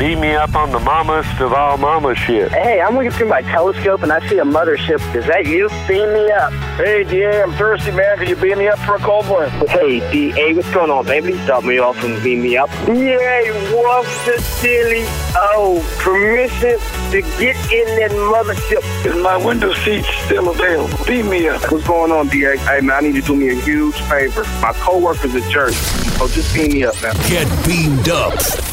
Beat 0.00 0.16
me 0.16 0.32
up 0.34 0.54
on 0.54 0.72
the 0.72 0.80
mamas 0.80 1.26
of 1.42 1.52
all 1.52 1.76
mama 1.76 2.14
shit. 2.14 2.50
Hey, 2.52 2.80
I'm 2.80 2.94
looking 2.94 3.10
through 3.10 3.28
my 3.28 3.42
telescope 3.42 4.02
and 4.02 4.10
I 4.10 4.26
see 4.30 4.38
a 4.38 4.44
mothership. 4.44 5.14
Is 5.14 5.26
that 5.26 5.44
you? 5.44 5.68
Beam 5.86 6.10
me 6.14 6.30
up. 6.30 6.54
Hey, 6.78 7.04
DA, 7.04 7.42
I'm 7.42 7.52
thirsty, 7.52 7.90
man. 7.90 8.16
Could 8.16 8.30
you 8.30 8.36
beat 8.36 8.56
me 8.56 8.66
up 8.66 8.78
for 8.78 8.94
a 8.94 8.98
cold 8.98 9.28
one? 9.28 9.50
Hey, 9.68 10.00
DA, 10.10 10.54
what's 10.54 10.72
going 10.72 10.90
on, 10.90 11.04
baby? 11.04 11.34
Stop 11.44 11.64
me 11.64 11.76
off 11.76 12.02
and 12.02 12.22
beam 12.22 12.40
me 12.40 12.56
up. 12.56 12.70
Yay, 12.88 13.50
what's 13.74 14.24
the 14.24 14.40
silly? 14.40 15.04
Oh, 15.36 15.86
permission 15.98 16.78
to 17.10 17.20
get 17.38 17.56
in 17.70 17.84
that 18.00 18.10
mothership. 18.32 19.04
Is 19.04 19.22
my 19.22 19.36
window 19.36 19.74
seat 19.74 20.06
still 20.24 20.48
available? 20.48 20.96
Beat 21.04 21.26
me 21.26 21.46
up. 21.46 21.70
What's 21.70 21.86
going 21.86 22.10
on, 22.10 22.28
DA? 22.28 22.56
Hey, 22.56 22.80
man, 22.80 22.96
I 22.96 23.00
need 23.00 23.16
you 23.16 23.20
to 23.20 23.26
do 23.26 23.36
me 23.36 23.50
a 23.50 23.54
huge 23.54 24.00
favor. 24.08 24.44
My 24.62 24.72
coworker's 24.72 25.34
a 25.34 25.46
jerk. 25.50 25.74
So 25.74 26.26
just 26.26 26.54
beam 26.54 26.72
me 26.72 26.84
up, 26.84 26.94
man. 27.02 27.14
Get 27.28 27.46
beamed 27.66 28.08
up. 28.08 28.32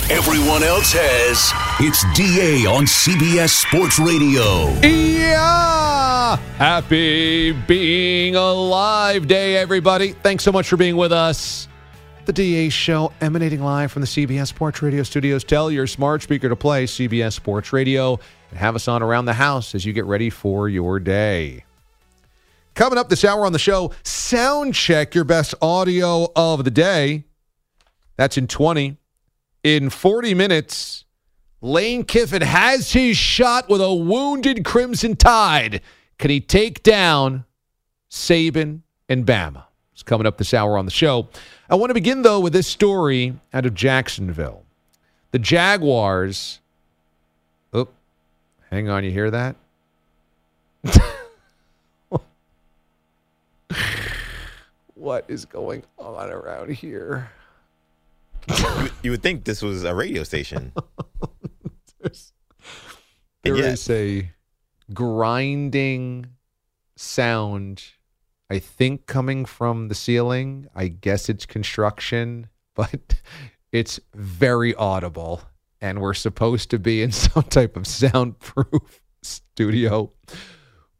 Everyone 0.09 0.63
else 0.63 0.93
has. 0.93 1.16
It's 1.19 2.03
DA 2.15 2.67
on 2.67 2.85
CBS 2.85 3.49
Sports 3.49 3.97
Radio. 3.97 4.69
Yeah! 4.81 6.35
Happy 6.57 7.53
being 7.53 8.35
alive 8.35 9.27
day, 9.27 9.57
everybody. 9.57 10.13
Thanks 10.13 10.43
so 10.43 10.51
much 10.51 10.67
for 10.67 10.77
being 10.77 10.95
with 10.95 11.11
us. 11.11 11.67
The 12.25 12.33
DA 12.33 12.69
show 12.69 13.13
emanating 13.19 13.63
live 13.63 13.91
from 13.91 14.01
the 14.01 14.07
CBS 14.07 14.47
Sports 14.47 14.83
Radio 14.83 15.01
studios. 15.01 15.43
Tell 15.43 15.71
your 15.71 15.87
smart 15.87 16.21
speaker 16.21 16.49
to 16.49 16.55
play 16.55 16.85
CBS 16.85 17.33
Sports 17.33 17.73
Radio 17.73 18.19
and 18.51 18.59
have 18.59 18.75
us 18.75 18.87
on 18.87 19.01
around 19.01 19.25
the 19.25 19.33
house 19.33 19.73
as 19.73 19.85
you 19.85 19.93
get 19.93 20.05
ready 20.05 20.29
for 20.29 20.69
your 20.69 20.99
day. 20.99 21.63
Coming 22.75 22.99
up 22.99 23.09
this 23.09 23.25
hour 23.25 23.43
on 23.43 23.53
the 23.53 23.59
show, 23.59 23.91
sound 24.03 24.75
check 24.75 25.15
your 25.15 25.23
best 25.23 25.55
audio 25.63 26.31
of 26.35 26.63
the 26.63 26.71
day. 26.71 27.23
That's 28.17 28.37
in 28.37 28.45
20. 28.45 28.97
In 29.63 29.89
40 29.89 30.33
minutes, 30.35 31.05
Lane 31.61 32.03
Kiffin 32.03 32.43
has 32.43 32.93
his 32.93 33.17
shot 33.17 33.67
with 33.67 33.81
a 33.81 33.93
wounded 33.93 34.63
Crimson 34.63 35.15
Tide. 35.15 35.81
Can 36.19 36.29
he 36.29 36.39
take 36.39 36.83
down 36.83 37.45
Saban 38.11 38.81
and 39.09 39.25
Bama? 39.25 39.63
It's 39.93 40.03
coming 40.03 40.27
up 40.27 40.37
this 40.37 40.53
hour 40.53 40.77
on 40.77 40.85
the 40.85 40.91
show. 40.91 41.29
I 41.69 41.75
want 41.75 41.89
to 41.89 41.95
begin, 41.95 42.21
though, 42.21 42.39
with 42.39 42.53
this 42.53 42.67
story 42.67 43.39
out 43.53 43.65
of 43.65 43.73
Jacksonville. 43.73 44.63
The 45.31 45.39
Jaguars. 45.39 46.59
Oh, 47.73 47.87
hang 48.69 48.89
on. 48.89 49.03
You 49.03 49.11
hear 49.11 49.31
that? 49.31 49.55
what 54.93 55.25
is 55.27 55.45
going 55.45 55.83
on 55.97 56.29
around 56.29 56.69
here? 56.69 57.31
you, 58.47 58.89
you 59.01 59.11
would 59.11 59.23
think 59.23 59.43
this 59.43 59.63
was 59.63 59.83
a 59.83 59.93
radio 59.95 60.23
station. 60.23 60.71
There 63.43 63.55
yet- 63.55 63.73
is 63.73 63.89
a 63.89 64.31
grinding 64.93 66.25
sound, 66.95 67.83
I 68.49 68.59
think, 68.59 69.05
coming 69.05 69.45
from 69.45 69.87
the 69.87 69.95
ceiling. 69.95 70.67
I 70.75 70.87
guess 70.87 71.29
it's 71.29 71.45
construction, 71.45 72.47
but 72.75 73.21
it's 73.71 73.99
very 74.13 74.73
audible. 74.75 75.43
And 75.79 76.01
we're 76.01 76.15
supposed 76.15 76.71
to 76.71 76.79
be 76.79 77.01
in 77.01 77.11
some 77.23 77.43
type 77.43 77.77
of 77.77 77.85
soundproof 77.87 79.01
studio. 79.21 80.11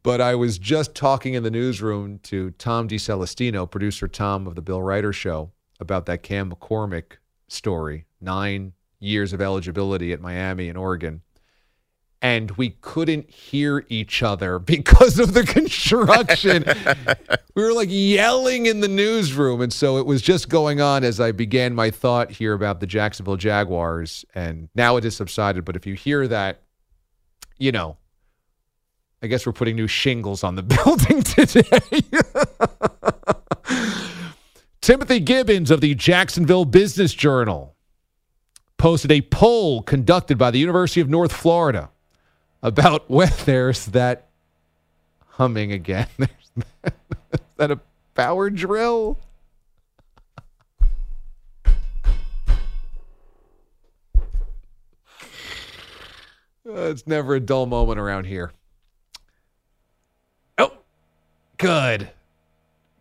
But 0.04 0.22
I 0.22 0.36
was 0.36 0.58
just 0.58 0.96
talking 0.96 1.34
in 1.34 1.44
the 1.44 1.52
newsroom 1.52 2.20
to 2.24 2.52
Tom 2.52 2.88
DeCelestino, 2.88 3.70
producer 3.70 4.08
Tom 4.08 4.48
of 4.48 4.56
the 4.56 4.62
Bill 4.62 4.82
Reiter 4.82 5.12
Show, 5.12 5.52
about 5.80 6.06
that 6.06 6.24
Cam 6.24 6.52
McCormick 6.52 7.18
story. 7.50 8.06
Nine 8.22 8.74
years 9.00 9.34
of 9.34 9.42
eligibility 9.42 10.12
at 10.14 10.22
Miami 10.22 10.70
and 10.70 10.78
Oregon. 10.78 11.22
And 12.20 12.50
we 12.52 12.72
couldn't 12.82 13.30
hear 13.30 13.86
each 13.90 14.24
other 14.24 14.58
because 14.60 15.20
of 15.20 15.34
the 15.34 15.44
construction. 15.44 16.66
we 17.56 17.64
were 17.64 17.74
like 17.74 17.90
yelling 17.92 18.66
in 18.66 18.82
the 18.82 18.88
newsroom. 18.88 19.62
And 19.62 19.72
so 19.72 19.98
it 19.98 20.06
was 20.06 20.22
just 20.22 20.50
going 20.50 20.82
on 20.82 21.04
as 21.04 21.20
I 21.20 21.32
began 21.32 21.76
my 21.76 21.92
thought 21.92 22.32
here 22.32 22.54
about 22.54 22.80
the 22.80 22.88
Jacksonville 22.88 23.38
Jaguars. 23.38 24.26
And 24.34 24.70
now 24.74 24.98
it 24.98 25.04
has 25.04 25.16
subsided. 25.16 25.64
But 25.64 25.76
if 25.76 25.86
you 25.86 25.94
hear 25.94 26.28
that, 26.28 26.62
you 27.60 27.72
know, 27.72 27.98
I 29.22 29.28
guess 29.28 29.46
we're 29.46 29.54
putting 29.54 29.76
new 29.76 29.88
shingles 29.88 30.44
on 30.44 30.56
the 30.56 30.64
building 30.64 31.24
today. 31.24 32.02
Timothy 34.82 35.20
Gibbons 35.20 35.70
of 35.70 35.82
the 35.82 35.96
Jacksonville 35.96 36.66
Business 36.66 37.14
Journal 37.14 37.77
posted 38.78 39.12
a 39.12 39.22
poll 39.22 39.82
conducted 39.82 40.38
by 40.38 40.52
the 40.52 40.60
University 40.60 41.02
of 41.02 41.10
North 41.10 41.34
Florida 41.34 41.90
about 42.62 43.10
when 43.10 43.32
there's 43.46 43.86
that 43.88 44.30
humming 45.28 45.72
again. 45.72 46.08
Is 46.20 47.40
that 47.58 47.72
a 47.72 47.80
power 48.16 48.50
drill? 48.50 49.20
Uh, 56.68 56.90
it's 56.92 57.08
never 57.08 57.36
a 57.36 57.40
dull 57.40 57.66
moment 57.66 57.98
around 57.98 58.26
here. 58.26 58.52
Oh, 60.58 60.74
good. 61.58 62.10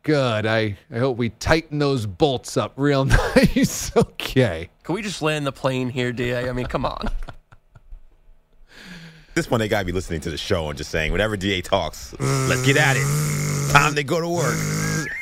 Good. 0.07 0.47
I, 0.47 0.79
I 0.89 0.99
hope 0.99 1.17
we 1.17 1.31
tighten 1.31 1.81
those 1.81 2.07
bolts 2.07 2.57
up 2.57 2.75
real 2.77 3.05
nice. 3.35 3.91
okay. 3.97 4.71
Can 4.85 4.95
we 4.95 5.03
just 5.03 5.21
land 5.21 5.45
the 5.45 5.51
plane 5.51 5.89
here, 5.89 6.13
DA? 6.13 6.49
I 6.49 6.53
mean, 6.53 6.67
come 6.67 6.87
on. 6.87 7.09
At 7.09 7.75
this 9.35 9.49
point, 9.49 9.59
they 9.59 9.67
got 9.67 9.81
to 9.81 9.85
be 9.85 9.91
listening 9.91 10.21
to 10.21 10.31
the 10.31 10.37
show 10.37 10.69
and 10.69 10.79
just 10.79 10.93
saying, 10.93 11.11
whenever 11.11 11.37
DA 11.37 11.61
talks, 11.61 12.15
let's 12.21 12.65
get 12.65 12.77
at 12.77 12.97
it. 12.97 13.73
Time 13.73 13.97
to 13.97 14.05
go 14.05 14.21
to 14.21 14.29
work. 14.29 14.57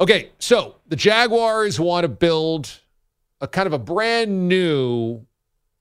Okay, 0.00 0.30
so 0.38 0.76
the 0.86 0.94
Jaguars 0.94 1.80
want 1.80 2.04
to 2.04 2.08
build 2.08 2.70
a 3.40 3.48
kind 3.48 3.66
of 3.66 3.72
a 3.72 3.80
brand 3.80 4.48
new 4.48 5.26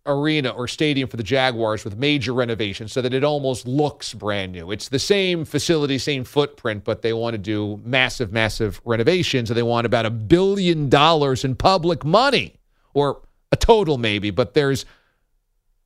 arena 0.07 0.49
or 0.49 0.67
stadium 0.67 1.09
for 1.09 1.17
the 1.17 1.23
Jaguars 1.23 1.83
with 1.83 1.97
major 1.97 2.33
renovations 2.33 2.93
so 2.93 3.01
that 3.01 3.13
it 3.13 3.23
almost 3.23 3.67
looks 3.67 4.13
brand 4.13 4.53
new. 4.53 4.71
It's 4.71 4.89
the 4.89 4.99
same 4.99 5.45
facility, 5.45 5.97
same 5.97 6.23
footprint, 6.23 6.83
but 6.83 7.01
they 7.01 7.13
want 7.13 7.33
to 7.33 7.37
do 7.37 7.79
massive, 7.83 8.31
massive 8.31 8.81
renovations 8.85 9.49
and 9.49 9.57
they 9.57 9.63
want 9.63 9.85
about 9.85 10.05
a 10.05 10.09
billion 10.09 10.89
dollars 10.89 11.43
in 11.43 11.55
public 11.55 12.03
money 12.03 12.55
or 12.93 13.21
a 13.51 13.55
total 13.55 13.97
maybe, 13.97 14.31
but 14.31 14.53
there's 14.53 14.85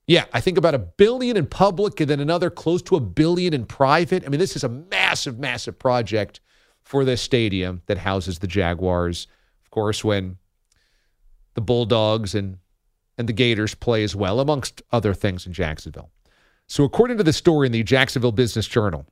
yeah, 0.08 0.26
I 0.34 0.42
think 0.42 0.58
about 0.58 0.74
a 0.74 0.80
billion 0.80 1.38
in 1.38 1.46
public 1.46 2.00
and 2.02 2.10
then 2.10 2.20
another 2.20 2.50
close 2.50 2.82
to 2.84 2.96
a 2.96 3.00
billion 3.00 3.54
in 3.54 3.66
private. 3.66 4.26
I 4.26 4.30
mean, 4.30 4.40
this 4.40 4.56
is 4.56 4.64
a 4.64 4.70
massive, 4.70 5.40
massive 5.40 5.80
project 5.80 6.42
for 6.84 7.06
this 7.06 7.22
stadium 7.22 7.82
that 7.86 8.00
houses 8.00 8.40
the 8.40 8.48
Jaguars. 8.48 9.28
Of 9.64 9.72
course, 9.72 10.04
when 10.04 10.38
the 11.54 11.62
Bulldogs 11.62 12.36
and 12.36 12.58
and 13.22 13.30
the 13.30 13.34
Gators 13.34 13.74
play 13.76 14.04
as 14.04 14.16
well, 14.16 14.42
amongst 14.42 14.82
other 14.92 15.14
things 15.14 15.46
in 15.46 15.54
Jacksonville. 15.54 16.10
So, 16.68 16.84
according 16.84 17.18
to 17.18 17.24
the 17.24 17.32
story 17.32 17.68
in 17.68 17.72
the 17.72 17.84
Jacksonville 17.84 18.32
Business 18.34 18.68
Journal, 18.68 19.06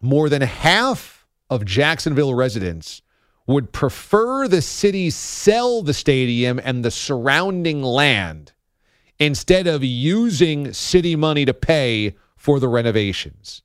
more 0.00 0.28
than 0.28 0.40
half 0.40 1.26
of 1.50 1.64
Jacksonville 1.64 2.34
residents 2.34 3.02
would 3.46 3.72
prefer 3.72 4.48
the 4.48 4.62
city 4.62 5.10
sell 5.10 5.82
the 5.82 5.92
stadium 5.92 6.60
and 6.62 6.84
the 6.84 6.90
surrounding 6.90 7.82
land 7.82 8.52
instead 9.18 9.66
of 9.66 9.84
using 9.84 10.72
city 10.72 11.16
money 11.16 11.44
to 11.44 11.54
pay 11.54 12.14
for 12.36 12.60
the 12.60 12.68
renovations. 12.68 13.62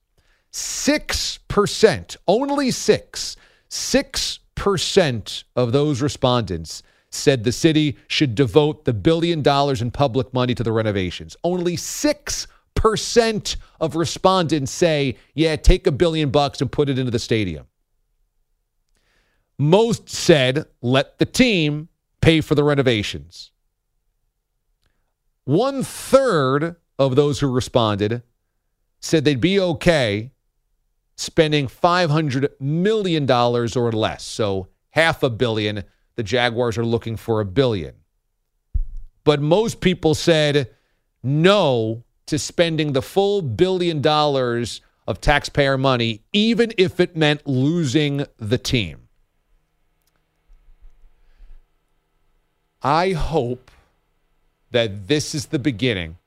6%, 0.51 2.17
only 2.27 2.71
6, 2.71 3.35
6% 3.69 5.43
of 5.55 5.71
those 5.71 6.01
respondents 6.01 6.83
said 7.11 7.43
the 7.43 7.51
city 7.51 7.97
should 8.07 8.35
devote 8.35 8.85
the 8.85 8.93
billion 8.93 9.41
dollars 9.41 9.81
in 9.81 9.91
public 9.91 10.33
money 10.33 10.53
to 10.55 10.63
the 10.63 10.71
renovations. 10.71 11.35
Only 11.43 11.75
6% 11.75 13.55
of 13.79 13.95
respondents 13.95 14.71
say, 14.71 15.17
yeah, 15.33 15.55
take 15.55 15.87
a 15.87 15.91
billion 15.91 16.29
bucks 16.29 16.61
and 16.61 16.71
put 16.71 16.89
it 16.89 16.99
into 16.99 17.11
the 17.11 17.19
stadium. 17.19 17.65
Most 19.57 20.07
said, 20.07 20.65
let 20.81 21.19
the 21.19 21.25
team 21.25 21.89
pay 22.21 22.41
for 22.41 22.55
the 22.55 22.63
renovations. 22.63 23.51
One 25.43 25.83
third 25.83 26.75
of 26.97 27.15
those 27.15 27.39
who 27.39 27.51
responded 27.51 28.21
said 29.01 29.25
they'd 29.25 29.41
be 29.41 29.59
okay 29.59 30.31
spending 31.17 31.67
$500 31.67 32.49
million 32.59 33.29
or 33.29 33.91
less. 33.91 34.23
So 34.23 34.67
half 34.91 35.23
a 35.23 35.29
billion. 35.29 35.83
The 36.19 36.23
Jaguars 36.23 36.77
are 36.77 36.83
looking 36.83 37.15
for 37.15 37.39
a 37.39 37.45
billion. 37.45 37.95
But 39.23 39.39
most 39.39 39.79
people 39.79 40.13
said 40.13 40.69
no 41.23 42.03
to 42.25 42.37
spending 42.37 42.91
the 42.91 43.01
full 43.01 43.41
billion 43.41 44.01
dollars 44.01 44.81
of 45.07 45.21
taxpayer 45.21 45.77
money, 45.77 46.23
even 46.33 46.73
if 46.77 46.99
it 46.99 47.15
meant 47.15 47.47
losing 47.47 48.25
the 48.35 48.57
team. 48.57 49.07
I 52.83 53.11
hope 53.11 53.71
that 54.71 55.07
this 55.07 55.33
is 55.33 55.45
the 55.45 55.57
beginning 55.57 56.17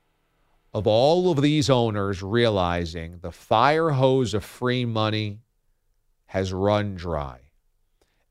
of 0.73 0.87
all 0.87 1.29
of 1.29 1.39
these 1.39 1.69
owners 1.69 2.23
realizing 2.23 3.19
the 3.21 3.31
fire 3.31 3.91
hose 3.91 4.33
of 4.33 4.43
free 4.43 4.85
money 4.85 5.37
has 6.25 6.51
run 6.51 6.95
dry. 6.95 7.42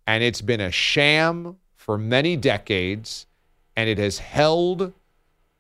And 0.07 0.23
it's 0.23 0.41
been 0.41 0.61
a 0.61 0.71
sham 0.71 1.57
for 1.77 1.99
many 1.99 2.37
decades, 2.37 3.27
and 3.77 3.89
it 3.89 3.99
has 3.99 4.19
held 4.19 4.93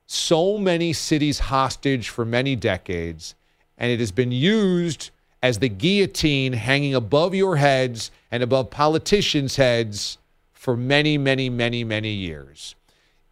so 0.07 0.59
many 0.59 0.93
cities 0.93 1.39
hostage 1.39 2.09
for 2.09 2.25
many 2.25 2.55
decades, 2.55 3.35
and 3.79 3.91
it 3.91 3.99
has 4.01 4.13
been 4.13 4.33
used 4.33 5.11
as 5.43 5.59
the 5.59 5.69
guillotine 5.69 6.53
hanging 6.53 6.95
above 6.95 7.35
your 7.35 7.57
heads 7.57 8.11
and 8.31 8.43
above 8.43 8.71
politicians' 8.71 9.57
heads 9.57 10.19
for 10.53 10.77
many, 10.77 11.19
many, 11.19 11.51
many, 11.51 11.83
many 11.83 12.11
years. 12.13 12.75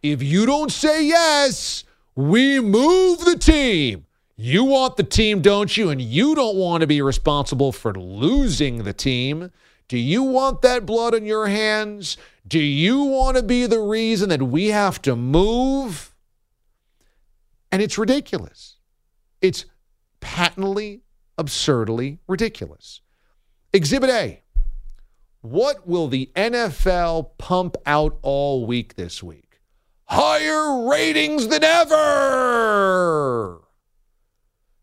If 0.03 0.21
you 0.21 0.45
don't 0.45 0.71
say 0.71 1.05
yes, 1.05 1.83
we 2.15 2.59
move 2.59 3.23
the 3.23 3.37
team. 3.37 4.05
You 4.35 4.63
want 4.63 4.97
the 4.97 5.03
team, 5.03 5.41
don't 5.41 5.77
you? 5.77 5.89
And 5.89 6.01
you 6.01 6.35
don't 6.35 6.57
want 6.57 6.81
to 6.81 6.87
be 6.87 7.01
responsible 7.01 7.71
for 7.71 7.93
losing 7.93 8.83
the 8.83 8.93
team. 8.93 9.51
Do 9.91 9.97
you 9.97 10.23
want 10.23 10.61
that 10.61 10.85
blood 10.85 11.13
on 11.13 11.25
your 11.25 11.47
hands? 11.47 12.15
Do 12.47 12.59
you 12.59 13.03
want 13.03 13.35
to 13.35 13.43
be 13.43 13.65
the 13.65 13.81
reason 13.81 14.29
that 14.29 14.41
we 14.41 14.67
have 14.67 15.01
to 15.01 15.17
move? 15.17 16.15
And 17.73 17.81
it's 17.81 17.97
ridiculous. 17.97 18.77
It's 19.41 19.65
patently, 20.21 21.01
absurdly 21.37 22.19
ridiculous. 22.25 23.01
Exhibit 23.73 24.09
A 24.09 24.43
What 25.41 25.85
will 25.85 26.07
the 26.07 26.31
NFL 26.37 27.31
pump 27.37 27.75
out 27.85 28.17
all 28.21 28.65
week 28.65 28.95
this 28.95 29.21
week? 29.21 29.59
higher 30.05 30.87
ratings 30.87 31.49
than 31.49 31.65
ever. 31.65 33.61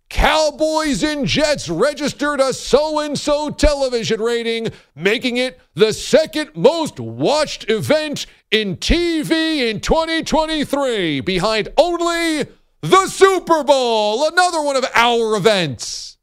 Cowboys 0.09 1.03
and 1.03 1.27
Jets 1.27 1.69
registered 1.69 2.41
a 2.41 2.53
so 2.53 2.99
and 2.99 3.19
so 3.19 3.51
television 3.51 4.21
rating, 4.21 4.69
making 4.95 5.37
it 5.37 5.61
the 5.75 5.93
second 5.93 6.51
most 6.55 6.99
watched 6.99 7.69
event 7.69 8.27
in 8.51 8.77
TV 8.77 9.71
in 9.71 9.81
2023, 9.81 11.21
behind 11.21 11.69
only 11.77 12.49
the 12.81 13.07
Super 13.09 13.63
Bowl, 13.63 14.27
another 14.29 14.63
one 14.63 14.77
of 14.77 14.87
our 14.95 15.37
events. 15.37 16.17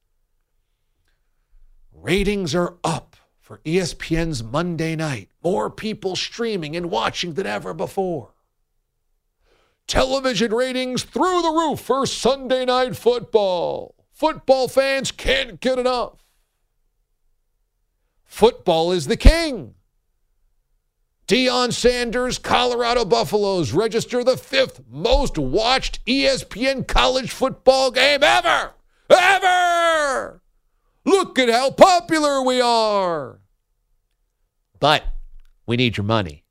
Ratings 1.91 2.55
are 2.55 2.75
up 2.83 3.15
for 3.39 3.59
ESPN's 3.65 4.43
Monday 4.43 4.95
night, 4.95 5.29
more 5.43 5.69
people 5.69 6.15
streaming 6.15 6.75
and 6.75 6.89
watching 6.89 7.33
than 7.33 7.45
ever 7.45 7.73
before. 7.73 8.34
Television 9.87 10.53
ratings 10.53 11.03
through 11.03 11.41
the 11.41 11.51
roof 11.51 11.79
for 11.79 12.05
Sunday 12.05 12.65
night 12.65 12.95
football. 12.95 13.95
Football 14.11 14.67
fans 14.67 15.11
can't 15.11 15.59
get 15.59 15.77
enough. 15.77 16.25
Football 18.23 18.91
is 18.91 19.07
the 19.07 19.17
king. 19.17 19.75
Deion 21.27 21.73
Sanders, 21.73 22.37
Colorado 22.37 23.03
Buffaloes 23.03 23.71
register 23.71 24.23
the 24.23 24.37
fifth 24.37 24.81
most 24.89 25.37
watched 25.37 26.03
ESPN 26.05 26.87
college 26.87 27.31
football 27.31 27.91
game 27.91 28.23
ever. 28.23 28.73
Ever! 29.09 30.41
Look 31.03 31.37
at 31.39 31.49
how 31.49 31.71
popular 31.71 32.41
we 32.41 32.61
are. 32.61 33.39
But 34.79 35.03
we 35.65 35.77
need 35.77 35.97
your 35.97 36.03
money. 36.03 36.43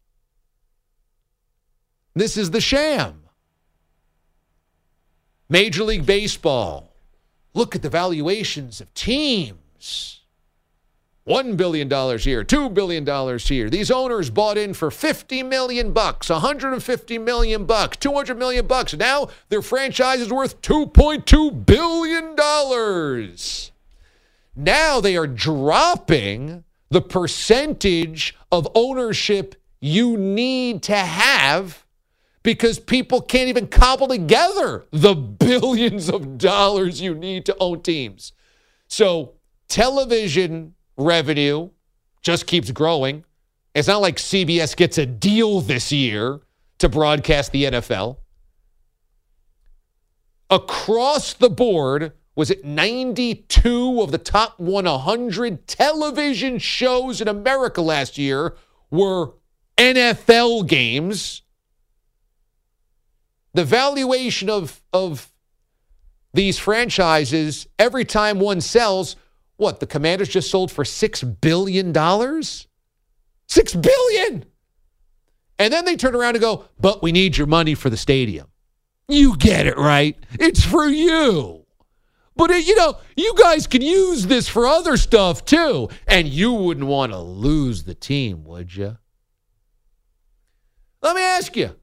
This 2.14 2.36
is 2.36 2.50
the 2.50 2.60
sham. 2.60 3.24
Major 5.55 5.85
League 5.85 6.05
Baseball. 6.05 6.91
Look 7.53 7.77
at 7.77 7.83
the 7.83 7.89
valuations 7.89 8.81
of 8.81 8.93
teams. 8.93 10.23
$1 11.29 11.56
billion 11.56 11.89
here, 11.89 12.43
$2 12.43 12.75
billion 12.75 13.39
here. 13.39 13.71
These 13.71 13.93
owners 13.93 14.31
bought 14.31 14.59
in 14.59 14.75
for 14.75 14.91
50 14.91 15.45
million 15.45 15.93
bucks, 15.93 16.29
150 16.29 17.19
million 17.19 17.67
bucks, 17.67 17.97
200 17.99 18.37
million 18.37 18.67
bucks. 18.67 18.95
Now 18.95 19.29
their 19.49 19.62
franchise 19.62 20.23
is 20.23 20.33
worth 20.33 20.61
2.2 20.61 21.65
billion 21.65 22.35
dollars. 22.35 23.71
Now 24.56 25.01
they 25.01 25.17
are 25.17 25.29
dropping 25.29 26.65
the 26.91 27.01
percentage 27.01 28.35
of 28.51 28.67
ownership 28.75 29.55
you 29.79 30.17
need 30.17 30.83
to 30.83 30.97
have 30.97 31.83
because 32.44 32.79
people 32.79 33.20
can't 33.20 33.49
even 33.49 33.67
cobble 33.67 34.06
together 34.06 34.85
the 34.93 35.14
billions 35.17 36.08
of 36.08 36.38
dollars 36.38 37.00
you 37.00 37.14
need 37.14 37.44
to 37.46 37.56
own 37.58 37.82
teams. 37.82 38.32
So, 38.87 39.32
television 39.67 40.75
revenue 40.96 41.70
just 42.23 42.46
keeps 42.46 42.70
growing. 42.70 43.25
It's 43.75 43.88
not 43.88 44.00
like 44.00 44.17
CBS 44.17 44.76
gets 44.76 44.99
a 44.99 45.06
deal 45.06 45.61
this 45.61 45.91
year 45.91 46.41
to 46.79 46.88
broadcast 46.88 47.50
the 47.50 47.64
NFL. 47.64 48.19
Across 50.50 51.35
the 51.35 51.50
board, 51.50 52.12
was 52.37 52.50
it 52.50 52.64
92 52.64 54.01
of 54.01 54.13
the 54.13 54.19
top 54.19 54.60
100 54.60 55.67
television 55.67 56.58
shows 56.58 57.20
in 57.20 57.27
America 57.27 57.81
last 57.81 58.19
year 58.19 58.55
were 58.91 59.32
NFL 59.79 60.69
games? 60.69 61.43
The 63.55 63.65
valuation 63.65 64.51
of 64.51 64.82
of 64.93 65.31
these 66.34 66.58
franchises 66.58 67.67
every 67.79 68.05
time 68.05 68.41
one 68.41 68.61
sells 68.61 69.17
what 69.56 69.79
the 69.79 69.87
commanders 69.87 70.29
just 70.29 70.51
sold 70.51 70.70
for 70.70 70.84
six 70.84 71.23
billion 71.23 71.93
dollars? 71.93 72.67
Six 73.46 73.75
billion! 73.75 74.44
And 75.58 75.73
then 75.73 75.84
they 75.84 75.96
turn 75.96 76.15
around 76.15 76.34
and 76.34 76.43
go 76.43 76.65
but 76.79 77.03
we 77.03 77.13
need 77.13 77.37
your 77.37 77.46
money 77.46 77.75
for 77.75 77.89
the 77.89 77.96
stadium. 77.96 78.49
You 79.08 79.37
get 79.37 79.67
it 79.67 79.79
right? 79.79 80.17
It's 80.41 80.65
for 80.65 80.87
you. 80.87 81.65
But 82.37 82.51
it, 82.51 82.67
you 82.67 82.75
know 82.75 82.99
you 83.17 83.34
guys 83.39 83.69
can 83.69 83.81
use 83.82 84.27
this 84.27 84.49
for 84.49 84.67
other 84.67 84.96
stuff 84.96 85.44
too. 85.44 85.89
And 86.08 86.27
you 86.27 86.53
wouldn't 86.53 86.87
want 86.87 87.13
to 87.13 87.19
lose 87.19 87.84
the 87.84 87.94
team 87.94 88.44
would 88.44 88.75
you 88.75 88.99
let 91.01 91.15
me 91.15 91.23
ask 91.23 91.55
you 91.55 91.77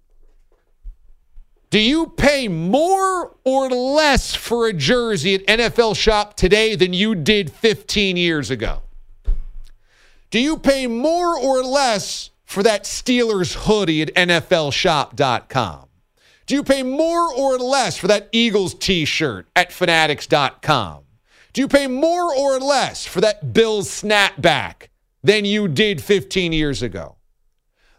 do 1.72 1.80
you 1.80 2.08
pay 2.08 2.50
more 2.50 3.34
or 3.46 3.70
less 3.70 4.36
for 4.36 4.68
a 4.68 4.74
jersey 4.74 5.36
at 5.36 5.48
NFL 5.48 5.96
Shop 5.96 6.36
today 6.36 6.76
than 6.76 6.92
you 6.92 7.16
did 7.16 7.50
15 7.50 8.18
years 8.18 8.52
ago? 8.52 8.82
Do 10.30 10.40
you 10.40 10.58
pay 10.58 10.86
more 10.86 11.40
or 11.40 11.64
less 11.64 12.30
for 12.44 12.62
that 12.64 12.84
Steelers 12.84 13.56
hoodie 13.56 14.02
at 14.02 14.14
NFLShop.com? 14.16 15.86
Do 16.46 16.56
you 16.56 16.64
pay 16.64 16.84
more 16.84 17.34
or 17.34 17.58
less 17.58 17.96
for 17.96 18.08
that 18.08 18.28
Eagles 18.34 18.74
t 18.74 19.06
shirt 19.06 19.48
at 19.56 19.72
Fanatics.com? 19.72 21.04
Do 21.54 21.62
you 21.62 21.70
pay 21.70 21.88
more 21.88 22.36
or 22.36 22.60
less 22.60 23.06
for 23.06 23.22
that 23.22 23.54
Bills 23.54 23.88
snapback 23.88 24.88
than 25.24 25.46
you 25.46 25.70
did 25.70 26.04
15 26.04 26.52
years 26.52 26.82
ago? 26.82 27.16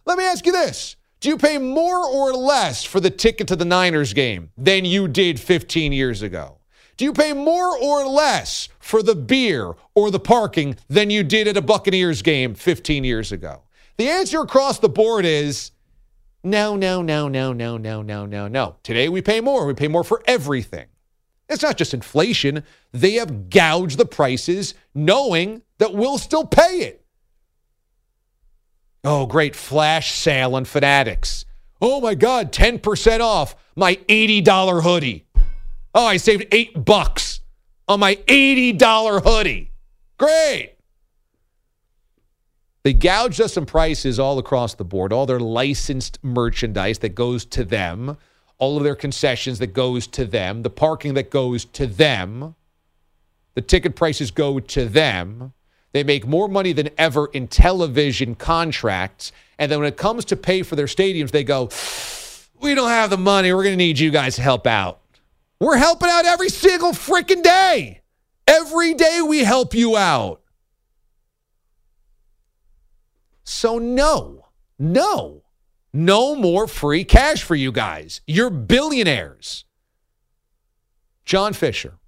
Let 0.05 0.19
me 0.19 0.25
ask 0.25 0.45
you 0.45 0.53
this 0.53 0.97
do 1.23 1.29
you 1.29 1.39
pay 1.39 1.57
more 1.57 2.05
or 2.05 2.35
less 2.35 2.83
for 2.83 2.99
the 2.99 3.09
ticket 3.09 3.47
to 3.47 3.55
the 3.55 3.65
Niners 3.65 4.13
game 4.13 4.51
than 4.59 4.85
you 4.85 5.07
did 5.07 5.39
15 5.39 5.93
years 5.93 6.21
ago? 6.21 6.59
Do 6.97 7.05
you 7.05 7.13
pay 7.13 7.33
more 7.33 7.79
or 7.79 8.05
less 8.05 8.69
for 8.81 9.05
the 9.05 9.15
beer 9.15 9.75
or 9.95 10.11
the 10.11 10.19
parking 10.19 10.77
than 10.89 11.11
you 11.11 11.23
did 11.23 11.47
at 11.47 11.57
a 11.57 11.63
Buccaneers 11.63 12.23
game 12.23 12.57
15 12.57 13.05
years 13.05 13.31
ago? 13.31 13.63
The 13.99 14.09
answer 14.09 14.41
across 14.41 14.81
the 14.81 14.89
board 14.89 15.25
is 15.25 15.71
no, 16.43 16.75
no, 16.75 17.03
no, 17.03 17.29
no, 17.29 17.53
no, 17.53 17.77
no, 17.77 18.03
no, 18.03 18.27
no, 18.27 18.49
no. 18.49 18.77
Today 18.83 19.09
we 19.09 19.23
pay 19.23 19.41
more. 19.41 19.65
We 19.65 19.75
pay 19.75 19.87
more 19.87 20.03
for 20.03 20.25
everything. 20.27 20.89
It's 21.49 21.63
not 21.63 21.79
just 21.79 21.95
inflation. 21.95 22.65
They 22.91 23.13
have 23.13 23.49
gouged 23.49 23.97
the 23.97 24.07
prices 24.07 24.75
knowing 24.93 25.63
that 25.79 25.95
we'll 25.95 26.19
still 26.19 26.47
pay 26.47 26.79
it. 26.79 27.02
Oh, 29.05 29.27
great 29.27 29.57
flash 29.57 30.13
sale 30.13 30.55
on 30.55 30.65
Fanatics. 30.65 31.45
Oh 31.81 32.01
my 32.01 32.15
God, 32.15 32.53
10% 32.53 33.21
off 33.21 33.57
my 33.75 33.97
$80 34.09 34.83
hoodie. 34.83 35.27
Oh, 35.95 36.07
I 36.07 36.17
saved 36.17 36.47
eight 36.53 36.85
bucks 36.85 37.41
on 37.89 38.01
my 38.01 38.15
$80 38.15 39.23
hoodie. 39.25 39.73
Great. 40.19 40.77
They 42.85 42.93
gouged 42.93 43.41
us 43.41 43.53
some 43.53 43.67
prices 43.67 44.19
all 44.19 44.39
across 44.39 44.75
the 44.75 44.85
board, 44.85 45.13
all 45.13 45.27
their 45.27 45.41
licensed 45.41 46.19
merchandise 46.23 46.99
that 47.01 47.15
goes 47.15 47.45
to 47.47 47.65
them, 47.65 48.17
all 48.59 48.77
of 48.77 48.85
their 48.85 48.95
concessions 48.97 49.59
that 49.59 49.69
goes 49.69 50.07
to 50.09 50.25
them, 50.25 50.63
the 50.63 50.71
parking 50.71 51.15
that 51.15 51.31
goes 51.31 51.65
to 51.65 51.87
them, 51.87 52.55
the 53.55 53.61
ticket 53.61 53.97
prices 53.97 54.31
go 54.31 54.59
to 54.61 54.85
them. 54.85 55.53
They 55.93 56.05
make 56.05 56.27
more 56.27 56.49
money 56.49 56.73
than 56.73 56.89
ever 56.97 57.27
in 57.27 57.49
television 57.49 58.35
contracts. 58.35 59.31
And 59.59 59.71
then 59.71 59.81
when 59.81 59.89
it 59.89 59.97
comes 59.97 60.25
to 60.27 60.37
pay 60.37 60.63
for 60.63 60.75
their 60.75 60.87
stadiums, 60.87 61.31
they 61.31 61.45
go, 61.45 61.71
We 62.61 62.75
don't 62.75 62.89
have 62.89 63.11
the 63.11 63.19
money. 63.19 63.53
We're 63.53 63.63
going 63.63 63.75
to 63.75 63.85
need 63.85 63.99
you 63.99 64.11
guys 64.11 64.37
to 64.37 64.43
help 64.43 64.67
out. 64.67 65.01
We're 65.61 65.77
helping 65.77 66.09
out 66.09 66.25
every 66.25 66.49
single 66.49 66.93
freaking 66.93 67.43
day. 67.43 68.01
Every 68.49 68.95
day 68.95 69.21
we 69.21 69.41
help 69.41 69.75
you 69.75 69.97
out. 69.97 70.41
So, 73.45 73.79
no, 73.79 74.47
no, 74.79 75.43
no 75.93 76.35
more 76.35 76.67
free 76.67 77.05
cash 77.05 77.43
for 77.43 77.55
you 77.55 77.71
guys. 77.71 78.23
You're 78.27 78.51
billionaires. 78.51 79.65
John 81.25 81.53
Fisher 81.53 81.99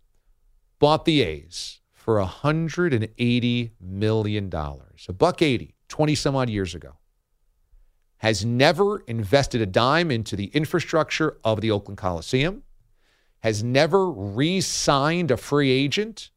bought 0.79 1.05
the 1.05 1.23
A's 1.23 1.81
for 2.05 2.23
$180 2.23 3.71
million, 3.81 4.51
a 4.53 5.13
buck 5.15 5.41
80, 5.41 5.75
20 5.89 6.15
some 6.15 6.37
odd 6.37 6.51
years 6.51 6.75
ago. 6.75 6.99
Has 8.19 8.45
never 8.45 8.99
invested 9.07 9.63
a 9.63 9.67
dime 9.67 10.11
into 10.11 10.37
the 10.37 10.49
infrastructure 10.49 11.39
of 11.43 11.63
the 11.63 11.71
Oakland 11.71 11.97
Coliseum, 11.97 12.63
has 13.41 13.65
never 13.65 14.11
re 14.11 14.61
signed 14.61 15.31
a 15.31 15.39
free 15.39 15.71
agent, 15.71 16.29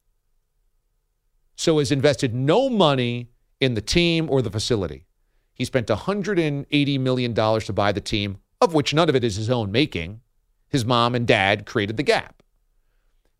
so 1.57 1.79
has 1.79 1.91
invested 1.91 2.33
no 2.33 2.69
money 2.69 3.27
in 3.59 3.73
the 3.73 3.81
team 3.81 4.29
or 4.29 4.41
the 4.41 4.49
facility. 4.49 5.05
He 5.53 5.65
spent 5.65 5.87
$180 5.87 6.99
million 7.01 7.33
to 7.33 7.73
buy 7.73 7.91
the 7.91 7.99
team, 7.99 8.37
of 8.61 8.73
which 8.73 8.93
none 8.93 9.09
of 9.09 9.17
it 9.17 9.23
is 9.25 9.35
his 9.35 9.49
own 9.49 9.69
making. 9.73 10.21
His 10.69 10.85
mom 10.85 11.13
and 11.13 11.27
dad 11.27 11.65
created 11.65 11.97
the 11.97 12.03
gap. 12.03 12.41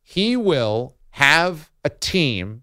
He 0.03 0.36
will 0.36 0.97
have 1.17 1.71
a 1.83 1.89
team 1.89 2.62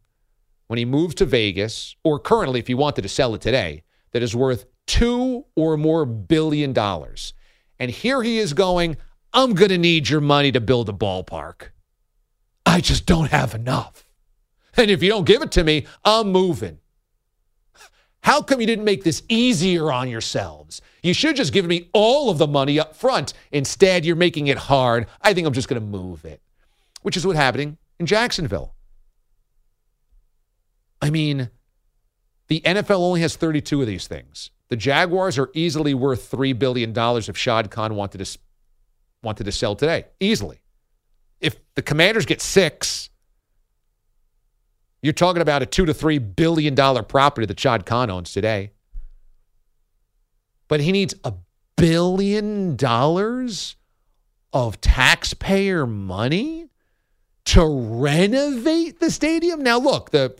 when 0.68 0.78
he 0.78 0.84
moves 0.84 1.16
to 1.16 1.26
Vegas, 1.26 1.96
or 2.04 2.20
currently, 2.20 2.61
if 2.61 2.68
he 2.68 2.75
wanted 2.75 3.02
to 3.02 3.08
sell 3.08 3.34
it 3.34 3.40
today, 3.40 3.82
that 4.12 4.23
is 4.23 4.37
worth 4.37 4.66
two 4.87 5.44
or 5.56 5.76
more 5.76 6.06
billion 6.06 6.73
dollars. 6.73 7.34
And 7.80 7.90
here 7.90 8.23
he 8.23 8.38
is 8.38 8.52
going, 8.52 8.96
I'm 9.32 9.54
going 9.54 9.70
to 9.70 9.78
need 9.78 10.08
your 10.08 10.20
money 10.20 10.52
to 10.52 10.61
build 10.61 10.88
a 10.88 10.92
ballpark. 10.92 11.70
I 12.64 12.80
just 12.80 13.06
don't 13.06 13.32
have 13.32 13.56
enough. 13.56 14.08
And 14.76 14.88
if 14.88 15.02
you 15.02 15.08
don't 15.08 15.26
give 15.26 15.42
it 15.42 15.50
to 15.52 15.64
me, 15.64 15.87
I'm 16.04 16.30
moving. 16.30 16.78
How 18.23 18.40
come 18.40 18.61
you 18.61 18.68
didn't 18.68 18.84
make 18.84 19.02
this 19.02 19.25
easier 19.28 19.90
on 19.90 20.08
yourselves? 20.08 20.80
You 21.02 21.12
should 21.12 21.34
just 21.34 21.52
give 21.52 21.66
me 21.66 21.90
all 21.92 22.30
of 22.30 22.38
the 22.38 22.46
money 22.46 22.78
up 22.78 22.94
front. 22.94 23.34
Instead, 23.50 24.04
you're 24.04 24.14
making 24.14 24.46
it 24.46 24.58
hard. 24.58 25.08
I 25.20 25.34
think 25.34 25.44
I'm 25.44 25.52
just 25.52 25.68
going 25.68 25.82
to 25.82 25.87
move 25.87 26.25
it, 26.25 26.40
which 27.02 27.16
is 27.16 27.26
what's 27.26 27.37
happening 27.37 27.78
in 28.04 28.06
Jacksonville. 28.06 28.75
I 31.00 31.08
mean, 31.08 31.49
the 32.49 32.61
NFL 32.61 32.99
only 32.99 33.23
has 33.23 33.34
32 33.34 33.80
of 33.80 33.87
these 33.87 34.06
things. 34.06 34.50
The 34.68 34.76
Jaguars 34.76 35.38
are 35.38 35.49
easily 35.54 35.94
worth 35.94 36.30
$3 36.30 36.58
billion 36.58 36.92
if 36.94 37.37
Shad 37.37 37.70
Khan 37.70 37.94
wanted 37.94 38.23
to, 38.23 38.38
wanted 39.23 39.44
to 39.44 39.52
sell 39.52 39.75
today. 39.75 40.04
Easily. 40.20 40.61
If 41.40 41.56
the 41.76 41.82
commanders 41.82 42.26
get 42.26 42.42
six, 42.42 43.08
you're 45.02 45.14
talking 45.14 45.40
about 45.40 45.62
a 45.62 45.66
two 45.66 45.87
to 45.87 45.94
three 45.94 46.18
billion 46.18 46.75
dollar 46.75 47.02
property 47.02 47.46
that 47.46 47.58
Shad 47.58 47.87
Khan 47.87 48.11
owns 48.11 48.32
today. 48.32 48.73
But 50.68 50.80
he 50.80 50.92
needs 50.92 51.14
a 51.25 51.32
billion 51.76 52.76
dollars 52.76 53.76
of 54.52 54.80
taxpayer 54.80 55.87
money 55.87 56.68
to 57.46 57.64
renovate 57.64 59.00
the 59.00 59.10
stadium. 59.10 59.62
Now, 59.62 59.78
look, 59.78 60.10
the 60.10 60.36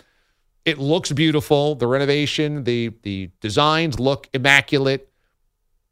it 0.65 0.79
looks 0.79 1.13
beautiful. 1.13 1.75
The 1.75 1.87
renovation, 1.87 2.65
the 2.65 2.93
the 3.03 3.31
designs 3.41 4.01
look 4.01 4.29
immaculate, 4.33 5.11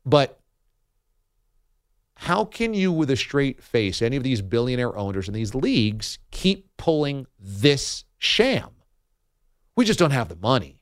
but 0.06 0.38
how 2.14 2.44
can 2.44 2.72
you, 2.72 2.92
with 2.92 3.10
a 3.10 3.16
straight 3.16 3.62
face, 3.62 4.00
any 4.00 4.16
of 4.16 4.22
these 4.22 4.40
billionaire 4.40 4.96
owners 4.96 5.26
in 5.26 5.34
these 5.34 5.56
leagues, 5.56 6.18
keep 6.30 6.68
pulling 6.76 7.26
this 7.38 8.04
sham. 8.18 8.70
We 9.74 9.84
just 9.84 9.98
don't 9.98 10.12
have 10.12 10.28
the 10.28 10.36
money. 10.36 10.78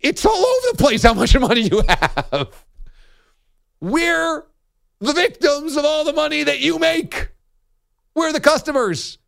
It's 0.00 0.26
all 0.26 0.32
over 0.32 0.66
the 0.72 0.78
place 0.78 1.04
how 1.04 1.14
much 1.14 1.38
money 1.38 1.60
you 1.60 1.82
have. 1.86 2.64
We're 3.80 4.46
the 4.98 5.12
victims 5.12 5.76
of 5.76 5.84
all 5.84 6.04
the 6.04 6.12
money 6.12 6.42
that 6.42 6.58
you 6.58 6.78
make. 6.78 7.30
We're 8.14 8.32
the 8.32 8.40
customers. 8.40 9.18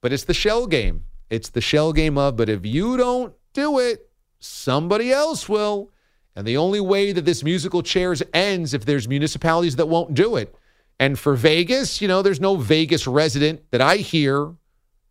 But 0.00 0.12
it's 0.12 0.24
the 0.24 0.34
shell 0.34 0.66
game. 0.66 1.04
It's 1.30 1.50
the 1.50 1.60
shell 1.60 1.92
game 1.92 2.16
of, 2.18 2.36
but 2.36 2.48
if 2.48 2.64
you 2.64 2.96
don't 2.96 3.34
do 3.52 3.78
it, 3.78 4.08
somebody 4.38 5.12
else 5.12 5.48
will. 5.48 5.90
And 6.36 6.46
the 6.46 6.58
only 6.58 6.80
way 6.80 7.12
that 7.12 7.24
this 7.24 7.42
musical 7.42 7.82
chairs 7.82 8.22
ends 8.34 8.74
if 8.74 8.84
there's 8.84 9.08
municipalities 9.08 9.76
that 9.76 9.86
won't 9.86 10.14
do 10.14 10.36
it. 10.36 10.54
And 11.00 11.18
for 11.18 11.34
Vegas, 11.34 12.00
you 12.00 12.08
know, 12.08 12.22
there's 12.22 12.40
no 12.40 12.56
Vegas 12.56 13.06
resident 13.06 13.62
that 13.70 13.80
I 13.80 13.96
hear 13.96 14.54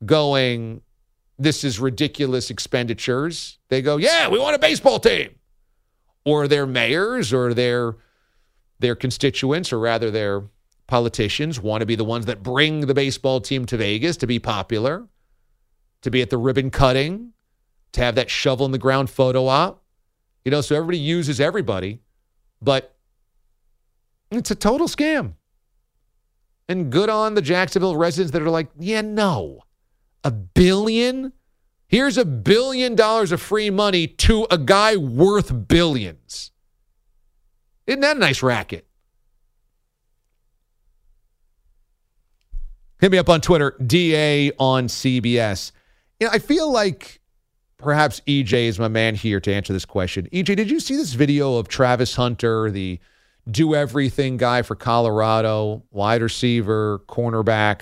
going, 0.05 0.81
this 1.37 1.63
is 1.63 1.79
ridiculous 1.79 2.49
expenditures. 2.49 3.59
They 3.69 3.81
go, 3.81 3.97
yeah, 3.97 4.29
we 4.29 4.39
want 4.39 4.55
a 4.55 4.59
baseball 4.59 4.99
team. 4.99 5.35
Or 6.23 6.47
their 6.47 6.65
mayors 6.65 7.33
or 7.33 7.53
their 7.53 7.97
their 8.79 8.95
constituents, 8.95 9.71
or 9.71 9.79
rather 9.79 10.11
their 10.11 10.43
politicians, 10.87 11.59
want 11.59 11.81
to 11.81 11.85
be 11.85 11.95
the 11.95 12.03
ones 12.03 12.25
that 12.25 12.43
bring 12.43 12.81
the 12.81 12.93
baseball 12.93 13.41
team 13.41 13.65
to 13.65 13.77
Vegas 13.77 14.17
to 14.17 14.27
be 14.27 14.39
popular, 14.39 15.07
to 16.01 16.11
be 16.11 16.21
at 16.21 16.29
the 16.29 16.37
ribbon 16.37 16.69
cutting, 16.69 17.33
to 17.93 18.01
have 18.01 18.15
that 18.15 18.29
shovel 18.29 18.65
in 18.65 18.71
the 18.71 18.77
ground 18.77 19.09
photo 19.09 19.47
op. 19.47 19.83
You 20.43 20.51
know, 20.51 20.61
so 20.61 20.75
everybody 20.75 20.99
uses 20.99 21.39
everybody, 21.39 22.01
but 22.61 22.95
it's 24.29 24.51
a 24.51 24.55
total 24.55 24.87
scam. 24.87 25.33
And 26.67 26.91
good 26.91 27.09
on 27.09 27.35
the 27.35 27.41
Jacksonville 27.41 27.95
residents 27.95 28.31
that 28.31 28.41
are 28.41 28.49
like, 28.49 28.69
yeah, 28.79 29.01
no. 29.01 29.61
A 30.23 30.31
billion? 30.31 31.33
Here's 31.87 32.17
a 32.17 32.25
billion 32.25 32.95
dollars 32.95 33.31
of 33.31 33.41
free 33.41 33.69
money 33.69 34.07
to 34.07 34.47
a 34.49 34.57
guy 34.57 34.97
worth 34.97 35.67
billions. 35.67 36.51
Isn't 37.85 38.01
that 38.01 38.17
a 38.17 38.19
nice 38.19 38.41
racket? 38.41 38.87
Hit 42.99 43.11
me 43.11 43.17
up 43.17 43.29
on 43.29 43.41
Twitter, 43.41 43.75
DA 43.85 44.51
on 44.57 44.87
CBS. 44.87 45.71
You 46.19 46.27
know, 46.27 46.33
I 46.33 46.39
feel 46.39 46.71
like 46.71 47.19
perhaps 47.77 48.21
EJ 48.21 48.67
is 48.67 48.79
my 48.79 48.87
man 48.87 49.15
here 49.15 49.39
to 49.41 49.53
answer 49.53 49.73
this 49.73 49.85
question. 49.85 50.29
EJ, 50.31 50.55
did 50.55 50.71
you 50.71 50.79
see 50.79 50.95
this 50.95 51.13
video 51.13 51.57
of 51.57 51.67
Travis 51.67 52.15
Hunter, 52.15 52.71
the 52.71 52.99
do 53.51 53.75
everything 53.75 54.37
guy 54.37 54.61
for 54.61 54.75
Colorado, 54.75 55.83
wide 55.91 56.21
receiver, 56.21 56.99
cornerback, 57.07 57.81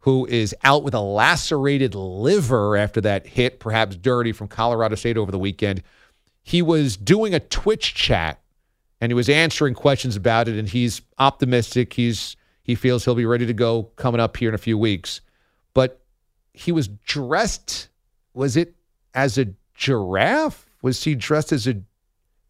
who 0.00 0.26
is 0.26 0.54
out 0.64 0.82
with 0.82 0.94
a 0.94 1.00
lacerated 1.00 1.94
liver 1.94 2.76
after 2.76 3.00
that 3.02 3.26
hit, 3.26 3.60
perhaps 3.60 3.96
dirty, 3.96 4.32
from 4.32 4.48
Colorado 4.48 4.96
State 4.96 5.16
over 5.16 5.30
the 5.30 5.38
weekend. 5.38 5.82
He 6.42 6.62
was 6.62 6.96
doing 6.96 7.34
a 7.34 7.40
Twitch 7.40 7.94
chat 7.94 8.40
and 9.00 9.10
he 9.10 9.14
was 9.14 9.28
answering 9.28 9.74
questions 9.74 10.16
about 10.16 10.48
it, 10.48 10.58
and 10.58 10.68
he's 10.68 11.02
optimistic. 11.18 11.92
He's 11.92 12.36
he 12.64 12.74
feels 12.74 13.04
he'll 13.04 13.14
be 13.14 13.26
ready 13.26 13.46
to 13.46 13.52
go 13.52 13.84
coming 13.96 14.20
up 14.20 14.36
here 14.36 14.48
in 14.48 14.54
a 14.54 14.58
few 14.58 14.76
weeks. 14.76 15.20
But 15.74 16.00
he 16.52 16.72
was 16.72 16.88
dressed, 16.88 17.88
was 18.32 18.56
it 18.56 18.74
as 19.14 19.38
a 19.38 19.54
giraffe? 19.74 20.66
Was 20.82 21.04
he 21.04 21.14
dressed 21.14 21.52
as 21.52 21.66
a 21.68 21.82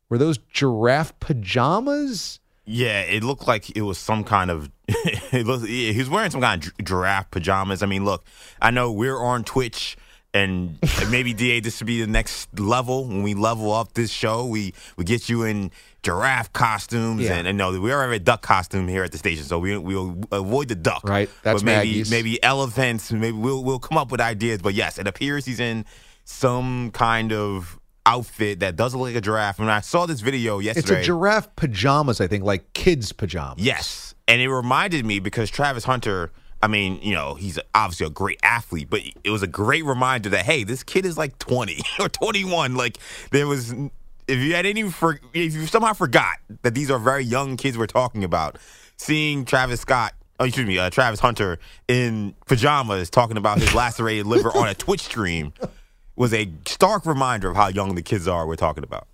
were 0.08 0.18
those 0.18 0.38
giraffe 0.38 1.18
pajamas? 1.18 2.38
Yeah, 2.66 3.00
it 3.00 3.22
looked 3.22 3.46
like 3.46 3.76
it 3.76 3.82
was 3.82 3.98
some 3.98 4.24
kind 4.24 4.50
of. 4.50 4.70
looked, 5.32 5.66
he 5.66 5.98
was 5.98 6.08
wearing 6.08 6.30
some 6.30 6.40
kind 6.40 6.64
of 6.64 6.84
giraffe 6.84 7.30
pajamas. 7.30 7.82
I 7.82 7.86
mean, 7.86 8.04
look, 8.04 8.24
I 8.62 8.70
know 8.70 8.92
we're 8.92 9.20
on 9.20 9.44
Twitch, 9.44 9.96
and 10.34 10.78
maybe 11.10 11.32
Da, 11.32 11.60
this 11.60 11.80
would 11.80 11.86
be 11.86 12.00
the 12.00 12.06
next 12.06 12.58
level 12.58 13.06
when 13.06 13.22
we 13.22 13.32
level 13.34 13.72
up 13.72 13.94
this 13.94 14.10
show. 14.10 14.44
We 14.44 14.74
we 14.96 15.04
get 15.04 15.28
you 15.28 15.44
in 15.44 15.70
giraffe 16.02 16.52
costumes, 16.52 17.22
Yeah. 17.22 17.34
and, 17.36 17.48
and 17.48 17.56
no, 17.56 17.70
we 17.80 17.90
already 17.92 18.12
have 18.12 18.20
a 18.20 18.24
duck 18.24 18.42
costume 18.42 18.88
here 18.88 19.04
at 19.04 19.12
the 19.12 19.18
station, 19.18 19.44
so 19.44 19.58
we 19.58 19.78
we'll 19.78 20.18
avoid 20.32 20.68
the 20.68 20.74
duck. 20.74 21.04
Right, 21.08 21.30
that's 21.42 21.62
but 21.62 21.66
maybe 21.66 21.88
Maggie's. 21.88 22.10
maybe 22.10 22.42
elephants. 22.42 23.10
Maybe 23.12 23.32
we'll 23.36 23.62
we'll 23.64 23.78
come 23.78 23.96
up 23.96 24.10
with 24.10 24.20
ideas. 24.20 24.60
But 24.60 24.74
yes, 24.74 24.98
it 24.98 25.06
appears 25.06 25.46
he's 25.46 25.60
in 25.60 25.84
some 26.24 26.90
kind 26.90 27.32
of 27.32 27.78
outfit 28.06 28.60
that 28.60 28.76
does 28.76 28.94
look 28.94 29.04
like 29.08 29.14
a 29.14 29.20
giraffe. 29.20 29.58
And 29.58 29.70
I 29.70 29.80
saw 29.80 30.04
this 30.04 30.20
video 30.20 30.58
yesterday 30.58 30.98
It's 30.98 31.04
a 31.04 31.06
giraffe 31.06 31.54
pajamas, 31.56 32.20
I 32.20 32.26
think, 32.26 32.44
like 32.44 32.72
kids' 32.74 33.12
pajamas. 33.12 33.64
Yes. 33.64 34.14
And 34.28 34.40
it 34.42 34.48
reminded 34.50 35.06
me 35.06 35.20
because 35.20 35.48
Travis 35.50 35.84
Hunter, 35.84 36.30
I 36.64 36.66
mean, 36.66 36.98
you 37.02 37.14
know, 37.14 37.34
he's 37.34 37.58
obviously 37.74 38.06
a 38.06 38.10
great 38.10 38.40
athlete, 38.42 38.88
but 38.88 39.02
it 39.22 39.28
was 39.28 39.42
a 39.42 39.46
great 39.46 39.84
reminder 39.84 40.30
that, 40.30 40.46
hey, 40.46 40.64
this 40.64 40.82
kid 40.82 41.04
is 41.04 41.18
like 41.18 41.38
20 41.38 41.82
or 42.00 42.08
21. 42.08 42.74
Like, 42.74 42.96
there 43.32 43.46
was, 43.46 43.74
if 44.26 44.38
you 44.38 44.54
had 44.54 44.64
any, 44.64 44.90
for, 44.90 45.20
if 45.34 45.52
you 45.52 45.66
somehow 45.66 45.92
forgot 45.92 46.38
that 46.62 46.74
these 46.74 46.90
are 46.90 46.98
very 46.98 47.22
young 47.22 47.58
kids 47.58 47.76
we're 47.76 47.86
talking 47.86 48.24
about, 48.24 48.56
seeing 48.96 49.44
Travis 49.44 49.82
Scott, 49.82 50.14
oh, 50.40 50.46
excuse 50.46 50.66
me, 50.66 50.78
uh, 50.78 50.88
Travis 50.88 51.20
Hunter 51.20 51.58
in 51.86 52.34
pajamas 52.46 53.10
talking 53.10 53.36
about 53.36 53.58
his 53.58 53.74
lacerated 53.74 54.24
liver 54.24 54.48
on 54.56 54.66
a 54.66 54.74
Twitch 54.74 55.02
stream 55.02 55.52
was 56.16 56.32
a 56.32 56.50
stark 56.64 57.04
reminder 57.04 57.50
of 57.50 57.56
how 57.56 57.68
young 57.68 57.94
the 57.94 58.02
kids 58.02 58.26
are 58.26 58.46
we're 58.46 58.56
talking 58.56 58.84
about. 58.84 59.06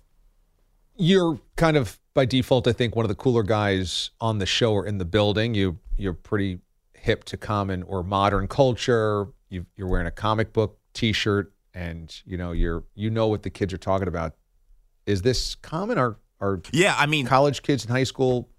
You're 0.95 1.37
kind 1.57 1.75
of 1.75 1.99
by 2.13 2.23
default, 2.23 2.65
I 2.65 2.71
think, 2.71 2.95
one 2.95 3.03
of 3.03 3.09
the 3.09 3.15
cooler 3.15 3.43
guys 3.43 4.11
on 4.21 4.37
the 4.37 4.45
show 4.45 4.71
or 4.71 4.85
in 4.85 4.99
the 4.99 5.05
building. 5.05 5.53
You 5.53 5.79
you're 5.97 6.13
pretty 6.13 6.59
hip 7.01 7.23
to 7.25 7.37
common 7.37 7.83
or 7.83 8.03
modern 8.03 8.47
culture. 8.47 9.27
You, 9.49 9.65
you're 9.75 9.87
wearing 9.87 10.07
a 10.07 10.11
comic 10.11 10.53
book 10.53 10.77
T-shirt, 10.93 11.51
and 11.73 12.15
you 12.25 12.37
know 12.37 12.51
you're 12.51 12.83
you 12.95 13.09
know 13.09 13.27
what 13.27 13.43
the 13.43 13.49
kids 13.49 13.73
are 13.73 13.77
talking 13.77 14.07
about. 14.07 14.35
Is 15.05 15.23
this 15.23 15.55
common? 15.55 15.97
Are 15.97 16.17
are 16.39 16.61
Yeah, 16.71 16.95
I 16.97 17.05
mean, 17.07 17.25
college 17.25 17.63
kids 17.63 17.85
in 17.85 17.91
high 17.91 18.03
school, 18.03 18.49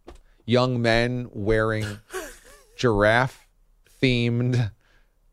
young 0.44 0.82
men 0.82 1.28
wearing 1.32 1.86
giraffe 2.76 3.46
themed 4.02 4.72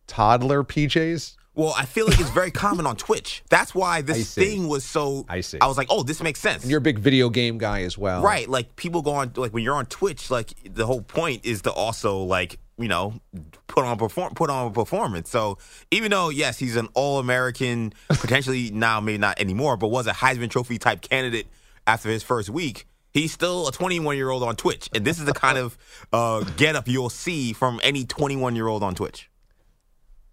toddler 0.08 0.64
PJs? 0.64 1.36
Well, 1.56 1.74
I 1.76 1.84
feel 1.86 2.06
like 2.08 2.20
it's 2.20 2.30
very 2.30 2.52
common 2.66 2.86
on 2.86 2.96
Twitch. 2.96 3.44
That's 3.50 3.76
why 3.76 4.02
this 4.02 4.34
thing 4.34 4.70
was 4.70 4.86
so. 4.86 5.26
I 5.28 5.42
see. 5.42 5.58
I 5.60 5.68
was 5.68 5.78
like, 5.78 5.88
oh, 5.90 6.04
this 6.04 6.22
makes 6.22 6.40
sense. 6.40 6.64
And 6.64 6.72
you're 6.72 6.78
a 6.78 6.82
big 6.82 7.00
video 7.00 7.30
game 7.30 7.58
guy 7.58 7.82
as 7.82 7.98
well, 7.98 8.22
right. 8.22 8.48
Like 8.48 8.76
people 8.76 9.02
go 9.02 9.12
on, 9.12 9.34
like 9.36 9.54
when 9.54 9.64
you're 9.64 9.76
on 9.76 9.88
Twitch, 9.88 10.32
like 10.32 10.54
the 10.64 10.86
whole 10.86 11.02
point 11.02 11.46
is 11.46 11.64
to 11.64 11.72
also 11.72 12.20
like 12.20 12.60
you 12.80 12.88
know 12.88 13.20
put 13.68 13.84
on 13.84 13.98
perform 13.98 14.34
put 14.34 14.50
on 14.50 14.68
a 14.68 14.72
performance. 14.72 15.30
So 15.30 15.58
even 15.92 16.12
though 16.12 16.30
yes, 16.30 16.58
he's 16.58 16.76
an 16.76 16.88
All 16.94 17.20
American, 17.20 17.94
potentially 18.10 18.72
now 18.72 19.00
maybe 19.00 19.18
not 19.18 19.40
anymore, 19.40 19.78
but 19.78 19.90
was 19.90 20.08
a 20.08 20.14
Heisman 20.14 20.50
Trophy 20.50 20.78
type 20.78 21.02
candidate 21.02 21.48
after 21.86 22.10
his 22.10 22.24
first 22.24 22.50
week. 22.50 22.88
He's 23.12 23.32
still 23.32 23.68
a 23.68 23.72
21 23.72 24.18
year 24.18 24.30
old 24.30 24.44
on 24.44 24.56
Twitch, 24.56 24.90
and 24.94 25.04
this 25.04 25.20
is 25.20 25.26
the 25.26 25.34
kind 25.34 25.58
of 25.58 25.78
uh, 26.14 26.44
get 26.58 26.76
up 26.76 26.88
you'll 26.88 27.10
see 27.10 27.54
from 27.54 27.80
any 27.84 28.06
21 28.06 28.56
year 28.56 28.68
old 28.68 28.84
on 28.84 28.96
Twitch. 28.96 29.30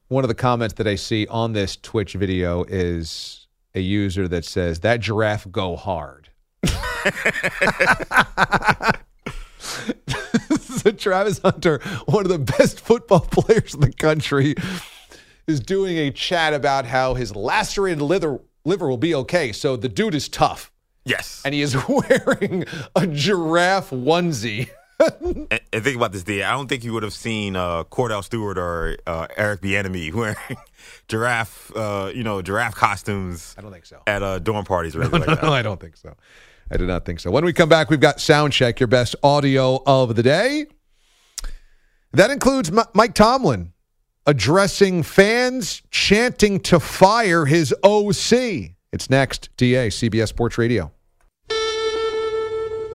One 0.09 0.23
of 0.23 0.29
the 0.29 0.35
comments 0.35 0.75
that 0.75 0.87
I 0.87 0.95
see 0.95 1.27
on 1.27 1.53
this 1.53 1.77
Twitch 1.77 2.15
video 2.15 2.63
is 2.65 3.49
a 3.75 3.81
user 3.81 4.29
that 4.29 4.45
says, 4.45 4.81
That 4.81 5.01
giraffe 5.01 5.51
go 5.51 5.75
hard. 5.75 6.29
so 10.87 10.93
Travis 10.97 11.39
Hunter, 11.39 11.81
one 12.07 12.25
of 12.25 12.31
the 12.31 12.39
best 12.39 12.81
football 12.81 13.21
players 13.31 13.75
in 13.75 13.81
the 13.81 13.93
country, 13.93 14.55
is 15.47 15.61
doing 15.61 15.97
a 15.97 16.11
chat 16.11 16.55
about 16.55 16.87
how 16.87 17.15
his 17.15 17.35
lacerated 17.35 18.03
liver, 18.03 18.41
liver 18.65 18.89
will 18.89 18.97
be 18.97 19.15
okay. 19.15 19.53
So 19.53 19.77
the 19.77 19.89
dude 19.89 20.15
is 20.15 20.29
tough. 20.29 20.73
Yes. 21.05 21.43
And 21.45 21.55
he 21.55 21.63
is 21.63 21.77
wearing 21.89 22.65
a 22.95 23.07
giraffe 23.07 23.91
onesie. 23.91 24.69
And, 24.99 25.61
and 25.73 25.85
think 25.85 25.97
about 25.97 26.13
this, 26.13 26.23
D. 26.23 26.43
I 26.43 26.53
don't 26.53 26.69
think 26.69 26.83
you 26.83 26.93
would 26.95 27.03
have 27.03 27.13
seen 27.13 27.55
uh, 27.55 27.85
Kordell 27.85 28.25
Stewart 28.25 28.57
or 28.57 28.97
uh, 29.07 29.27
Eric 29.37 29.61
Bieniemy 29.61 30.13
wearing 30.15 30.37
giraffe, 31.07 31.71
uh, 31.77 32.11
you 32.15 32.25
know, 32.25 32.41
giraffe 32.43 32.75
costumes. 32.75 33.55
I 33.59 33.61
don't 33.61 33.73
think 33.73 33.87
so. 33.87 34.01
At 34.07 34.23
uh, 34.23 34.39
dorm 34.39 34.65
parties 34.65 34.97
or 34.97 35.03
anything 35.03 35.21
like 35.21 35.41
that. 35.41 35.43
No, 35.43 35.53
I 35.53 35.63
don't 35.63 35.81
think 35.81 35.97
so. 35.97 36.15
I 36.71 36.77
do 36.77 36.87
not 36.87 37.05
think 37.05 37.21
so. 37.21 37.31
When 37.31 37.45
we 37.45 37.53
come 37.53 37.69
back, 37.69 37.91
we've 37.91 38.01
got 38.01 38.21
sound 38.21 38.53
check, 38.53 38.81
your 38.81 38.89
best 38.89 39.15
audio 39.23 39.83
of 39.87 40.17
the 40.17 40.23
day. 40.23 40.67
That 42.17 42.31
includes 42.31 42.71
M- 42.71 42.83
Mike 42.95 43.13
Tomlin 43.13 43.75
addressing 44.25 45.03
fans 45.03 45.83
chanting 45.91 46.61
to 46.61 46.81
fire 46.81 47.45
his 47.45 47.75
OC. 47.85 48.73
It's 48.91 49.11
next. 49.11 49.51
DA, 49.59 49.89
CBS 49.89 50.29
Sports 50.29 50.57
Radio. 50.57 50.91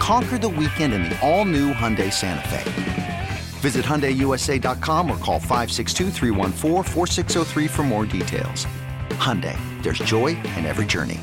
Conquer 0.00 0.38
the 0.38 0.48
weekend 0.48 0.94
in 0.94 1.02
the 1.04 1.16
all-new 1.20 1.74
Hyundai 1.74 2.10
Santa 2.12 2.48
Fe. 2.48 3.28
Visit 3.60 3.84
HyundaiUSA.com 3.84 5.08
or 5.10 5.18
call 5.18 5.38
562-314-4603 5.38 7.70
for 7.70 7.82
more 7.82 8.06
details. 8.06 8.66
Hyundai, 9.10 9.58
there's 9.82 9.98
joy 9.98 10.28
in 10.56 10.64
every 10.64 10.86
journey. 10.86 11.20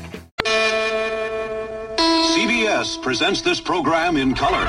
CBS 2.38 3.02
presents 3.02 3.42
this 3.42 3.60
program 3.60 4.16
in 4.16 4.32
color. 4.34 4.64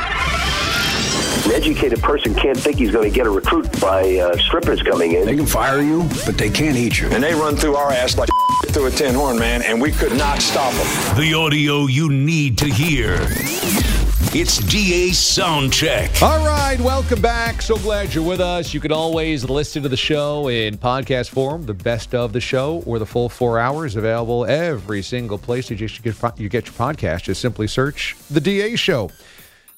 An 1.46 1.52
educated 1.52 2.02
person 2.02 2.36
can't 2.36 2.58
think 2.58 2.78
he's 2.78 2.92
going 2.92 3.10
to 3.10 3.16
get 3.16 3.26
a 3.26 3.30
recruit 3.30 3.80
by 3.80 4.18
uh, 4.18 4.38
strippers 4.38 4.82
coming 4.84 5.14
in. 5.14 5.26
They 5.26 5.36
can 5.36 5.46
fire 5.46 5.82
you, 5.82 6.04
but 6.26 6.38
they 6.38 6.50
can't 6.50 6.76
eat 6.76 7.00
you. 7.00 7.08
And 7.10 7.24
they 7.24 7.34
run 7.34 7.56
through 7.56 7.76
our 7.76 7.92
ass 7.92 8.18
like 8.18 8.30
through 8.68 8.88
a 8.88 8.92
tin 8.92 9.16
horn, 9.16 9.40
man, 9.40 9.62
and 9.62 9.82
we 9.82 9.92
could 9.92 10.16
not 10.18 10.42
stop 10.42 10.74
them. 10.74 11.18
The 11.18 11.34
audio 11.34 11.86
you 11.88 12.10
need 12.10 12.58
to 12.60 12.66
hear. 12.66 13.18
It's 14.32 14.60
DA 14.60 15.10
Soundcheck. 15.10 16.22
All 16.22 16.46
right, 16.46 16.80
welcome 16.82 17.22
back. 17.22 17.62
So 17.62 17.78
glad 17.78 18.14
you're 18.14 18.24
with 18.24 18.42
us. 18.42 18.74
You 18.74 18.80
can 18.80 18.92
always 18.92 19.50
listen 19.50 19.82
to 19.84 19.90
the 19.90 19.98
show 19.98 20.50
in 20.50 20.78
podcast 20.78 21.30
form, 21.30 21.66
the 21.66 21.74
best 21.74 22.14
of 22.14 22.34
the 22.34 22.42
show, 22.42 22.84
or 22.86 23.00
the 23.00 23.08
full 23.08 23.30
four 23.30 23.58
hours 23.60 23.96
available 23.96 24.46
every 24.46 25.02
single 25.02 25.38
place 25.38 25.70
you 25.72 25.78
just 25.78 26.04
get 26.04 26.16
you 26.38 26.50
get 26.50 26.66
your 26.66 26.74
podcast. 26.74 27.24
Just 27.24 27.42
simply 27.42 27.66
search 27.66 28.16
the 28.30 28.42
DA 28.42 28.76
Show. 28.76 29.10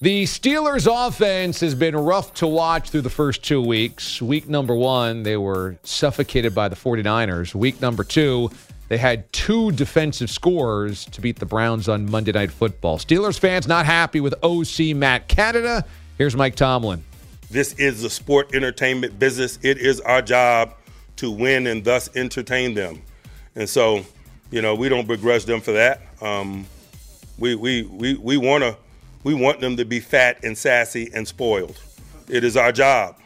The 0.02 0.24
Steelers' 0.24 0.88
offense 0.90 1.60
has 1.60 1.76
been 1.76 1.96
rough 1.96 2.34
to 2.36 2.48
watch 2.48 2.90
through 2.90 3.02
the 3.02 3.12
first 3.12 3.44
two 3.44 3.62
weeks. 3.62 4.20
Week 4.20 4.50
number 4.50 4.74
one, 4.74 5.22
they 5.22 5.38
were 5.38 5.78
suffocated 5.84 6.56
by 6.56 6.70
the 6.70 6.76
49ers. 6.76 7.54
Week 7.54 7.80
number 7.82 8.04
two, 8.04 8.50
they 8.88 8.98
had 8.98 9.32
two 9.32 9.72
defensive 9.74 10.32
scores 10.32 11.06
to 11.06 11.22
beat 11.22 11.38
the 11.38 11.46
Browns 11.46 11.88
on 11.88 12.10
Monday 12.10 12.32
Night 12.32 12.50
Football. 12.50 12.98
Steelers 12.98 13.38
fans 13.38 13.68
not 13.68 13.86
happy 13.86 14.20
with 14.22 14.34
OC 14.42 14.96
Matt 14.96 15.28
Canada. 15.28 15.86
Here's 16.18 16.36
Mike 16.36 16.56
Tomlin. 16.56 17.04
This 17.52 17.74
is 17.74 18.02
the 18.02 18.10
sport 18.10 18.56
entertainment 18.56 19.20
business. 19.20 19.60
It 19.62 19.78
is 19.78 20.02
our 20.02 20.24
job 20.24 20.74
to 21.18 21.30
win 21.30 21.68
and 21.68 21.84
thus 21.84 22.10
entertain 22.16 22.74
them. 22.74 23.04
And 23.54 23.70
so, 23.70 24.04
you 24.50 24.64
know, 24.64 24.74
we 24.74 24.90
don't 24.90 25.08
begrudge 25.08 25.46
them 25.46 25.62
for 25.62 25.74
that. 25.74 26.02
Um, 26.22 26.66
we 27.38 27.54
we 27.54 27.84
we 27.84 28.16
we 28.16 28.38
want 28.38 28.64
to 28.64 28.76
we 29.24 29.34
want 29.34 29.60
them 29.60 29.78
to 29.78 29.86
be 29.86 30.00
fat 30.00 30.44
and 30.44 30.58
sassy 30.58 31.10
and 31.14 31.28
spoiled. 31.28 31.80
It 32.30 32.44
is 32.44 32.56
our 32.58 32.72
job. 32.72 33.18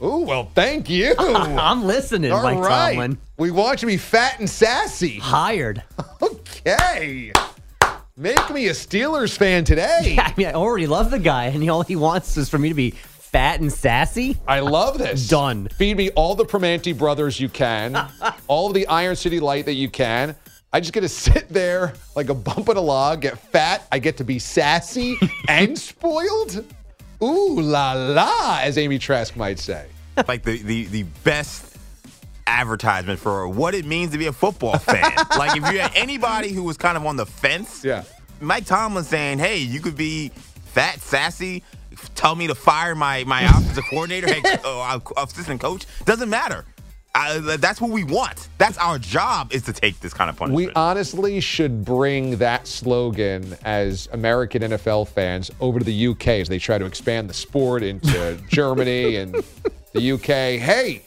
Oh 0.00 0.20
well, 0.20 0.50
thank 0.54 0.90
you. 0.90 1.14
I'm 1.18 1.84
listening, 1.84 2.32
All 2.32 2.42
Mike 2.42 2.58
right. 2.58 2.92
Tomlin. 2.94 3.18
We 3.38 3.50
want 3.52 3.82
you 3.82 3.88
to 3.88 3.92
be 3.92 3.96
fat 3.96 4.40
and 4.40 4.48
sassy. 4.50 5.18
Hired. 5.18 5.82
Okay. 6.64 7.32
Make 8.16 8.50
me 8.50 8.68
a 8.68 8.72
Steelers 8.72 9.36
fan 9.36 9.64
today. 9.64 10.16
I 10.20 10.32
mean, 10.36 10.46
I 10.46 10.52
already 10.52 10.86
love 10.86 11.10
the 11.10 11.18
guy, 11.18 11.46
and 11.46 11.68
all 11.68 11.82
he 11.82 11.96
wants 11.96 12.36
is 12.36 12.48
for 12.48 12.58
me 12.58 12.68
to 12.68 12.74
be 12.74 12.90
fat 12.92 13.60
and 13.60 13.72
sassy. 13.72 14.36
I 14.46 14.60
love 14.60 14.98
this. 14.98 15.28
Done. 15.28 15.66
Feed 15.76 15.96
me 15.96 16.10
all 16.10 16.36
the 16.36 16.44
Primanti 16.44 16.96
brothers 16.96 17.40
you 17.40 17.48
can, 17.48 17.96
all 18.46 18.68
of 18.68 18.74
the 18.74 18.86
Iron 18.86 19.16
City 19.16 19.40
Light 19.40 19.64
that 19.64 19.74
you 19.74 19.88
can. 19.88 20.36
I 20.74 20.80
just 20.80 20.94
get 20.94 21.00
to 21.02 21.08
sit 21.08 21.50
there 21.50 21.92
like 22.16 22.30
a 22.30 22.34
bump 22.34 22.70
in 22.70 22.78
a 22.78 22.80
log, 22.80 23.20
get 23.20 23.38
fat. 23.38 23.86
I 23.92 23.98
get 23.98 24.16
to 24.16 24.24
be 24.24 24.38
sassy 24.38 25.16
and 25.48 25.78
spoiled. 25.78 26.64
Ooh 27.22 27.60
la 27.60 27.92
la, 27.92 28.58
as 28.62 28.78
Amy 28.78 28.98
Trask 28.98 29.36
might 29.36 29.58
say. 29.58 29.86
like 30.26 30.42
the, 30.42 30.62
the 30.62 30.86
the 30.86 31.02
best 31.24 31.76
advertisement 32.46 33.20
for 33.20 33.46
what 33.48 33.74
it 33.74 33.84
means 33.84 34.12
to 34.12 34.18
be 34.18 34.26
a 34.26 34.32
football 34.32 34.78
fan. 34.78 35.02
like 35.38 35.56
if 35.56 35.70
you 35.72 35.78
had 35.78 35.92
anybody 35.94 36.52
who 36.52 36.62
was 36.62 36.76
kind 36.76 36.96
of 36.96 37.04
on 37.04 37.16
the 37.16 37.26
fence, 37.26 37.84
yeah. 37.84 38.04
Mike 38.40 38.64
Tomlin 38.64 39.04
saying, 39.04 39.38
"Hey, 39.38 39.58
you 39.58 39.80
could 39.80 39.96
be 39.96 40.30
fat, 40.64 41.00
sassy, 41.00 41.62
tell 42.14 42.34
me 42.34 42.46
to 42.46 42.54
fire 42.54 42.94
my 42.94 43.24
my 43.24 43.42
offensive 43.56 43.84
coordinator, 43.90 44.32
hey, 44.32 44.42
uh, 44.64 44.98
assistant 45.18 45.60
coach, 45.60 45.86
doesn't 46.06 46.30
matter." 46.30 46.64
Uh, 47.14 47.56
that's 47.58 47.78
what 47.80 47.90
we 47.90 48.04
want. 48.04 48.48
That's 48.56 48.78
our 48.78 48.98
job 48.98 49.52
is 49.52 49.62
to 49.64 49.72
take 49.74 50.00
this 50.00 50.14
kind 50.14 50.30
of 50.30 50.36
punishment. 50.36 50.68
We 50.68 50.72
honestly 50.74 51.40
should 51.40 51.84
bring 51.84 52.38
that 52.38 52.66
slogan 52.66 53.54
as 53.64 54.08
American 54.12 54.62
NFL 54.62 55.08
fans 55.08 55.50
over 55.60 55.78
to 55.78 55.84
the 55.84 56.06
UK 56.08 56.28
as 56.28 56.48
they 56.48 56.58
try 56.58 56.78
to 56.78 56.86
expand 56.86 57.28
the 57.28 57.34
sport 57.34 57.82
into 57.82 58.40
Germany 58.48 59.16
and 59.16 59.34
the 59.92 60.12
UK. 60.12 60.58
Hey, 60.58 61.02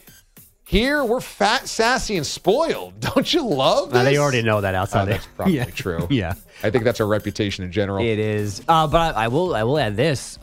here 0.64 1.04
we're 1.04 1.20
fat, 1.20 1.66
sassy, 1.68 2.16
and 2.16 2.26
spoiled. 2.26 3.00
Don't 3.00 3.32
you 3.34 3.44
love 3.44 3.90
this? 3.90 3.98
Uh, 4.00 4.04
they 4.04 4.16
already 4.18 4.42
know 4.42 4.60
that 4.60 4.76
outside. 4.76 5.08
Oh, 5.08 5.10
that's 5.10 5.26
probably 5.34 5.54
Yeah. 5.56 5.64
true. 5.64 6.06
Yeah. 6.08 6.34
I 6.62 6.70
think 6.70 6.84
that's 6.84 7.00
our 7.00 7.06
reputation 7.08 7.64
in 7.64 7.72
general. 7.72 8.04
It 8.04 8.20
is. 8.20 8.62
Uh, 8.68 8.86
but 8.86 9.16
I, 9.16 9.24
I 9.24 9.28
will. 9.28 9.56
I 9.56 9.64
will 9.64 9.78
add 9.78 9.96
this. 9.96 10.38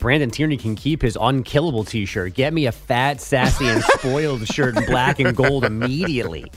Brandon 0.00 0.30
Tierney 0.30 0.56
can 0.56 0.74
keep 0.74 1.02
his 1.02 1.16
unkillable 1.20 1.84
T-shirt. 1.84 2.34
Get 2.34 2.52
me 2.52 2.66
a 2.66 2.72
fat, 2.72 3.20
sassy, 3.20 3.68
and 3.68 3.82
spoiled 3.98 4.46
shirt 4.48 4.76
in 4.76 4.86
black 4.86 5.20
and 5.20 5.36
gold 5.36 5.64
immediately. 5.64 6.50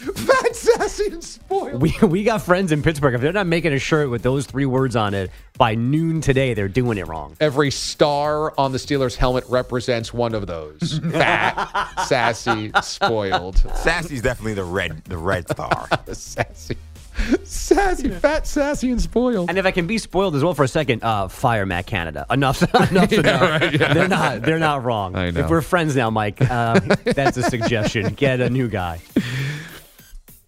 Fat, 0.00 0.56
sassy, 0.56 1.06
and 1.12 1.22
spoiled. 1.22 1.82
We 1.82 1.94
we 2.02 2.24
got 2.24 2.40
friends 2.40 2.72
in 2.72 2.82
Pittsburgh. 2.82 3.14
If 3.14 3.20
they're 3.20 3.34
not 3.34 3.46
making 3.46 3.74
a 3.74 3.78
shirt 3.78 4.08
with 4.08 4.22
those 4.22 4.46
three 4.46 4.64
words 4.64 4.96
on 4.96 5.12
it 5.12 5.30
by 5.58 5.74
noon 5.74 6.22
today, 6.22 6.54
they're 6.54 6.68
doing 6.68 6.96
it 6.96 7.06
wrong. 7.06 7.36
Every 7.38 7.70
star 7.70 8.58
on 8.58 8.72
the 8.72 8.78
Steelers 8.78 9.14
helmet 9.14 9.44
represents 9.48 10.14
one 10.14 10.34
of 10.34 10.46
those. 10.46 11.00
Fat, 11.12 12.06
sassy, 12.06 12.72
spoiled. 12.82 13.58
Sassy's 13.76 14.22
definitely 14.22 14.54
the 14.54 14.64
red 14.64 15.04
the 15.04 15.18
red 15.18 15.48
star. 15.50 15.88
sassy. 16.12 16.78
Sassy, 17.44 18.08
fat, 18.08 18.46
sassy, 18.46 18.90
and 18.90 19.00
spoiled. 19.00 19.48
And 19.48 19.58
if 19.58 19.66
I 19.66 19.70
can 19.70 19.86
be 19.86 19.98
spoiled 19.98 20.34
as 20.36 20.42
well 20.44 20.54
for 20.54 20.64
a 20.64 20.68
second, 20.68 21.02
uh, 21.04 21.28
fire 21.28 21.66
Matt 21.66 21.86
Canada. 21.86 22.24
Enough, 22.30 22.62
enough 22.90 23.12
Yeah, 23.12 23.18
enough. 23.20 23.40
right, 23.62 23.80
yeah. 23.80 23.92
They're 23.94 24.08
not. 24.08 24.42
They're 24.42 24.58
not 24.58 24.84
wrong. 24.84 25.16
I 25.16 25.30
know. 25.30 25.40
If 25.40 25.50
we're 25.50 25.60
friends 25.60 25.94
now, 25.96 26.10
Mike, 26.10 26.40
uh, 26.50 26.80
that's 27.04 27.36
a 27.36 27.42
suggestion. 27.42 28.14
Get 28.14 28.40
a 28.40 28.48
new 28.50 28.68
guy. 28.68 29.00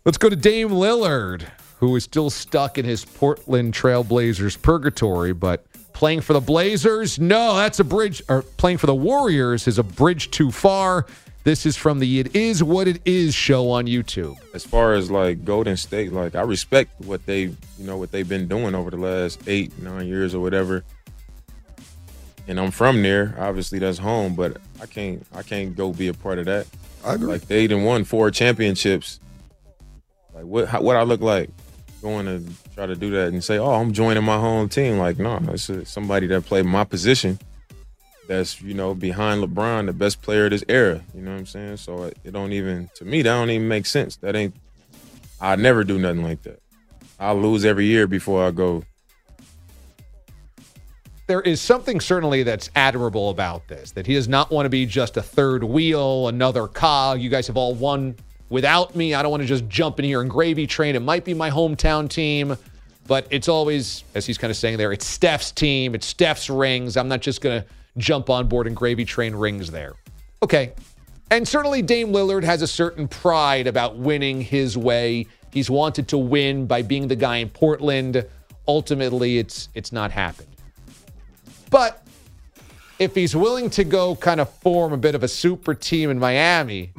Let's 0.04 0.18
go 0.18 0.28
to 0.28 0.36
Dame 0.36 0.70
Lillard, 0.70 1.46
who 1.78 1.94
is 1.96 2.04
still 2.04 2.30
stuck 2.30 2.78
in 2.78 2.84
his 2.84 3.04
Portland 3.04 3.74
Trailblazers 3.74 4.60
purgatory, 4.60 5.32
but 5.32 5.64
playing 5.92 6.22
for 6.22 6.32
the 6.32 6.40
Blazers, 6.40 7.18
no, 7.18 7.56
that's 7.56 7.78
a 7.80 7.84
bridge. 7.84 8.22
Or 8.28 8.42
playing 8.42 8.78
for 8.78 8.86
the 8.86 8.94
Warriors 8.94 9.68
is 9.68 9.78
a 9.78 9.82
bridge 9.84 10.30
too 10.30 10.50
far. 10.50 11.06
This 11.44 11.66
is 11.66 11.76
from 11.76 11.98
the 11.98 12.20
It 12.20 12.36
Is 12.36 12.62
What 12.62 12.86
It 12.86 13.02
Is 13.04 13.34
show 13.34 13.70
on 13.70 13.86
YouTube. 13.86 14.36
as 14.54 14.64
far 14.64 14.94
as 14.94 15.10
like 15.10 15.44
Golden 15.44 15.76
State, 15.76 16.12
like 16.12 16.36
I 16.36 16.42
respect 16.42 17.00
what 17.00 17.26
they, 17.26 17.40
you 17.40 17.56
know, 17.78 17.96
what 17.96 18.12
they've 18.12 18.28
been 18.28 18.46
doing 18.46 18.76
over 18.76 18.90
the 18.90 18.96
last 18.96 19.42
eight, 19.48 19.76
nine 19.82 20.06
years 20.06 20.36
or 20.36 20.40
whatever. 20.40 20.84
And 22.46 22.60
I'm 22.60 22.70
from 22.70 23.02
there. 23.02 23.34
Obviously, 23.40 23.80
that's 23.80 23.98
home, 23.98 24.36
but 24.36 24.56
I 24.80 24.86
can't, 24.86 25.26
I 25.34 25.42
can't 25.42 25.74
go 25.74 25.92
be 25.92 26.06
a 26.06 26.14
part 26.14 26.38
of 26.38 26.44
that. 26.44 26.68
I 27.04 27.14
agree. 27.14 27.26
Like 27.26 27.48
they 27.48 27.66
done 27.66 27.82
won 27.82 28.04
four 28.04 28.30
championships. 28.30 29.18
Like 30.34 30.44
what, 30.44 30.68
how, 30.68 30.80
what 30.80 30.96
I 30.96 31.02
look 31.02 31.22
like 31.22 31.50
going 32.02 32.26
to 32.26 32.52
try 32.74 32.86
to 32.86 32.94
do 32.94 33.10
that 33.10 33.28
and 33.28 33.42
say, 33.42 33.58
oh, 33.58 33.72
I'm 33.72 33.92
joining 33.92 34.22
my 34.22 34.38
home 34.38 34.68
team. 34.68 34.98
Like 34.98 35.18
no, 35.18 35.40
it's 35.48 35.68
uh, 35.68 35.84
somebody 35.84 36.28
that 36.28 36.44
played 36.46 36.66
my 36.66 36.84
position. 36.84 37.40
That's 38.28 38.60
you 38.62 38.74
know 38.74 38.94
behind 38.94 39.42
LeBron, 39.42 39.86
the 39.86 39.92
best 39.92 40.22
player 40.22 40.44
of 40.44 40.50
this 40.50 40.64
era. 40.68 41.02
You 41.14 41.22
know 41.22 41.32
what 41.32 41.38
I'm 41.38 41.46
saying? 41.46 41.76
So 41.78 42.04
it, 42.04 42.18
it 42.24 42.30
don't 42.32 42.52
even 42.52 42.88
to 42.94 43.04
me 43.04 43.22
that 43.22 43.28
don't 43.28 43.50
even 43.50 43.68
make 43.68 43.86
sense. 43.86 44.16
That 44.16 44.36
ain't. 44.36 44.54
I 45.40 45.56
never 45.56 45.82
do 45.82 45.98
nothing 45.98 46.22
like 46.22 46.42
that. 46.42 46.62
I 47.18 47.32
lose 47.32 47.64
every 47.64 47.86
year 47.86 48.06
before 48.06 48.44
I 48.44 48.50
go. 48.50 48.84
There 51.26 51.40
is 51.40 51.60
something 51.60 52.00
certainly 52.00 52.42
that's 52.42 52.70
admirable 52.74 53.30
about 53.30 53.66
this 53.68 53.92
that 53.92 54.06
he 54.06 54.14
does 54.14 54.28
not 54.28 54.50
want 54.50 54.66
to 54.66 54.70
be 54.70 54.86
just 54.86 55.16
a 55.16 55.22
third 55.22 55.64
wheel, 55.64 56.28
another 56.28 56.66
cog. 56.66 57.20
You 57.20 57.30
guys 57.30 57.46
have 57.46 57.56
all 57.56 57.74
won 57.74 58.16
without 58.50 58.94
me. 58.94 59.14
I 59.14 59.22
don't 59.22 59.30
want 59.30 59.42
to 59.42 59.46
just 59.46 59.68
jump 59.68 59.98
in 59.98 60.04
here 60.04 60.20
and 60.20 60.28
gravy 60.30 60.66
train. 60.66 60.94
It 60.94 61.00
might 61.02 61.24
be 61.24 61.32
my 61.32 61.50
hometown 61.50 62.08
team, 62.08 62.56
but 63.06 63.26
it's 63.30 63.48
always, 63.48 64.04
as 64.14 64.26
he's 64.26 64.36
kind 64.36 64.50
of 64.50 64.56
saying 64.56 64.78
there, 64.78 64.92
it's 64.92 65.06
Steph's 65.06 65.50
team, 65.50 65.94
it's 65.94 66.06
Steph's 66.06 66.50
rings. 66.50 66.96
I'm 66.96 67.08
not 67.08 67.20
just 67.20 67.40
going 67.40 67.62
to 67.62 67.68
jump 67.96 68.30
on 68.30 68.48
board 68.48 68.66
and 68.66 68.76
gravy 68.76 69.04
train 69.04 69.34
rings 69.34 69.70
there. 69.70 69.94
Okay. 70.42 70.72
And 71.30 71.46
certainly 71.46 71.82
Dame 71.82 72.12
Lillard 72.12 72.44
has 72.44 72.62
a 72.62 72.66
certain 72.66 73.08
pride 73.08 73.66
about 73.66 73.96
winning 73.96 74.40
his 74.40 74.76
way. 74.76 75.26
He's 75.52 75.70
wanted 75.70 76.08
to 76.08 76.18
win 76.18 76.66
by 76.66 76.82
being 76.82 77.08
the 77.08 77.16
guy 77.16 77.36
in 77.36 77.48
Portland. 77.48 78.26
Ultimately, 78.68 79.38
it's 79.38 79.68
it's 79.74 79.92
not 79.92 80.10
happened. 80.10 80.48
But 81.70 82.06
if 82.98 83.14
he's 83.14 83.34
willing 83.34 83.70
to 83.70 83.84
go 83.84 84.14
kind 84.14 84.40
of 84.40 84.48
form 84.48 84.92
a 84.92 84.96
bit 84.96 85.14
of 85.14 85.22
a 85.22 85.28
super 85.28 85.74
team 85.74 86.10
in 86.10 86.18
Miami, 86.18 86.92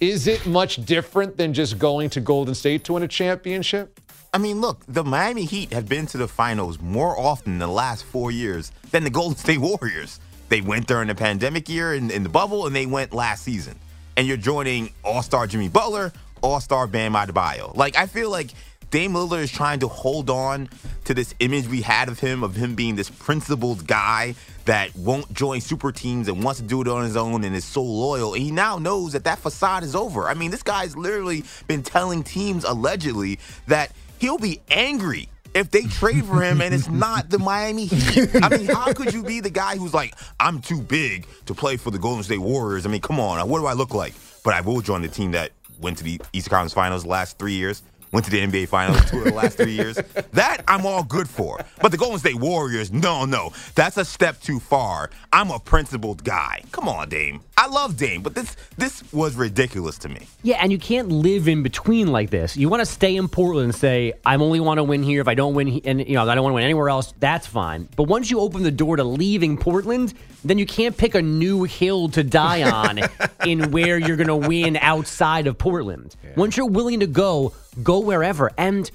is 0.00 0.26
it 0.26 0.46
much 0.46 0.84
different 0.84 1.36
than 1.36 1.54
just 1.54 1.78
going 1.78 2.10
to 2.10 2.20
Golden 2.20 2.54
State 2.54 2.84
to 2.84 2.94
win 2.94 3.02
a 3.02 3.08
championship? 3.08 4.00
I 4.34 4.38
mean, 4.38 4.60
look, 4.60 4.84
the 4.88 5.04
Miami 5.04 5.44
Heat 5.44 5.72
have 5.72 5.88
been 5.88 6.06
to 6.06 6.18
the 6.18 6.26
finals 6.26 6.80
more 6.80 7.16
often 7.16 7.52
in 7.52 7.58
the 7.60 7.68
last 7.68 8.04
four 8.04 8.32
years 8.32 8.72
than 8.90 9.04
the 9.04 9.10
Golden 9.10 9.38
State 9.38 9.58
Warriors. 9.60 10.18
They 10.48 10.60
went 10.60 10.88
during 10.88 11.06
the 11.06 11.14
pandemic 11.14 11.68
year 11.68 11.94
in, 11.94 12.10
in 12.10 12.24
the 12.24 12.28
bubble, 12.28 12.66
and 12.66 12.74
they 12.74 12.84
went 12.84 13.14
last 13.14 13.44
season. 13.44 13.78
And 14.16 14.26
you're 14.26 14.36
joining 14.36 14.90
All 15.04 15.22
Star 15.22 15.46
Jimmy 15.46 15.68
Butler, 15.68 16.12
All 16.42 16.58
Star 16.60 16.88
Bam 16.88 17.12
Adebayo. 17.12 17.76
Like, 17.76 17.96
I 17.96 18.06
feel 18.06 18.28
like 18.28 18.50
Dame 18.90 19.12
Lillard 19.12 19.38
is 19.38 19.52
trying 19.52 19.78
to 19.80 19.88
hold 19.88 20.28
on 20.28 20.68
to 21.04 21.14
this 21.14 21.32
image 21.38 21.68
we 21.68 21.82
had 21.82 22.08
of 22.08 22.18
him, 22.18 22.42
of 22.42 22.56
him 22.56 22.74
being 22.74 22.96
this 22.96 23.10
principled 23.10 23.86
guy 23.86 24.34
that 24.64 24.96
won't 24.96 25.32
join 25.32 25.60
super 25.60 25.92
teams 25.92 26.26
and 26.26 26.42
wants 26.42 26.58
to 26.58 26.66
do 26.66 26.80
it 26.80 26.88
on 26.88 27.04
his 27.04 27.16
own 27.16 27.44
and 27.44 27.54
is 27.54 27.64
so 27.64 27.82
loyal. 27.82 28.34
And 28.34 28.42
he 28.42 28.50
now 28.50 28.78
knows 28.78 29.12
that 29.12 29.22
that 29.24 29.38
facade 29.38 29.84
is 29.84 29.94
over. 29.94 30.28
I 30.28 30.34
mean, 30.34 30.50
this 30.50 30.64
guy's 30.64 30.96
literally 30.96 31.44
been 31.68 31.84
telling 31.84 32.24
teams 32.24 32.64
allegedly 32.64 33.38
that 33.68 33.92
he'll 34.18 34.38
be 34.38 34.60
angry 34.70 35.28
if 35.54 35.70
they 35.70 35.82
trade 35.82 36.24
for 36.24 36.42
him 36.42 36.60
and 36.60 36.74
it's 36.74 36.88
not 36.88 37.30
the 37.30 37.38
Miami 37.38 37.86
Heat. 37.86 38.30
I 38.42 38.48
mean, 38.48 38.66
how 38.66 38.92
could 38.92 39.14
you 39.14 39.22
be 39.22 39.40
the 39.40 39.50
guy 39.50 39.76
who's 39.76 39.94
like, 39.94 40.14
I'm 40.40 40.60
too 40.60 40.80
big 40.80 41.26
to 41.46 41.54
play 41.54 41.76
for 41.76 41.90
the 41.90 41.98
Golden 41.98 42.22
State 42.24 42.38
Warriors? 42.38 42.86
I 42.86 42.88
mean, 42.90 43.00
come 43.00 43.20
on, 43.20 43.48
what 43.48 43.60
do 43.60 43.66
I 43.66 43.72
look 43.72 43.94
like? 43.94 44.14
But 44.42 44.54
I 44.54 44.60
will 44.60 44.80
join 44.80 45.02
the 45.02 45.08
team 45.08 45.30
that 45.32 45.52
went 45.80 45.98
to 45.98 46.04
the 46.04 46.20
Eastern 46.32 46.50
Conference 46.50 46.74
Finals 46.74 47.06
last 47.06 47.38
three 47.38 47.54
years. 47.54 47.82
Went 48.12 48.24
to 48.26 48.30
the 48.30 48.46
NBA 48.46 48.68
Finals 48.68 49.10
two 49.10 49.18
of 49.18 49.24
the 49.24 49.32
last 49.32 49.56
three 49.56 49.72
years. 49.72 49.96
That 50.34 50.62
I'm 50.68 50.86
all 50.86 51.02
good 51.02 51.28
for. 51.28 51.58
But 51.82 51.90
the 51.90 51.96
Golden 51.98 52.20
State 52.20 52.36
Warriors, 52.36 52.92
no, 52.92 53.24
no. 53.24 53.52
That's 53.74 53.96
a 53.96 54.04
step 54.04 54.40
too 54.40 54.60
far. 54.60 55.10
I'm 55.32 55.50
a 55.50 55.58
principled 55.58 56.22
guy. 56.22 56.62
Come 56.70 56.88
on, 56.88 57.08
Dame. 57.08 57.40
I 57.64 57.68
love 57.68 57.96
Dame, 57.96 58.20
but 58.22 58.34
this 58.34 58.56
this 58.76 59.02
was 59.12 59.36
ridiculous 59.36 59.96
to 59.98 60.08
me. 60.10 60.26
Yeah, 60.42 60.58
and 60.60 60.70
you 60.70 60.78
can't 60.78 61.08
live 61.08 61.48
in 61.48 61.62
between 61.62 62.08
like 62.08 62.28
this. 62.28 62.56
You 62.58 62.68
want 62.68 62.80
to 62.82 62.86
stay 62.86 63.16
in 63.16 63.26
Portland 63.26 63.64
and 63.64 63.74
say, 63.74 64.12
"I 64.26 64.36
only 64.36 64.60
want 64.60 64.78
to 64.78 64.84
win 64.84 65.02
here. 65.02 65.22
If 65.22 65.28
I 65.28 65.34
don't 65.34 65.54
win, 65.54 65.66
he- 65.68 65.82
and 65.86 66.00
you 66.06 66.14
know, 66.14 66.28
I 66.28 66.34
don't 66.34 66.44
want 66.44 66.52
to 66.52 66.56
win 66.56 66.64
anywhere 66.64 66.90
else." 66.90 67.14
That's 67.20 67.46
fine. 67.46 67.88
But 67.96 68.02
once 68.04 68.30
you 68.30 68.40
open 68.40 68.64
the 68.64 68.70
door 68.70 68.96
to 68.96 69.04
leaving 69.04 69.56
Portland, 69.56 70.12
then 70.44 70.58
you 70.58 70.66
can't 70.66 70.94
pick 70.94 71.14
a 71.14 71.22
new 71.22 71.62
hill 71.64 72.10
to 72.10 72.22
die 72.22 72.62
on 72.70 73.00
in 73.46 73.70
where 73.70 73.96
you're 73.96 74.16
going 74.18 74.26
to 74.28 74.36
win 74.48 74.76
outside 74.76 75.46
of 75.46 75.56
Portland. 75.56 76.16
Once 76.36 76.58
you're 76.58 76.66
willing 76.68 77.00
to 77.00 77.06
go, 77.06 77.54
go 77.82 78.00
wherever. 78.00 78.50
And 78.58 78.90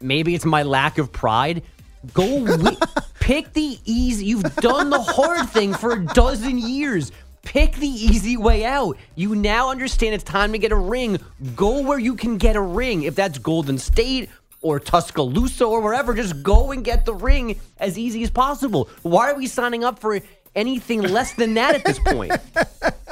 maybe 0.00 0.36
it's 0.36 0.44
my 0.44 0.62
lack 0.62 0.98
of 0.98 1.10
pride. 1.10 1.62
Go, 2.12 2.44
wi- 2.46 2.76
Pick 3.20 3.54
the 3.54 3.78
easy. 3.86 4.26
You've 4.26 4.54
done 4.56 4.90
the 4.90 5.00
hard 5.00 5.48
thing 5.48 5.72
for 5.72 5.92
a 5.92 6.04
dozen 6.04 6.58
years. 6.58 7.10
Pick 7.44 7.76
the 7.76 7.88
easy 7.88 8.36
way 8.36 8.64
out. 8.64 8.96
You 9.14 9.34
now 9.34 9.70
understand 9.70 10.14
it's 10.14 10.24
time 10.24 10.52
to 10.52 10.58
get 10.58 10.72
a 10.72 10.76
ring. 10.76 11.18
Go 11.54 11.82
where 11.82 11.98
you 11.98 12.16
can 12.16 12.38
get 12.38 12.56
a 12.56 12.60
ring. 12.60 13.02
If 13.02 13.14
that's 13.14 13.38
Golden 13.38 13.78
State 13.78 14.30
or 14.60 14.80
Tuscaloosa 14.80 15.64
or 15.64 15.80
wherever, 15.80 16.14
just 16.14 16.42
go 16.42 16.72
and 16.72 16.84
get 16.84 17.04
the 17.04 17.14
ring 17.14 17.60
as 17.78 17.98
easy 17.98 18.22
as 18.22 18.30
possible. 18.30 18.88
Why 19.02 19.30
are 19.30 19.36
we 19.36 19.46
signing 19.46 19.84
up 19.84 19.98
for 19.98 20.20
anything 20.54 21.02
less 21.02 21.34
than 21.34 21.54
that 21.54 21.74
at 21.74 21.84
this 21.84 21.98
point? 21.98 22.32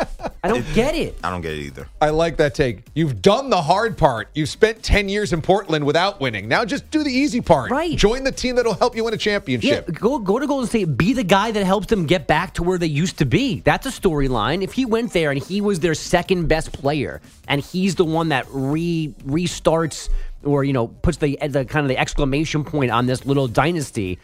I 0.44 0.48
don't 0.48 0.66
get 0.74 0.96
it. 0.96 1.16
I 1.22 1.30
don't 1.30 1.40
get 1.40 1.52
it 1.52 1.60
either. 1.60 1.88
I 2.00 2.10
like 2.10 2.36
that 2.38 2.52
take. 2.54 2.82
You've 2.94 3.22
done 3.22 3.48
the 3.48 3.62
hard 3.62 3.96
part. 3.96 4.28
You've 4.34 4.48
spent 4.48 4.82
10 4.82 5.08
years 5.08 5.32
in 5.32 5.40
Portland 5.40 5.86
without 5.86 6.20
winning. 6.20 6.48
Now 6.48 6.64
just 6.64 6.90
do 6.90 7.04
the 7.04 7.12
easy 7.12 7.40
part. 7.40 7.70
Right. 7.70 7.96
Join 7.96 8.24
the 8.24 8.32
team 8.32 8.56
that'll 8.56 8.74
help 8.74 8.96
you 8.96 9.04
win 9.04 9.14
a 9.14 9.16
championship. 9.16 9.68
Yeah, 9.68 9.76
championship. 9.76 10.02
go 10.02 10.18
go 10.18 10.40
to 10.40 10.46
Golden 10.48 10.68
State. 10.68 10.96
Be 10.96 11.12
the 11.12 11.22
guy 11.22 11.52
that 11.52 11.64
helps 11.64 11.86
them 11.86 12.06
get 12.06 12.26
back 12.26 12.54
to 12.54 12.64
where 12.64 12.76
they 12.76 12.88
used 12.88 13.18
to 13.18 13.24
be. 13.24 13.60
That's 13.60 13.86
a 13.86 13.90
storyline. 13.90 14.62
If 14.62 14.72
he 14.72 14.84
went 14.84 15.12
there 15.12 15.30
and 15.30 15.40
he 15.40 15.60
was 15.60 15.78
their 15.78 15.94
second 15.94 16.48
best 16.48 16.72
player, 16.72 17.20
and 17.46 17.60
he's 17.60 17.94
the 17.94 18.04
one 18.04 18.30
that 18.30 18.46
re 18.50 19.14
restarts 19.24 20.08
or 20.42 20.64
you 20.64 20.72
know 20.72 20.88
puts 20.88 21.18
the 21.18 21.38
the 21.48 21.64
kind 21.64 21.84
of 21.84 21.88
the 21.88 21.98
exclamation 21.98 22.64
point 22.64 22.90
on 22.90 23.06
this 23.06 23.24
little 23.24 23.46
dynasty, 23.46 24.18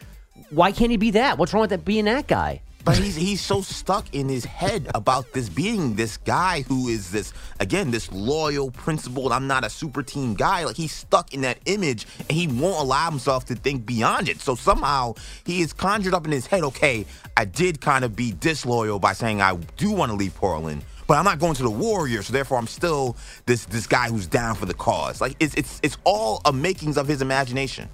why 0.51 0.73
can't 0.73 0.91
he 0.91 0.97
be 0.97 1.13
that? 1.13 1.39
What's 1.39 1.53
wrong 1.53 1.61
with 1.61 1.71
that 1.71 1.85
being 1.85 2.07
that 2.07 2.27
guy? 2.27 2.61
But 2.89 2.97
he's 2.97 3.17
he's 3.17 3.43
so 3.43 3.61
stuck 3.61 4.15
in 4.15 4.31
his 4.31 4.47
head 4.47 4.91
about 4.95 5.35
this 5.35 5.51
being 5.51 5.95
this 5.95 6.17
guy 6.17 6.63
who 6.63 6.89
is 6.89 7.11
this 7.11 7.35
again 7.61 7.91
this 7.91 8.11
loyal, 8.11 8.71
principled. 8.71 9.31
I'm 9.31 9.47
not 9.47 9.63
a 9.63 9.69
super 9.69 10.03
team 10.03 10.33
guy. 10.33 10.65
Like 10.65 10.77
he's 10.77 10.93
stuck 10.93 11.35
in 11.35 11.43
that 11.43 11.59
image, 11.67 12.07
and 12.21 12.31
he 12.31 12.47
won't 12.47 12.81
allow 12.81 13.11
himself 13.11 13.45
to 13.47 13.55
think 13.55 13.85
beyond 13.85 14.31
it. 14.31 14.41
So 14.41 14.55
somehow 14.55 15.17
he 15.45 15.61
is 15.61 15.75
conjured 15.75 16.15
up 16.15 16.25
in 16.25 16.33
his 16.33 16.47
head. 16.47 16.63
Okay, 16.63 17.05
I 17.37 17.45
did 17.45 17.83
kind 17.83 18.07
of 18.07 18.17
be 18.17 18.33
disloyal 18.33 18.99
by 18.99 19.13
saying 19.13 19.43
I 19.43 19.55
do 19.77 19.93
want 19.93 20.11
to 20.11 20.17
leave 20.17 20.35
Portland. 20.35 20.83
But 21.07 21.19
I'm 21.19 21.27
not 21.27 21.39
going 21.39 21.55
to 21.57 21.63
the 21.63 21.71
Warriors, 21.71 22.29
so 22.29 22.33
therefore 22.33 22.57
I'm 22.57 22.67
still 22.67 23.19
this 23.45 23.67
this 23.67 23.87
guy 23.87 24.09
who's 24.09 24.27
down 24.27 24.55
for 24.55 24.65
the 24.65 24.73
cause. 24.73 25.21
Like 25.21 25.37
it's 25.41 25.55
it's 25.57 25.79
it's 25.83 25.99
all 26.05 26.41
a 26.47 26.55
makings 26.55 26.97
of 26.97 27.07
his 27.07 27.21
imagination. 27.21 27.91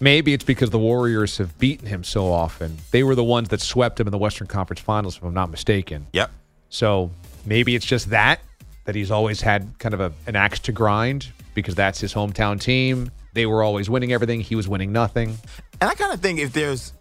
Maybe 0.00 0.32
it's 0.32 0.44
because 0.44 0.70
the 0.70 0.78
Warriors 0.78 1.38
have 1.38 1.58
beaten 1.58 1.86
him 1.86 2.04
so 2.04 2.30
often. 2.30 2.78
They 2.90 3.02
were 3.02 3.14
the 3.14 3.24
ones 3.24 3.48
that 3.48 3.60
swept 3.60 3.98
him 3.98 4.06
in 4.06 4.10
the 4.10 4.18
Western 4.18 4.46
Conference 4.46 4.80
Finals, 4.80 5.16
if 5.16 5.22
I'm 5.22 5.34
not 5.34 5.50
mistaken. 5.50 6.06
Yep. 6.12 6.30
So 6.68 7.10
maybe 7.44 7.74
it's 7.74 7.86
just 7.86 8.10
that, 8.10 8.40
that 8.84 8.94
he's 8.94 9.10
always 9.10 9.40
had 9.40 9.78
kind 9.78 9.94
of 9.94 10.00
a, 10.00 10.12
an 10.26 10.36
axe 10.36 10.58
to 10.60 10.72
grind 10.72 11.28
because 11.54 11.74
that's 11.74 12.00
his 12.00 12.12
hometown 12.12 12.60
team. 12.60 13.10
They 13.32 13.46
were 13.46 13.62
always 13.62 13.88
winning 13.88 14.12
everything. 14.12 14.40
He 14.40 14.54
was 14.54 14.68
winning 14.68 14.92
nothing. 14.92 15.38
And 15.80 15.90
I 15.90 15.94
kind 15.94 16.12
of 16.12 16.20
think 16.20 16.40
if 16.40 16.52
there's 16.52 16.92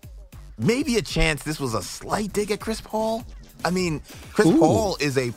maybe 0.57 0.97
a 0.97 1.01
chance 1.01 1.43
this 1.43 1.59
was 1.59 1.73
a 1.73 1.81
slight 1.81 2.33
dig 2.33 2.51
at 2.51 2.59
Chris 2.59 2.81
Paul. 2.81 3.25
I 3.63 3.71
mean, 3.71 4.01
Chris 4.33 4.49
Paul 4.51 4.97
is 4.99 5.17
a 5.17 5.31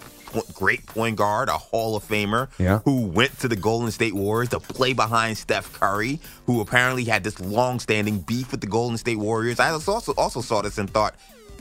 great 0.55 0.87
point 0.87 1.17
guard, 1.17 1.49
a 1.49 1.53
Hall 1.59 1.97
of 1.97 2.07
Famer, 2.07 2.49
Yeah. 2.59 2.81
who 2.85 3.07
went 3.07 3.38
to 3.41 3.49
the 3.49 3.57
Golden 3.57 3.91
State 3.91 4.14
Warriors 4.14 4.51
to 4.51 4.61
play 4.61 4.93
behind 4.93 5.38
Steph 5.38 5.73
Curry, 5.73 6.21
who 6.47 6.61
apparently 6.61 7.05
had 7.05 7.25
this 7.25 7.38
long-standing 7.41 8.21
beef 8.21 8.51
with 8.51 8.61
the 8.61 8.67
Golden 8.67 8.99
State 8.99 9.19
Warriors. 9.19 9.61
I 9.61 9.71
also 9.71 10.12
also 10.17 10.41
saw 10.41 10.62
this 10.62 10.79
and 10.79 10.88
thought, 10.91 11.14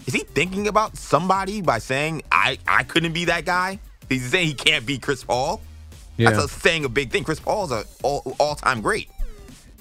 is 0.05 0.13
he 0.13 0.19
thinking 0.19 0.67
about 0.67 0.97
somebody 0.97 1.61
by 1.61 1.79
saying 1.79 2.21
I 2.31 2.57
I 2.67 2.83
couldn't 2.83 3.13
be 3.13 3.25
that 3.25 3.45
guy? 3.45 3.79
He's 4.09 4.29
saying 4.29 4.47
he 4.47 4.53
can't 4.53 4.85
be 4.85 4.97
Chris 4.97 5.23
Paul. 5.23 5.61
Yeah. 6.15 6.31
That's 6.31 6.45
a, 6.45 6.47
saying 6.47 6.85
a 6.85 6.89
big 6.89 7.11
thing. 7.11 7.23
Chris 7.23 7.39
Paul's 7.39 7.71
a 7.71 7.83
all, 8.03 8.35
all-time 8.39 8.81
great. 8.81 9.09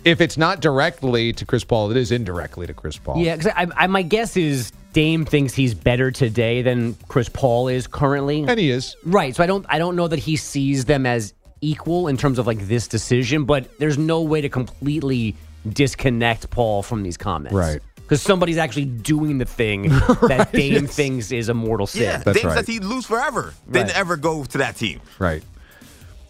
If 0.05 0.20
it's 0.20 0.37
not 0.37 0.61
directly 0.61 1.33
to 1.33 1.44
Chris 1.46 1.64
Paul, 1.64 1.90
it 1.90 1.96
is 1.96 2.12
indirectly 2.12 2.66
to 2.66 2.75
Chris 2.75 2.96
Paul. 2.99 3.18
Yeah, 3.18 3.37
because 3.37 3.53
I, 3.57 3.66
I, 3.77 3.87
my 3.88 4.03
guess 4.03 4.37
is 4.37 4.70
Dame 4.96 5.26
thinks 5.26 5.52
he's 5.52 5.74
better 5.74 6.11
today 6.11 6.62
than 6.62 6.94
Chris 7.09 7.28
Paul 7.28 7.68
is 7.68 7.87
currently, 7.87 8.44
and 8.48 8.59
he 8.59 8.70
is 8.70 8.96
right. 9.04 9.37
So 9.37 9.44
I 9.44 9.46
don't 9.46 9.66
I 9.68 9.78
don't 9.78 9.94
know 9.94 10.09
that 10.09 10.18
he 10.18 10.37
sees 10.37 10.87
them 10.87 11.04
as 11.04 11.35
equal 11.61 12.09
in 12.09 12.16
terms 12.16 12.38
of 12.38 12.46
like 12.46 12.66
this 12.66 12.88
decision, 12.88 13.44
but 13.44 13.78
there's 13.78 13.98
no 13.98 14.22
way 14.22 14.40
to 14.40 14.48
completely 14.48 15.37
disconnect 15.68 16.48
Paul 16.48 16.82
from 16.82 17.02
these 17.02 17.18
comments, 17.18 17.54
Right. 17.54 17.82
Because 17.96 18.22
somebody's 18.22 18.56
actually 18.56 18.87
doing 18.87 19.37
the 19.37 19.44
thing 19.44 19.82
that 20.28 20.48
Dame 20.52 20.85
yes. 20.85 20.96
thinks 20.96 21.30
is 21.30 21.50
a 21.50 21.54
mortal 21.54 21.87
sin. 21.87 22.04
Yeah, 22.04 22.32
Dame 22.32 22.50
says 22.50 22.66
he'd 22.66 22.82
lose 22.85 23.04
forever. 23.04 23.52
Didn't 23.70 23.88
Right. 23.88 23.96
ever 23.98 24.16
go 24.16 24.44
to 24.44 24.59
that 24.59 24.76
team. 24.76 25.02
Right. 25.18 25.42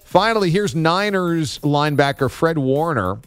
Finally, 0.05 0.50
here's 0.50 0.74
Niners 0.74 1.61
linebacker 1.61 2.29
Fred 2.29 2.59
Warner, 2.59 3.18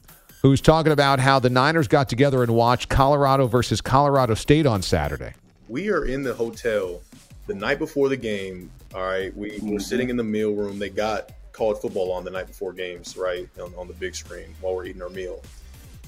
who's 0.41 0.61
talking 0.61 0.91
about 0.91 1.19
how 1.19 1.39
the 1.39 1.49
Niners 1.49 1.87
got 1.87 2.07
together 2.09 2.43
and 2.43 2.53
watched 2.53 2.89
Colorado 2.89 3.47
versus 3.47 3.81
Colorado 3.81 4.33
State 4.33 4.65
on 4.65 4.81
Saturday. 4.81 5.33
we 5.67 5.89
are 5.89 6.05
in 6.05 6.23
the 6.23 6.33
hotel 6.33 7.01
the 7.47 7.53
night 7.53 7.79
before 7.79 8.09
the 8.09 8.17
game. 8.17 8.71
All 8.95 9.01
right, 9.01 9.35
we 9.35 9.51
were 9.51 9.57
mm-hmm. 9.57 9.77
sitting 9.77 10.09
in 10.09 10.17
the 10.17 10.23
meal 10.23 10.53
room. 10.53 10.79
They 10.79 10.89
got 10.89 11.31
college 11.51 11.77
football 11.79 12.11
on 12.11 12.23
the 12.23 12.31
night 12.31 12.47
before 12.47 12.73
games, 12.73 13.17
right, 13.17 13.47
on, 13.61 13.73
on 13.75 13.87
the 13.87 13.93
big 13.93 14.15
screen 14.15 14.55
while 14.61 14.75
we're 14.75 14.85
eating 14.85 15.01
our 15.01 15.09
meal. 15.09 15.41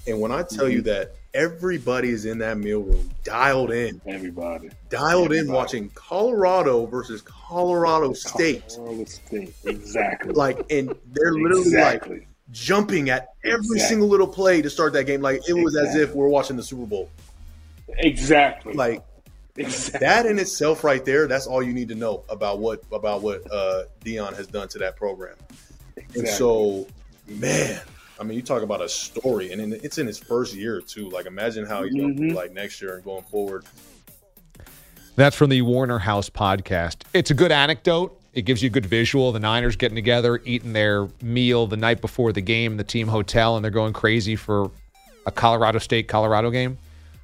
And 0.08 0.20
when 0.20 0.32
I 0.32 0.42
tell 0.42 0.68
you 0.68 0.80
mm-hmm. 0.80 0.88
that 0.88 1.16
everybody 1.36 2.10
is 2.10 2.26
in 2.26 2.40
that 2.40 2.58
meal 2.58 2.82
room, 2.82 3.08
dialed 3.24 3.72
in, 3.72 4.02
everybody, 4.08 4.72
dialed 4.90 5.32
in, 5.32 5.52
watching 5.52 5.90
Colorado 5.94 6.88
versus 6.88 7.22
Colorado 7.22 8.14
State, 8.14 8.64
Colorado 8.76 9.06
State, 9.06 9.54
exactly. 9.66 10.34
like, 10.34 10.66
and 10.72 10.96
they're 11.12 11.34
literally 11.34 11.62
Exactly. 11.62 12.20
like 12.20 12.28
jumping 12.52 13.10
at 13.10 13.30
every 13.44 13.56
Exactly. 13.60 13.80
single 13.80 14.08
little 14.08 14.28
play 14.28 14.62
to 14.62 14.70
start 14.70 14.94
that 14.94 15.06
game. 15.06 15.22
Like 15.22 15.42
it 15.48 15.54
was 15.54 15.76
as 15.76 15.96
if 15.96 16.14
we're 16.14 16.28
watching 16.28 16.58
the 16.58 16.64
Super 16.64 16.86
Bowl. 16.86 17.10
Exactly. 17.98 18.74
Like 18.74 19.04
Exactly. 19.58 20.00
that 20.08 20.26
in 20.26 20.40
itself, 20.40 20.84
right 20.84 21.04
there, 21.04 21.28
that's 21.28 21.46
all 21.46 21.62
you 21.62 21.74
need 21.74 21.90
to 21.90 21.96
know 21.96 22.24
about 22.30 22.60
what 22.60 22.84
about 22.92 23.22
what 23.22 23.42
uh, 23.52 23.84
Deion 24.04 24.34
has 24.36 24.48
done 24.48 24.68
to 24.70 24.80
that 24.80 24.96
program. 24.96 25.36
And 26.16 26.26
so, 26.28 26.88
man, 27.28 27.82
I 28.20 28.24
mean, 28.24 28.38
you 28.38 28.42
talk 28.44 28.62
about 28.64 28.82
a 28.82 28.88
story, 28.88 29.52
and 29.52 29.62
in, 29.62 29.74
it's 29.74 29.98
in 29.98 30.08
his 30.08 30.18
first 30.18 30.54
year 30.56 30.80
too. 30.80 31.10
Like, 31.10 31.26
imagine 31.26 31.66
how 31.66 31.84
he's 31.84 31.94
going 31.94 32.16
to 32.16 32.22
Mm-hmm. 32.22 32.30
be 32.30 32.34
like 32.34 32.54
next 32.54 32.82
year 32.82 32.96
and 32.96 33.04
going 33.04 33.24
forward. 33.24 33.66
That's 35.18 35.36
from 35.36 35.50
the 35.50 35.62
Warner 35.64 36.00
House 36.00 36.30
podcast. 36.30 37.02
It's 37.14 37.30
a 37.32 37.34
good 37.34 37.52
anecdote. 37.52 38.21
It 38.34 38.44
gives 38.44 38.64
you 38.64 38.68
a 38.68 38.72
good 38.72 38.86
visual. 38.86 39.32
The 39.32 39.40
Niners 39.40 39.76
getting 39.76 39.96
together, 39.96 40.42
eating 40.46 40.74
their 40.74 41.10
meal 41.22 41.68
the 41.68 41.78
night 41.78 42.00
before 42.00 42.32
the 42.32 42.42
game 42.42 42.72
in 42.72 42.78
the 42.78 42.84
team 42.84 43.08
hotel, 43.08 43.56
and 43.56 43.64
they're 43.64 43.72
going 43.72 43.94
crazy 43.94 44.36
for 44.36 44.72
a 45.26 45.32
Colorado 45.32 45.80
State 45.80 46.08
Colorado 46.08 46.50
game. 46.50 46.78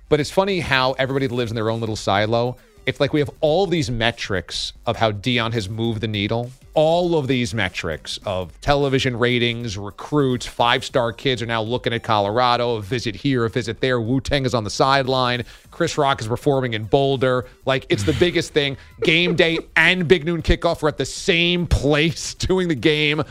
But 0.09 0.19
it's 0.19 0.31
funny 0.31 0.59
how 0.59 0.93
everybody 0.93 1.27
lives 1.27 1.51
in 1.51 1.55
their 1.55 1.69
own 1.69 1.79
little 1.79 1.95
silo. 1.95 2.57
It's 2.87 3.01
like 3.01 3.11
we 3.11 3.19
have 3.19 3.29
all 3.41 3.67
these 3.67 3.91
metrics 3.91 4.71
of 4.85 4.95
how 4.95 5.11
Deion 5.11 5.51
has 5.51 5.67
moved 5.67 5.99
the 5.99 6.07
needle. 6.07 6.51
All 6.73 7.17
of 7.17 7.27
these 7.27 7.53
metrics 7.53 8.17
of 8.25 8.59
television 8.61 9.19
ratings, 9.19 9.77
recruits, 9.77 10.45
five 10.45 10.85
star 10.85 11.11
kids 11.11 11.41
are 11.41 11.45
now 11.45 11.61
looking 11.61 11.91
at 11.91 12.03
Colorado, 12.03 12.77
a 12.77 12.81
visit 12.81 13.13
here, 13.13 13.43
a 13.43 13.49
visit 13.49 13.81
there. 13.81 13.99
Wu 13.99 14.21
Tang 14.21 14.45
is 14.45 14.53
on 14.53 14.63
the 14.63 14.69
sideline. 14.69 15.43
Chris 15.69 15.97
Rock 15.97 16.21
is 16.21 16.29
performing 16.29 16.75
in 16.75 16.85
Boulder. 16.85 17.45
Like 17.65 17.85
it's 17.89 18.03
the 18.03 18.13
biggest 18.13 18.53
thing. 18.53 18.77
Game 19.01 19.35
day 19.35 19.59
and 19.75 20.07
big 20.07 20.23
noon 20.23 20.41
kickoff 20.41 20.81
are 20.81 20.87
at 20.87 20.97
the 20.97 21.05
same 21.05 21.67
place 21.67 22.33
doing 22.35 22.69
the 22.69 22.75
game. 22.75 23.21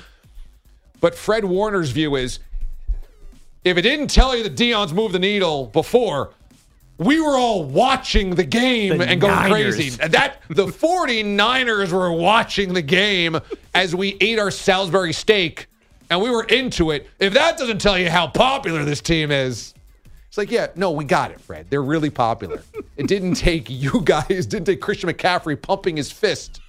But 1.01 1.15
Fred 1.15 1.47
Warner's 1.47 1.93
view 1.93 2.17
is 2.17 2.41
if 3.65 3.79
it 3.79 3.83
didn't 3.83 4.09
tell 4.09 4.37
you 4.37 4.43
that 4.43 4.55
Deion's 4.55 4.93
moved 4.93 5.15
the 5.15 5.19
needle 5.19 5.67
before, 5.69 6.35
we 6.99 7.21
were 7.21 7.37
all 7.37 7.65
watching 7.65 8.35
the 8.35 8.45
game 8.45 8.99
The 8.99 9.09
and 9.09 9.21
going 9.21 9.35
Niners. 9.35 9.77
crazy. 9.77 9.91
That 10.09 10.41
the 10.49 10.67
49ers 11.21 11.93
were 11.93 12.13
watching 12.13 12.73
the 12.75 12.83
game 12.83 13.39
as 13.75 13.95
we 13.95 14.17
ate 14.21 14.39
our 14.39 14.51
Salisbury 14.51 15.13
steak 15.13 15.67
and 16.11 16.23
we 16.23 16.31
were 16.31 16.45
into 16.45 16.91
it. 16.93 17.09
If 17.19 17.35
that 17.35 17.59
doesn't 17.59 17.81
tell 17.81 17.99
you 17.99 18.09
how 18.11 18.29
popular 18.29 18.85
this 18.85 19.01
team 19.01 19.31
is, 19.31 19.75
it's 20.29 20.39
like, 20.39 20.51
yeah, 20.51 20.69
no, 20.77 20.91
we 20.91 21.05
got 21.05 21.31
it, 21.31 21.41
Fred. 21.41 21.67
They're 21.71 21.83
really 21.83 22.11
popular. 22.11 22.63
It 22.97 23.07
didn't 23.09 23.35
take 23.35 23.69
you 23.69 24.01
guys, 24.05 24.47
didn't 24.47 24.65
take 24.67 24.81
Christian 24.81 25.11
McCaffrey 25.11 25.61
pumping 25.61 25.97
his 25.97 26.11
fist 26.13 26.61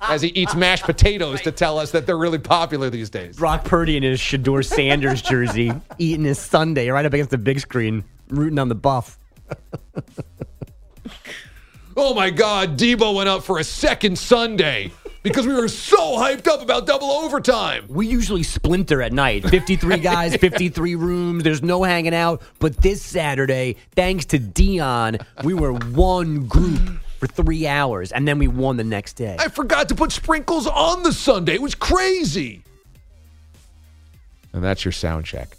as 0.00 0.22
he 0.22 0.28
eats 0.28 0.54
mashed 0.54 0.84
potatoes 0.86 1.40
to 1.42 1.52
tell 1.52 1.78
us 1.78 1.90
that 1.92 2.06
they're 2.06 2.18
really 2.18 2.38
popular 2.38 2.90
these 2.90 3.10
days. 3.10 3.36
Brock 3.36 3.64
Purdy 3.64 3.96
in 3.96 4.02
his 4.02 4.20
Shedeur 4.20 4.64
Sanders 4.64 5.22
jersey, 5.22 5.72
eating 5.98 6.24
his 6.24 6.38
sundae 6.38 6.88
right 6.88 7.04
up 7.06 7.12
against 7.12 7.30
the 7.30 7.38
big 7.38 7.60
screen, 7.60 8.04
rooting 8.28 8.58
on 8.58 8.68
the 8.68 8.74
buff. 8.74 9.18
Oh 11.96 12.12
my 12.12 12.30
God, 12.30 12.76
Debo 12.76 13.14
went 13.14 13.28
up 13.28 13.44
for 13.44 13.58
a 13.58 13.64
second 13.64 14.18
sundae 14.18 14.90
because 15.22 15.46
we 15.46 15.54
were 15.54 15.68
so 15.68 16.16
hyped 16.16 16.48
up 16.48 16.60
about 16.60 16.86
double 16.88 17.10
overtime. 17.10 17.84
We 17.88 18.08
usually 18.08 18.42
splinter 18.42 19.00
at 19.00 19.12
night 19.12 19.48
53 19.48 19.98
guys, 19.98 20.34
53 20.40 20.96
rooms. 20.96 21.44
There's 21.44 21.62
no 21.62 21.84
hanging 21.84 22.14
out. 22.14 22.42
But 22.58 22.76
this 22.78 23.00
Saturday, 23.00 23.76
thanks 23.94 24.24
to 24.26 24.40
Deion, 24.40 25.24
we 25.44 25.54
were 25.54 25.72
one 25.72 26.46
group 26.48 26.80
for 27.20 27.28
three 27.28 27.66
hours, 27.66 28.10
and 28.10 28.26
then 28.26 28.38
we 28.40 28.48
won 28.48 28.76
the 28.76 28.84
next 28.84 29.12
day. 29.12 29.36
I 29.38 29.48
forgot 29.48 29.88
to 29.90 29.94
put 29.94 30.10
sprinkles 30.10 30.66
on 30.66 31.04
the 31.04 31.12
sundae. 31.12 31.54
It 31.54 31.62
was 31.62 31.76
crazy. 31.76 32.64
And 34.52 34.64
that's 34.64 34.84
your 34.84 34.92
sound 34.92 35.26
check. 35.26 35.56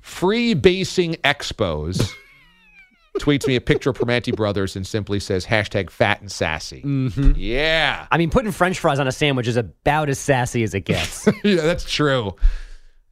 Free 0.00 0.54
basing 0.54 1.14
expos 1.16 2.14
tweets 3.18 3.46
me 3.46 3.56
a 3.56 3.60
picture 3.60 3.90
of 3.90 3.98
Primanti 3.98 4.34
Brothers 4.34 4.76
and 4.76 4.86
simply 4.86 5.20
says 5.20 5.46
hashtag 5.46 5.90
fat 5.90 6.20
and 6.20 6.30
sassy. 6.30 6.82
Mm-hmm. 6.82 7.32
Yeah. 7.36 8.06
I 8.10 8.18
mean, 8.18 8.30
putting 8.30 8.52
French 8.52 8.78
fries 8.78 8.98
on 8.98 9.08
a 9.08 9.12
sandwich 9.12 9.48
is 9.48 9.56
about 9.56 10.08
as 10.08 10.18
sassy 10.18 10.62
as 10.62 10.74
it 10.74 10.80
gets. 10.80 11.26
yeah, 11.44 11.62
that's 11.62 11.90
true. 11.90 12.34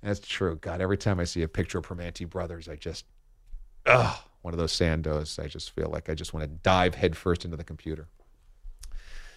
That's 0.02 0.20
true. 0.20 0.56
God, 0.56 0.80
every 0.80 0.98
time 0.98 1.18
I 1.18 1.24
see 1.24 1.42
a 1.42 1.48
picture 1.48 1.78
of 1.78 1.86
Primanti 1.86 2.28
Brothers, 2.28 2.68
I 2.68 2.76
just, 2.76 3.04
ugh, 3.86 4.16
one 4.42 4.52
of 4.52 4.58
those 4.58 4.72
sandos. 4.72 5.42
I 5.42 5.48
just 5.48 5.70
feel 5.70 5.88
like 5.88 6.10
I 6.10 6.14
just 6.14 6.34
want 6.34 6.44
to 6.44 6.48
dive 6.48 6.94
headfirst 6.94 7.44
into 7.46 7.56
the 7.56 7.64
computer. 7.64 8.08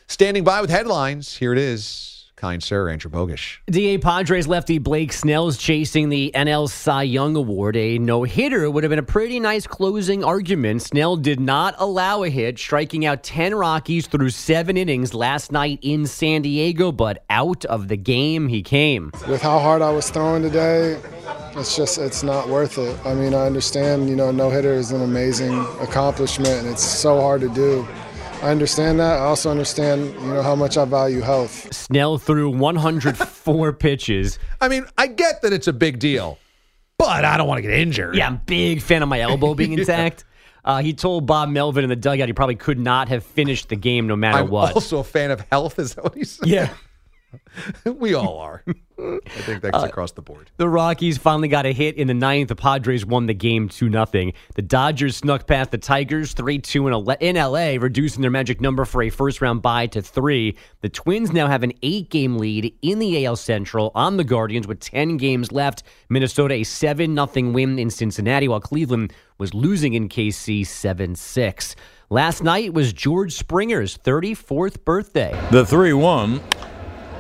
Standing 0.08 0.44
by 0.44 0.60
with 0.62 0.70
headlines. 0.70 1.38
Here 1.38 1.54
it 1.54 1.60
is. 1.60 2.17
Kind 2.38 2.62
sir, 2.62 2.88
Andrew 2.88 3.10
Bogusch. 3.10 3.58
DA 3.66 3.98
Padres 3.98 4.48
lefty 4.48 4.78
Blake 4.78 5.12
Snell's 5.12 5.58
chasing 5.58 6.10
the 6.10 6.32
NL 6.36 6.70
Cy 6.70 7.02
Young 7.02 7.36
Award. 7.36 7.76
A 7.76 7.98
no 7.98 8.22
hitter 8.22 8.70
would 8.70 8.84
have 8.84 8.92
been 8.92 9.00
a 9.00 9.04
pretty 9.04 9.40
nice 9.40 9.66
closing 9.66 10.24
argument. 10.24 10.84
Snell 10.84 11.16
did 11.18 11.40
not 11.40 11.74
allow 11.80 12.22
a 12.22 12.30
hit, 12.30 12.60
striking 12.60 13.08
out 13.08 13.24
10 13.24 13.56
Rockies 13.56 14.06
through 14.06 14.30
seven 14.30 14.78
innings 14.78 15.16
last 15.16 15.52
night 15.52 15.80
in 15.82 16.06
San 16.06 16.44
Diego, 16.44 16.92
but 16.92 17.26
out 17.32 17.66
of 17.66 17.88
the 17.88 17.98
game 17.98 18.50
he 18.50 18.62
came. 18.62 19.10
With 19.28 19.42
how 19.42 19.58
hard 19.58 19.82
I 19.82 19.90
was 19.90 20.08
throwing 20.12 20.44
today, 20.44 21.02
it's 21.56 21.76
just 21.76 21.98
it's 21.98 22.22
not 22.22 22.50
worth 22.50 22.78
it. 22.78 22.96
I 23.04 23.16
mean, 23.16 23.34
I 23.34 23.48
understand, 23.48 24.10
you 24.10 24.16
know, 24.16 24.30
no 24.30 24.52
hitter 24.52 24.74
is 24.74 24.92
an 24.92 25.02
amazing 25.02 25.58
accomplishment 25.82 26.54
and 26.54 26.68
it's 26.68 26.84
so 26.84 27.20
hard 27.20 27.42
to 27.42 27.50
do. 27.50 27.88
I 28.42 28.52
understand 28.52 29.00
that. 29.00 29.20
I 29.20 29.24
also 29.26 29.50
understand, 29.50 30.14
you 30.22 30.28
know, 30.34 30.42
how 30.44 30.56
much 30.56 30.78
I 30.78 30.86
value 30.86 31.22
health. 31.22 31.74
Snell 31.74 32.18
threw 32.18 32.50
104 32.50 33.74
pitches. 33.80 34.38
I 34.62 34.68
mean, 34.70 34.86
I 34.98 35.08
get 35.08 35.42
that 35.42 35.54
it's 35.54 35.68
a 35.68 35.74
big 35.74 36.00
deal, 36.00 36.38
but 36.98 37.26
I 37.26 37.36
don't 37.38 37.48
want 37.48 37.58
to 37.58 37.62
get 37.64 37.72
injured. 37.74 38.16
Yeah, 38.16 38.28
I'm 38.28 38.36
a 38.36 38.42
big 38.46 38.82
fan 38.82 39.02
of 39.04 39.10
my 39.10 39.22
elbow 39.22 39.54
being 39.56 39.72
Yeah. 39.74 39.80
intact. 39.80 40.24
Uh, 40.64 40.82
he 40.82 40.94
told 40.94 41.26
Bob 41.26 41.50
Melvin 41.50 41.84
in 41.84 41.90
the 41.90 41.96
dugout 41.96 42.28
he 42.28 42.34
probably 42.34 42.56
could 42.56 42.78
not 42.80 43.08
have 43.10 43.24
finished 43.24 43.70
the 43.70 43.76
game 43.76 44.06
no 44.06 44.16
matter 44.16 44.40
I'm 44.40 44.50
what. 44.50 44.74
also 44.76 45.00
a 45.00 45.04
fan 45.04 45.32
of 45.32 45.40
health. 45.52 45.80
Is 45.80 45.96
that 45.96 46.04
what 46.04 46.16
he 46.16 46.24
said? 46.24 46.48
Yeah. 46.48 46.70
we 47.86 48.14
all 48.14 48.38
are. 48.40 48.64
I 49.00 49.20
think 49.42 49.62
that's 49.62 49.78
uh, 49.84 49.88
across 49.88 50.12
the 50.12 50.22
board. 50.22 50.52
The 50.58 50.68
Rockies 50.68 51.18
finally 51.18 51.48
got 51.48 51.66
a 51.66 51.72
hit 51.72 51.96
in 51.96 52.08
the 52.08 52.14
ninth. 52.14 52.50
The 52.50 52.56
Padres 52.56 53.06
won 53.06 53.26
the 53.26 53.34
game 53.34 53.70
2 53.70 53.92
0. 53.92 54.32
The 54.56 54.62
Dodgers 54.62 55.18
snuck 55.18 55.48
past 55.48 55.72
the 55.72 55.78
Tigers 55.78 56.34
3 56.34 56.60
2 56.60 56.88
in 56.88 57.18
in 57.20 57.36
LA, 57.36 57.76
reducing 57.80 58.22
their 58.22 58.32
magic 58.32 58.62
number 58.62 58.86
for 58.86 59.04
a 59.04 59.10
first 59.10 59.42
round 59.42 59.62
bye 59.62 59.88
to 59.88 60.02
three. 60.02 60.58
The 60.82 60.90
Twins 60.90 61.32
now 61.32 61.48
have 61.48 61.64
an 61.64 61.74
eight 61.84 62.10
game 62.10 62.38
lead 62.38 62.74
in 62.82 63.00
the 63.00 63.26
AL 63.26 63.36
Central 63.36 63.92
on 63.96 64.18
the 64.18 64.24
Guardians 64.24 64.68
with 64.68 64.80
10 64.80 65.18
games 65.18 65.52
left. 65.52 65.84
Minnesota 66.10 66.56
a 66.56 66.64
7 66.64 67.16
0 67.16 67.52
win 67.52 67.80
in 67.80 67.90
Cincinnati, 67.90 68.48
while 68.48 68.60
Cleveland 68.62 69.14
was 69.38 69.54
losing 69.54 69.94
in 69.94 70.10
KC 70.10 70.66
7 70.66 71.16
6. 71.16 71.76
Last 72.10 72.42
night 72.42 72.74
was 72.74 72.94
George 72.94 73.34
Springer's 73.34 73.98
34th 73.98 74.86
birthday. 74.86 75.38
The 75.52 75.66
3 75.66 75.92
1 75.92 76.42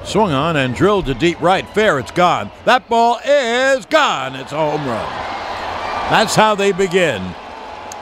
swung 0.03 0.31
on 0.31 0.55
and 0.55 0.75
drilled 0.75 1.05
to 1.07 1.13
deep 1.13 1.39
right. 1.41 1.67
Fair, 1.69 1.99
it's 1.99 2.11
gone. 2.11 2.51
That 2.65 2.87
ball 2.89 3.19
is 3.25 3.85
gone. 3.85 4.35
It's 4.35 4.51
a 4.51 4.57
home 4.57 4.85
run. 4.85 5.09
That's 6.09 6.35
how 6.35 6.55
they 6.55 6.71
begin. 6.71 7.21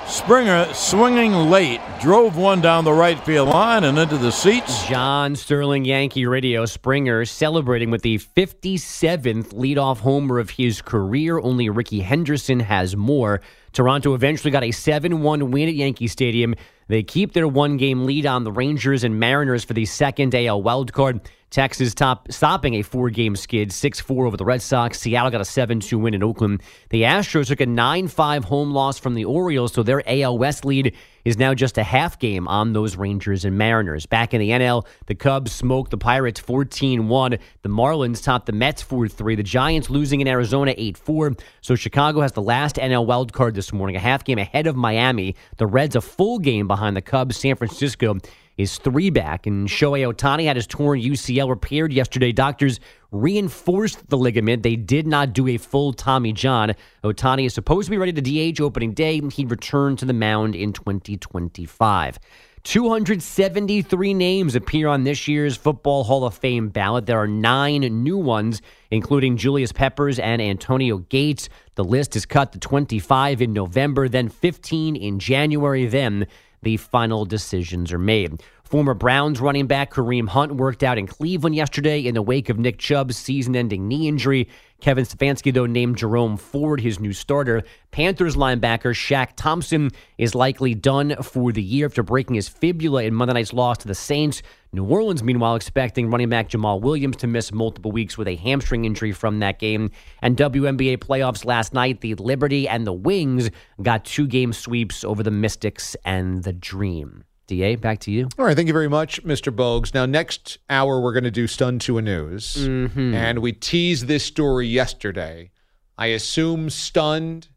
Springer 0.08 0.72
swinging 0.72 1.34
late, 1.34 1.82
drove 2.00 2.38
one 2.38 2.62
down 2.62 2.84
the 2.84 2.94
right 2.94 3.20
field 3.26 3.50
line 3.50 3.84
and 3.84 3.98
into 3.98 4.20
the 4.20 4.32
seats. 4.32 4.86
John 4.88 5.36
Sterling 5.36 5.84
Yankee 5.84 6.28
Radio 6.28 6.68
Springer 6.68 7.26
celebrating 7.26 7.90
with 7.90 8.04
the 8.04 8.20
57th 8.20 9.54
leadoff 9.54 9.98
homer 10.02 10.38
of 10.38 10.52
his 10.52 10.84
career. 10.84 11.40
Only 11.40 11.70
Rickey 11.70 12.02
Henderson 12.02 12.60
has 12.60 12.96
more. 12.96 13.42
Toronto 13.74 14.14
eventually 14.14 14.52
got 14.52 14.64
a 14.64 14.72
7 14.72 15.24
1 15.24 15.50
win 15.50 15.70
at 15.70 15.74
Yankee 15.74 16.08
Stadium. 16.08 16.54
They 16.88 17.02
keep 17.02 17.34
their 17.34 17.48
one 17.48 17.78
game 17.78 18.06
lead 18.06 18.28
on 18.28 18.44
the 18.44 18.52
Rangers 18.52 19.04
and 19.04 19.20
Mariners 19.20 19.64
for 19.64 19.74
the 19.74 19.86
second 19.86 20.36
AL 20.36 20.62
wildcard. 20.62 21.26
Texas 21.52 21.94
top 21.94 22.32
stopping 22.32 22.74
a 22.76 22.82
four 22.82 23.10
game 23.10 23.36
skid, 23.36 23.72
6 23.72 24.00
4 24.00 24.26
over 24.26 24.36
the 24.36 24.44
Red 24.44 24.62
Sox. 24.62 25.00
Seattle 25.00 25.32
got 25.32 25.42
a 25.42 25.46
7 25.46 25.80
2 25.80 25.98
win 25.98 26.14
in 26.14 26.24
Oakland. 26.24 26.62
The 26.90 27.04
Astros 27.04 27.48
took 27.48 27.62
a 27.62 27.66
9 27.66 28.08
5 28.08 28.44
home 28.44 28.72
loss 28.72 29.00
from 29.00 29.14
the 29.14 29.26
Orioles, 29.26 29.74
so 29.74 29.84
their 29.84 30.04
AL 30.08 30.38
West 30.38 30.66
lead 30.66 30.96
is 31.24 31.38
now 31.38 31.54
just 31.54 31.78
a 31.78 31.84
half 31.84 32.20
game 32.20 32.48
on 32.48 32.74
those 32.74 32.98
Rangers 32.98 33.46
and 33.46 33.58
Mariners. 33.58 34.06
Back 34.06 34.34
in 34.34 34.42
the 34.42 34.50
NL, 34.50 34.86
the 35.06 35.16
Cubs 35.16 35.52
smoked 35.52 35.92
the 35.92 35.98
Pirates 35.98 36.40
14 36.40 37.08
1. 37.08 37.38
The 37.62 37.70
Marlins 37.70 38.24
topped 38.24 38.48
the 38.48 38.52
Mets 38.52 38.82
4 38.82 39.08
3. 39.08 39.36
The 39.36 39.44
Giants 39.44 39.90
losing 39.90 40.22
in 40.22 40.28
Arizona 40.28 40.74
8 40.78 40.98
4. 40.98 41.34
So 41.62 41.76
Chicago 41.76 42.22
has 42.22 42.34
the 42.34 42.42
last 42.42 42.76
NL 42.76 43.06
wild 43.06 43.34
card 43.34 43.56
this 43.56 43.72
morning, 43.72 43.96
a 43.96 44.00
half 44.00 44.24
game 44.24 44.40
ahead 44.40 44.68
of 44.68 44.76
Miami. 44.76 45.36
The 45.58 45.68
Reds 45.68 45.96
a 45.96 46.02
full 46.02 46.40
game 46.40 46.68
behind 46.68 46.98
the 46.98 47.02
Cubs. 47.02 47.38
San 47.38 47.56
Francisco 47.56 48.18
is 48.58 48.78
three 48.78 49.10
back. 49.10 49.46
And 49.46 49.68
Shohei 49.68 50.12
Ohtani 50.12 50.46
had 50.46 50.56
his 50.56 50.68
torn 50.68 51.02
UCL 51.02 51.50
repaired 51.50 51.92
yesterday. 51.92 52.32
Doctors 52.32 52.80
reinforced 53.12 54.10
the 54.10 54.18
ligament. 54.18 54.64
They 54.64 54.76
did 54.76 55.08
not 55.08 55.34
do 55.34 55.48
a 55.48 55.58
full 55.58 55.94
Tommy 55.94 56.34
John. 56.34 56.74
Ohtani 57.04 57.46
is 57.46 57.54
supposed 57.54 57.88
to 57.88 57.92
be 57.92 57.98
ready 57.98 58.14
to 58.14 58.54
DH 58.54 58.62
opening 58.62 58.94
day. 58.94 59.22
He'd 59.22 59.52
return 59.52 59.96
to 59.98 60.06
the 60.06 60.14
mound 60.14 60.56
in 60.56 60.74
2025. 60.74 62.20
273 62.66 64.14
names 64.16 64.56
appear 64.56 64.88
on 64.88 65.04
this 65.04 65.28
year's 65.28 65.56
Football 65.56 66.04
Hall 66.04 66.26
of 66.26 66.34
Fame 66.34 66.70
ballot. 66.70 67.06
There 67.06 67.20
are 67.20 67.28
nine 67.28 67.82
new 67.82 68.18
ones, 68.18 68.60
including 68.90 69.38
Julius 69.38 69.72
Peppers 69.72 70.18
and 70.18 70.42
Antonio 70.42 70.98
Gates. 70.98 71.48
The 71.76 71.84
list 71.84 72.16
is 72.16 72.26
cut 72.26 72.54
to 72.54 72.60
25 72.60 73.44
in 73.44 73.54
November, 73.54 74.10
then 74.10 74.30
15 74.30 74.96
in 74.96 75.20
January. 75.20 75.86
Then 75.86 76.26
the 76.66 76.78
final 76.78 77.26
decisions 77.26 77.94
are 77.94 78.00
made. 78.00 78.42
Former 78.64 78.96
Browns 78.96 79.40
running 79.40 79.68
back 79.68 79.94
Kareem 79.94 80.28
Hunt 80.28 80.56
worked 80.56 80.82
out 80.82 80.98
in 80.98 81.06
Cleveland 81.06 81.56
yesterday 81.56 82.00
in 82.00 82.16
the 82.16 82.24
wake 82.24 82.50
of 82.50 82.58
Nick 82.58 82.80
Chubb's 82.80 83.16
season 83.16 83.56
ending 83.56 83.88
knee 83.88 84.08
injury. 84.08 84.50
Kevin 84.82 85.06
Stefanski, 85.06 85.54
though, 85.54 85.68
named 85.68 85.98
Jerome 85.98 86.38
Ford 86.38 86.82
his 86.82 87.00
new 87.00 87.14
starter. 87.14 87.62
Panthers 87.92 88.36
linebacker 88.36 88.96
Shaq 88.96 89.34
Thompson 89.36 89.92
is 90.18 90.34
likely 90.34 90.74
done 90.74 91.16
for 91.22 91.52
the 91.52 91.62
year 91.62 91.86
after 91.86 92.02
breaking 92.02 92.36
his 92.36 92.48
fibula 92.48 93.04
in 93.04 93.14
Monday 93.14 93.36
night's 93.36 93.54
loss 93.54 93.78
to 93.78 93.88
the 93.88 93.94
Saints. 93.94 94.42
New 94.76 94.84
Orleans, 94.84 95.24
meanwhile, 95.24 95.56
expecting 95.56 96.12
running 96.12 96.28
back 96.28 96.50
Jamaal 96.50 96.82
Williams 96.82 97.16
to 97.18 97.28
miss 97.28 97.54
multiple 97.54 97.94
weeks 97.94 98.18
with 98.18 98.28
a 98.28 98.36
hamstring 98.36 98.84
injury 98.84 99.14
from 99.14 99.40
that 99.40 99.58
game. 99.58 99.90
And 100.22 100.36
WNBA 100.36 100.98
playoffs 100.98 101.46
last 101.46 101.74
night, 101.74 102.02
the 102.02 102.14
Liberty 102.16 102.68
and 102.68 102.86
the 102.86 102.92
Wings 102.92 103.50
got 103.82 104.04
two 104.04 104.28
game 104.28 104.52
sweeps 104.52 105.06
over 105.06 105.24
the 105.24 105.32
Mystics 105.32 105.96
and 106.04 106.44
the 106.44 106.52
Dream. 106.52 107.24
DA, 107.48 107.76
back 107.78 108.00
to 108.00 108.12
you. 108.12 108.28
All 108.38 108.44
right, 108.44 108.56
thank 108.56 108.68
you 108.68 108.74
very 108.74 108.90
much, 108.90 109.24
Mr. 109.24 109.56
Bogues. 109.56 109.94
Now, 109.94 110.06
next 110.06 110.58
hour, 110.70 111.00
we're 111.00 111.14
going 111.14 111.24
to 111.24 111.32
do 111.32 111.48
Stun 111.48 111.80
to 111.80 111.98
a 111.98 112.02
News. 112.02 112.56
Mhm. 112.58 113.14
And 113.14 113.40
we 113.40 113.54
teased 113.54 114.08
this 114.08 114.26
story 114.26 114.68
yesterday. 114.68 115.52
I 115.98 116.08
assume 116.08 116.70
stunned 116.70 117.48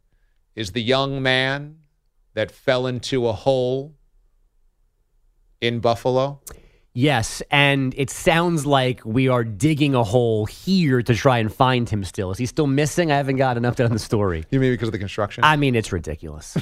is 0.54 0.70
the 0.70 0.82
young 0.82 1.20
man 1.20 1.78
that 2.34 2.52
fell 2.52 2.86
into 2.86 3.26
a 3.26 3.32
hole 3.32 3.96
in 5.60 5.80
Buffalo. 5.80 6.42
Yes, 6.98 7.44
and 7.52 7.94
it 7.96 8.10
sounds 8.10 8.66
like 8.66 9.02
we 9.04 9.28
are 9.28 9.44
digging 9.44 9.94
a 9.94 10.02
hole 10.02 10.46
here 10.46 11.00
to 11.00 11.14
try 11.14 11.38
and 11.38 11.54
find 11.54 11.88
him 11.88 12.02
still. 12.02 12.32
Is 12.32 12.38
he 12.38 12.46
still 12.46 12.66
missing? 12.66 13.12
I 13.12 13.18
haven't 13.18 13.36
got 13.36 13.56
enough 13.56 13.76
done 13.76 13.86
on 13.86 13.92
the 13.92 14.00
story. 14.00 14.44
You 14.50 14.58
mean 14.58 14.72
because 14.72 14.88
of 14.88 14.92
the 14.92 14.98
construction? 14.98 15.44
I 15.44 15.54
mean, 15.54 15.76
it's 15.76 15.92
ridiculous. 15.92 16.56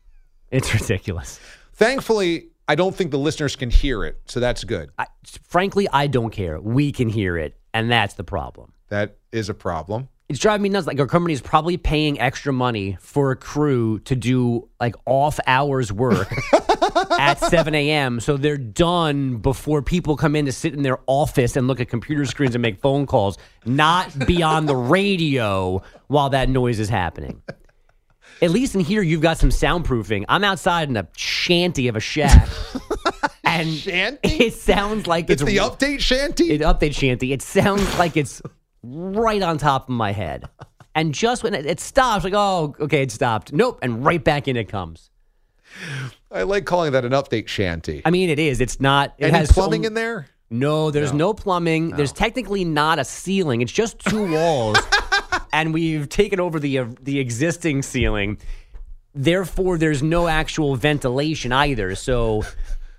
it's 0.52 0.72
ridiculous. 0.72 1.40
Thankfully, 1.72 2.50
I 2.68 2.76
don't 2.76 2.94
think 2.94 3.10
the 3.10 3.18
listeners 3.18 3.56
can 3.56 3.68
hear 3.68 4.04
it, 4.04 4.20
so 4.26 4.38
that's 4.38 4.62
good. 4.62 4.90
I, 4.96 5.08
frankly, 5.48 5.88
I 5.92 6.06
don't 6.06 6.30
care. 6.30 6.60
We 6.60 6.92
can 6.92 7.08
hear 7.08 7.36
it, 7.36 7.58
and 7.74 7.90
that's 7.90 8.14
the 8.14 8.22
problem. 8.22 8.72
That 8.90 9.16
is 9.32 9.48
a 9.48 9.54
problem. 9.54 10.08
It's 10.30 10.38
driving 10.38 10.62
me 10.62 10.68
nuts. 10.68 10.86
Like 10.86 11.00
our 11.00 11.08
company 11.08 11.34
is 11.34 11.40
probably 11.40 11.76
paying 11.76 12.20
extra 12.20 12.52
money 12.52 12.96
for 13.00 13.32
a 13.32 13.36
crew 13.36 13.98
to 14.04 14.14
do 14.14 14.68
like 14.78 14.94
off 15.04 15.40
hours 15.44 15.92
work 15.92 16.32
at 17.18 17.40
7 17.40 17.74
a.m. 17.74 18.20
So 18.20 18.36
they're 18.36 18.56
done 18.56 19.38
before 19.38 19.82
people 19.82 20.16
come 20.16 20.36
in 20.36 20.46
to 20.46 20.52
sit 20.52 20.72
in 20.72 20.82
their 20.82 21.00
office 21.08 21.56
and 21.56 21.66
look 21.66 21.80
at 21.80 21.88
computer 21.88 22.24
screens 22.26 22.54
and 22.54 22.62
make 22.62 22.80
phone 22.80 23.06
calls, 23.06 23.38
not 23.66 24.24
be 24.24 24.40
on 24.40 24.66
the 24.66 24.76
radio 24.76 25.82
while 26.06 26.30
that 26.30 26.48
noise 26.48 26.78
is 26.78 26.88
happening. 26.88 27.42
At 28.40 28.52
least 28.52 28.76
in 28.76 28.82
here, 28.82 29.02
you've 29.02 29.22
got 29.22 29.36
some 29.36 29.50
soundproofing. 29.50 30.26
I'm 30.28 30.44
outside 30.44 30.88
in 30.88 30.96
a 30.96 31.08
shanty 31.16 31.88
of 31.88 31.96
a 31.96 32.00
shack. 32.00 32.48
and 33.44 33.68
it 34.22 34.54
sounds 34.54 35.08
like 35.08 35.28
It's 35.28 35.42
it's, 35.42 35.50
the 35.50 35.56
update 35.56 35.98
shanty? 35.98 36.52
It 36.52 36.60
update 36.60 36.94
shanty. 36.94 37.32
It 37.32 37.42
sounds 37.42 37.98
like 37.98 38.16
it's 38.16 38.40
right 38.82 39.42
on 39.42 39.58
top 39.58 39.84
of 39.84 39.94
my 39.94 40.12
head. 40.12 40.44
And 40.92 41.14
just 41.14 41.44
when 41.44 41.54
it, 41.54 41.66
it 41.66 41.78
stops, 41.78 42.24
like, 42.24 42.32
oh, 42.34 42.74
okay, 42.80 43.02
it 43.02 43.12
stopped. 43.12 43.52
Nope. 43.52 43.78
And 43.80 44.04
right 44.04 44.22
back 44.22 44.48
in 44.48 44.56
it 44.56 44.68
comes. 44.68 45.08
I 46.32 46.42
like 46.42 46.64
calling 46.64 46.90
that 46.92 47.04
an 47.04 47.12
update 47.12 47.46
shanty. 47.46 48.02
I 48.04 48.10
mean, 48.10 48.28
it 48.28 48.40
is. 48.40 48.60
It's 48.60 48.80
not. 48.80 49.14
It 49.16 49.26
Any 49.26 49.38
has 49.38 49.52
plumbing 49.52 49.84
so- 49.84 49.86
in 49.86 49.94
there? 49.94 50.26
No, 50.50 50.90
there's 50.90 51.12
no, 51.12 51.32
plumbing. 51.32 51.90
There's 51.90 52.10
technically 52.12 52.64
not 52.64 52.98
a 52.98 53.04
ceiling. 53.04 53.60
It's 53.60 53.70
just 53.70 54.00
two 54.00 54.32
walls, 54.32 54.78
and 55.52 55.72
we've 55.72 56.08
taken 56.08 56.40
over 56.40 56.58
the 56.58 56.80
uh, 56.80 56.86
the 57.00 57.20
existing 57.20 57.82
ceiling. 57.82 58.38
therefore, 59.14 59.78
there's 59.78 60.02
no 60.02 60.26
actual 60.26 60.74
ventilation 60.74 61.52
either. 61.52 61.94
So 61.94 62.42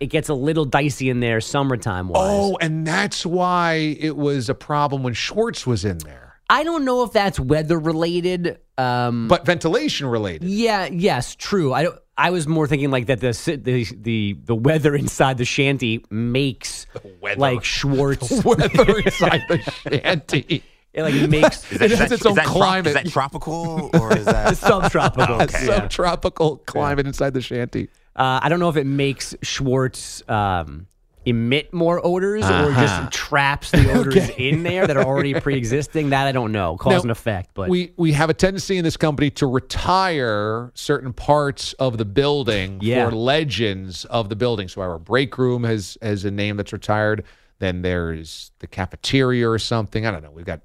it 0.01 0.07
gets 0.07 0.27
a 0.29 0.33
little 0.33 0.65
dicey 0.65 1.09
in 1.09 1.19
there 1.21 1.39
summertime 1.39 2.09
wise. 2.09 2.21
Oh, 2.29 2.57
and 2.59 2.85
that's 2.85 3.23
why 3.25 3.95
it 3.99 4.17
was 4.17 4.49
a 4.49 4.55
problem 4.55 5.03
when 5.03 5.13
Schwartz 5.13 5.65
was 5.65 5.85
in 5.85 5.99
there. 5.99 6.33
I 6.49 6.63
don't 6.65 6.83
know 6.83 7.03
if 7.03 7.13
that's 7.13 7.39
weather 7.39 7.79
related. 7.79 8.57
Um, 8.77 9.27
But 9.29 9.45
ventilation 9.45 10.07
related. 10.07 10.49
yeah, 10.49 10.87
yes, 10.91 11.35
true. 11.35 11.71
I 11.71 11.83
don't. 11.83 11.97
I 12.17 12.29
was 12.31 12.45
more 12.47 12.67
thinking 12.67 12.91
like 12.91 13.05
that 13.07 13.19
the 13.21 13.31
the 13.63 13.85
the, 13.95 14.37
the 14.43 14.55
weather 14.55 14.95
inside 14.95 15.37
the 15.37 15.45
shanty 15.45 16.03
makes 16.09 16.87
weather. 17.21 17.39
like 17.39 17.63
Schwartz 17.63 18.43
weather 18.43 18.99
inside 18.99 19.43
the 19.47 19.59
shanty. 19.89 20.63
It 20.93 21.03
like 21.03 21.29
makes 21.29 21.71
Is 21.71 21.79
that, 21.79 21.85
It 21.85 21.91
is 21.93 21.99
has 21.99 22.09
that- 22.09 22.15
its 22.15 22.25
own 22.25 22.31
is 22.31 22.35
that 22.35 22.43
trop- 22.47 22.55
climate. 22.57 22.87
is 22.87 22.93
that 22.95 23.07
tropical 23.07 23.89
or 23.93 24.11
is 24.17 24.25
that 24.25 24.57
subtropical. 24.69 25.35
Oh, 25.39 25.43
okay. 25.43 25.65
Yeah. 25.65 25.75
Subtropical 25.83 26.57
climate 26.57 27.07
inside 27.07 27.33
the 27.33 27.39
shanty. 27.39 27.87
Uh, 28.15 28.39
I 28.43 28.49
don't 28.49 28.59
know 28.59 28.69
if 28.69 28.77
it 28.77 28.85
makes 28.85 29.35
Schwartz 29.41 30.21
um, 30.29 30.87
emit 31.25 31.71
more 31.73 32.05
odors 32.05 32.43
or 32.43 32.47
Uh-huh. 32.71 32.81
just 32.81 33.11
traps 33.13 33.71
the 33.71 33.91
odors 33.97 34.29
in 34.37 34.63
there 34.63 34.85
that 34.87 34.97
are 34.97 35.05
already 35.05 35.33
pre-existing. 35.39 36.09
That 36.09 36.27
I 36.27 36.31
don't 36.31 36.51
know, 36.51 36.75
cause 36.77 36.91
Now, 36.93 37.01
and 37.01 37.11
effect. 37.11 37.51
But 37.53 37.69
we 37.69 37.93
we 37.97 38.11
have 38.13 38.29
a 38.29 38.33
tendency 38.33 38.77
in 38.77 38.83
this 38.83 38.97
company 38.97 39.29
to 39.31 39.45
retire 39.47 40.71
certain 40.73 41.13
parts 41.13 41.73
of 41.73 41.97
the 41.97 42.05
building 42.05 42.79
Yeah. 42.81 43.05
for 43.09 43.15
legends 43.15 44.05
of 44.05 44.29
the 44.29 44.35
building. 44.35 44.67
So 44.67 44.81
our 44.81 44.99
break 44.99 45.37
room 45.37 45.63
has 45.63 45.97
has 46.01 46.25
a 46.25 46.31
name 46.31 46.57
that's 46.57 46.73
retired. 46.73 47.23
Then 47.59 47.81
there's 47.83 48.51
the 48.59 48.67
cafeteria 48.67 49.47
or 49.49 49.59
something. 49.59 50.05
I 50.05 50.11
don't 50.11 50.23
know. 50.23 50.31
We've 50.31 50.45
got. 50.45 50.61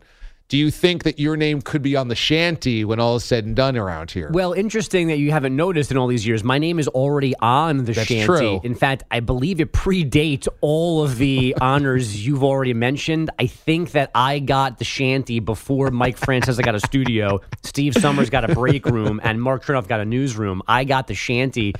Do 0.48 0.56
you 0.56 0.70
think 0.70 1.02
that 1.02 1.18
your 1.18 1.36
name 1.36 1.60
could 1.60 1.82
be 1.82 1.96
on 1.96 2.06
the 2.06 2.14
shanty 2.14 2.84
when 2.84 3.00
all 3.00 3.16
is 3.16 3.24
said 3.24 3.44
and 3.46 3.56
done 3.56 3.76
around 3.76 4.12
here? 4.12 4.30
Well, 4.32 4.52
interesting 4.52 5.08
that 5.08 5.18
you 5.18 5.32
haven't 5.32 5.56
noticed 5.56 5.90
in 5.90 5.96
all 5.96 6.06
these 6.06 6.24
years. 6.24 6.44
My 6.44 6.58
name 6.58 6.78
is 6.78 6.86
already 6.86 7.34
on 7.40 7.78
the 7.78 7.92
That's 7.92 8.06
shanty. 8.06 8.24
true. 8.24 8.60
In 8.62 8.76
fact, 8.76 9.02
I 9.10 9.18
believe 9.18 9.60
it 9.60 9.72
predates 9.72 10.46
all 10.60 11.02
of 11.02 11.18
the 11.18 11.56
honors 11.60 12.24
you've 12.24 12.44
already 12.44 12.74
mentioned. 12.74 13.28
I 13.40 13.48
think 13.48 13.90
that 13.92 14.12
I 14.14 14.38
got 14.38 14.78
the 14.78 14.84
shanty 14.84 15.40
before 15.40 15.90
Mike 15.90 16.16
Francesa 16.16 16.62
got 16.62 16.76
a 16.76 16.80
studio, 16.80 17.40
Steve 17.64 17.94
Somers 17.94 18.30
got 18.30 18.48
a 18.48 18.54
break 18.54 18.86
room, 18.86 19.20
and 19.24 19.42
Mark 19.42 19.64
Chernoff 19.64 19.88
got 19.88 19.98
a 19.98 20.04
newsroom. 20.04 20.62
I 20.68 20.84
got 20.84 21.08
the 21.08 21.14
shanty 21.14 21.74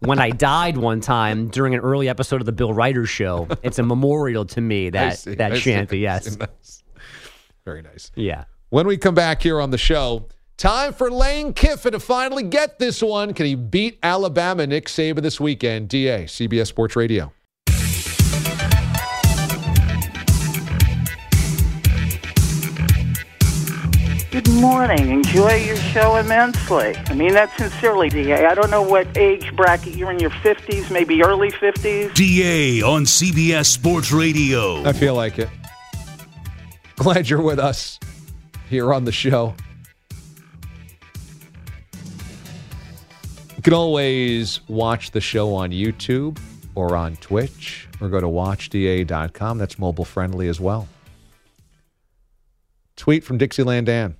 when 0.00 0.18
I 0.18 0.30
died 0.30 0.76
one 0.76 1.00
time 1.00 1.48
during 1.50 1.72
an 1.74 1.80
early 1.80 2.08
episode 2.08 2.40
of 2.40 2.46
the 2.46 2.52
Bill 2.52 2.72
Reiter 2.72 3.06
show. 3.06 3.46
It's 3.62 3.78
a 3.78 3.84
memorial 3.84 4.44
to 4.46 4.60
me 4.60 4.90
that 4.90 5.18
see, 5.18 5.36
that 5.36 5.52
I 5.52 5.54
see, 5.54 5.60
shanty. 5.60 6.08
I 6.08 6.14
Yes. 6.14 6.36
See. 7.76 7.82
Nice. 7.82 7.82
Very 7.82 7.82
nice. 7.82 8.10
Yeah. 8.14 8.44
When 8.70 8.86
we 8.86 8.96
come 8.96 9.14
back 9.14 9.42
here 9.42 9.60
on 9.60 9.70
the 9.70 9.78
show, 9.78 10.28
time 10.56 10.92
for 10.92 11.10
Lane 11.10 11.52
Kiffin 11.54 11.92
to 11.92 12.00
finally 12.00 12.42
get 12.42 12.78
this 12.78 13.02
one. 13.02 13.32
Can 13.34 13.46
he 13.46 13.54
beat 13.54 13.98
Alabama 14.02 14.66
Nick 14.66 14.86
Saban 14.86 15.22
this 15.22 15.40
weekend? 15.40 15.88
DA, 15.88 16.24
CBS 16.24 16.66
Sports 16.66 16.96
Radio. 16.96 17.32
Good 24.30 24.48
morning. 24.50 25.10
Enjoy 25.10 25.54
your 25.54 25.76
show 25.76 26.16
immensely. 26.16 26.94
I 27.06 27.14
mean 27.14 27.32
that 27.32 27.50
sincerely, 27.56 28.08
DA. 28.08 28.46
I 28.46 28.54
don't 28.54 28.70
know 28.70 28.82
what 28.82 29.16
age 29.16 29.56
bracket 29.56 29.96
you're 29.96 30.12
in 30.12 30.18
your 30.18 30.30
50s, 30.30 30.90
maybe 30.90 31.24
early 31.24 31.50
50s. 31.50 32.14
DA 32.14 32.82
on 32.82 33.04
CBS 33.04 33.66
Sports 33.66 34.12
Radio. 34.12 34.84
I 34.84 34.92
feel 34.92 35.14
like 35.14 35.38
it. 35.38 35.48
Glad 36.98 37.30
you're 37.30 37.40
with 37.40 37.60
us 37.60 38.00
here 38.68 38.92
on 38.92 39.04
the 39.04 39.12
show. 39.12 39.54
You 43.56 43.62
can 43.62 43.72
always 43.72 44.60
watch 44.66 45.12
the 45.12 45.20
show 45.20 45.54
on 45.54 45.70
YouTube 45.70 46.40
or 46.74 46.96
on 46.96 47.14
Twitch 47.16 47.86
or 48.00 48.08
go 48.08 48.20
to 48.20 48.26
watchda.com. 48.26 49.58
That's 49.58 49.78
mobile 49.78 50.04
friendly 50.04 50.48
as 50.48 50.58
well. 50.58 50.88
Tweet 52.96 53.22
from 53.22 53.38
Dixieland 53.38 53.86
Dan. 53.86 54.16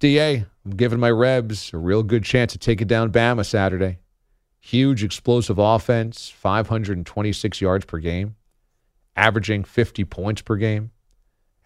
DA, 0.00 0.46
I'm 0.64 0.72
giving 0.72 0.98
my 0.98 1.12
Rebs 1.12 1.72
a 1.72 1.78
real 1.78 2.02
good 2.02 2.24
chance 2.24 2.50
to 2.52 2.58
take 2.58 2.80
it 2.80 2.88
down 2.88 3.12
Bama 3.12 3.46
Saturday. 3.46 3.98
Huge 4.58 5.04
explosive 5.04 5.58
offense, 5.58 6.28
526 6.28 7.60
yards 7.60 7.84
per 7.84 7.98
game, 7.98 8.34
averaging 9.14 9.62
50 9.62 10.04
points 10.04 10.42
per 10.42 10.56
game. 10.56 10.90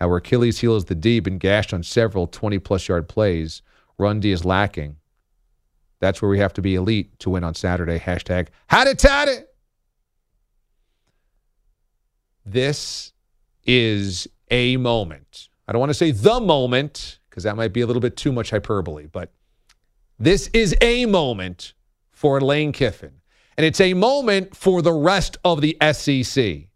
Our 0.02 0.16
Achilles 0.16 0.58
heel 0.58 0.74
is 0.74 0.86
the 0.86 0.96
D, 0.96 1.20
been 1.20 1.38
gashed 1.38 1.72
on 1.72 1.84
several 1.84 2.26
20 2.26 2.58
plus 2.58 2.88
yard 2.88 3.08
plays. 3.08 3.62
Run 3.98 4.18
D 4.18 4.32
is 4.32 4.44
lacking. 4.44 4.96
That's 6.00 6.20
where 6.20 6.28
we 6.28 6.40
have 6.40 6.52
to 6.54 6.60
be 6.60 6.74
elite 6.74 7.16
to 7.20 7.30
win 7.30 7.44
on 7.44 7.54
Saturday. 7.54 8.00
Hashtag 8.00 8.48
had 8.66 8.88
it. 8.88 9.48
This 12.44 13.12
is 13.64 14.26
a 14.50 14.76
moment. 14.76 15.48
I 15.68 15.72
don't 15.72 15.78
want 15.78 15.90
to 15.90 15.94
say 15.94 16.10
the 16.10 16.40
moment 16.40 17.20
because 17.30 17.44
that 17.44 17.56
might 17.56 17.72
be 17.72 17.82
a 17.82 17.86
little 17.86 18.02
bit 18.02 18.16
too 18.16 18.32
much 18.32 18.50
hyperbole, 18.50 19.06
but 19.06 19.32
this 20.18 20.48
is 20.48 20.74
a 20.80 21.06
moment 21.06 21.74
for 22.10 22.40
Lane 22.40 22.72
Kiffin. 22.72 23.20
And 23.56 23.64
it's 23.64 23.80
a 23.80 23.94
moment 23.94 24.56
for 24.56 24.82
the 24.82 24.92
rest 24.92 25.38
of 25.44 25.60
the 25.60 25.76
SEC. 25.92 26.66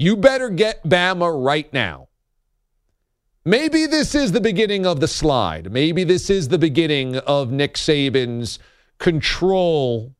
You 0.00 0.16
better 0.16 0.50
get 0.50 0.82
Bama 0.82 1.32
right 1.32 1.72
now. 1.72 2.08
Maybe 3.44 3.86
this 3.86 4.14
is 4.14 4.32
the 4.32 4.40
beginning 4.40 4.84
of 4.84 5.00
the 5.00 5.08
slide. 5.08 5.72
Maybe 5.72 6.04
this 6.04 6.28
is 6.28 6.48
the 6.48 6.58
beginning 6.58 7.16
of 7.16 7.50
Nick 7.50 7.76
Saban's 7.76 8.58
control 8.98 10.14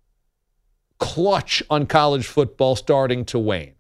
clutch 0.98 1.62
on 1.68 1.84
college 1.84 2.26
football 2.26 2.76
starting 2.76 3.26
to 3.26 3.38
wane. 3.38 3.74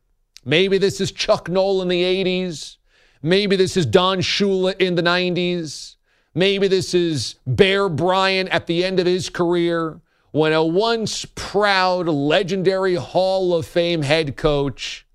Maybe 0.44 0.76
this 0.76 1.00
is 1.00 1.10
Chuck 1.10 1.48
Noll 1.48 1.80
in 1.80 1.88
the 1.88 2.02
80s. 2.02 2.76
Maybe 3.22 3.56
this 3.56 3.78
is 3.78 3.86
Don 3.86 4.18
Shula 4.18 4.78
in 4.78 4.94
the 4.94 5.02
90s. 5.02 5.96
Maybe 6.34 6.68
this 6.68 6.92
is 6.92 7.36
Bear 7.46 7.88
Bryant 7.88 8.50
at 8.50 8.66
the 8.66 8.84
end 8.84 9.00
of 9.00 9.06
his 9.06 9.30
career 9.30 10.02
when 10.32 10.52
a 10.52 10.62
once 10.62 11.24
proud, 11.34 12.08
legendary 12.08 12.96
Hall 12.96 13.54
of 13.54 13.64
Fame 13.64 14.02
head 14.02 14.36
coach 14.36 15.06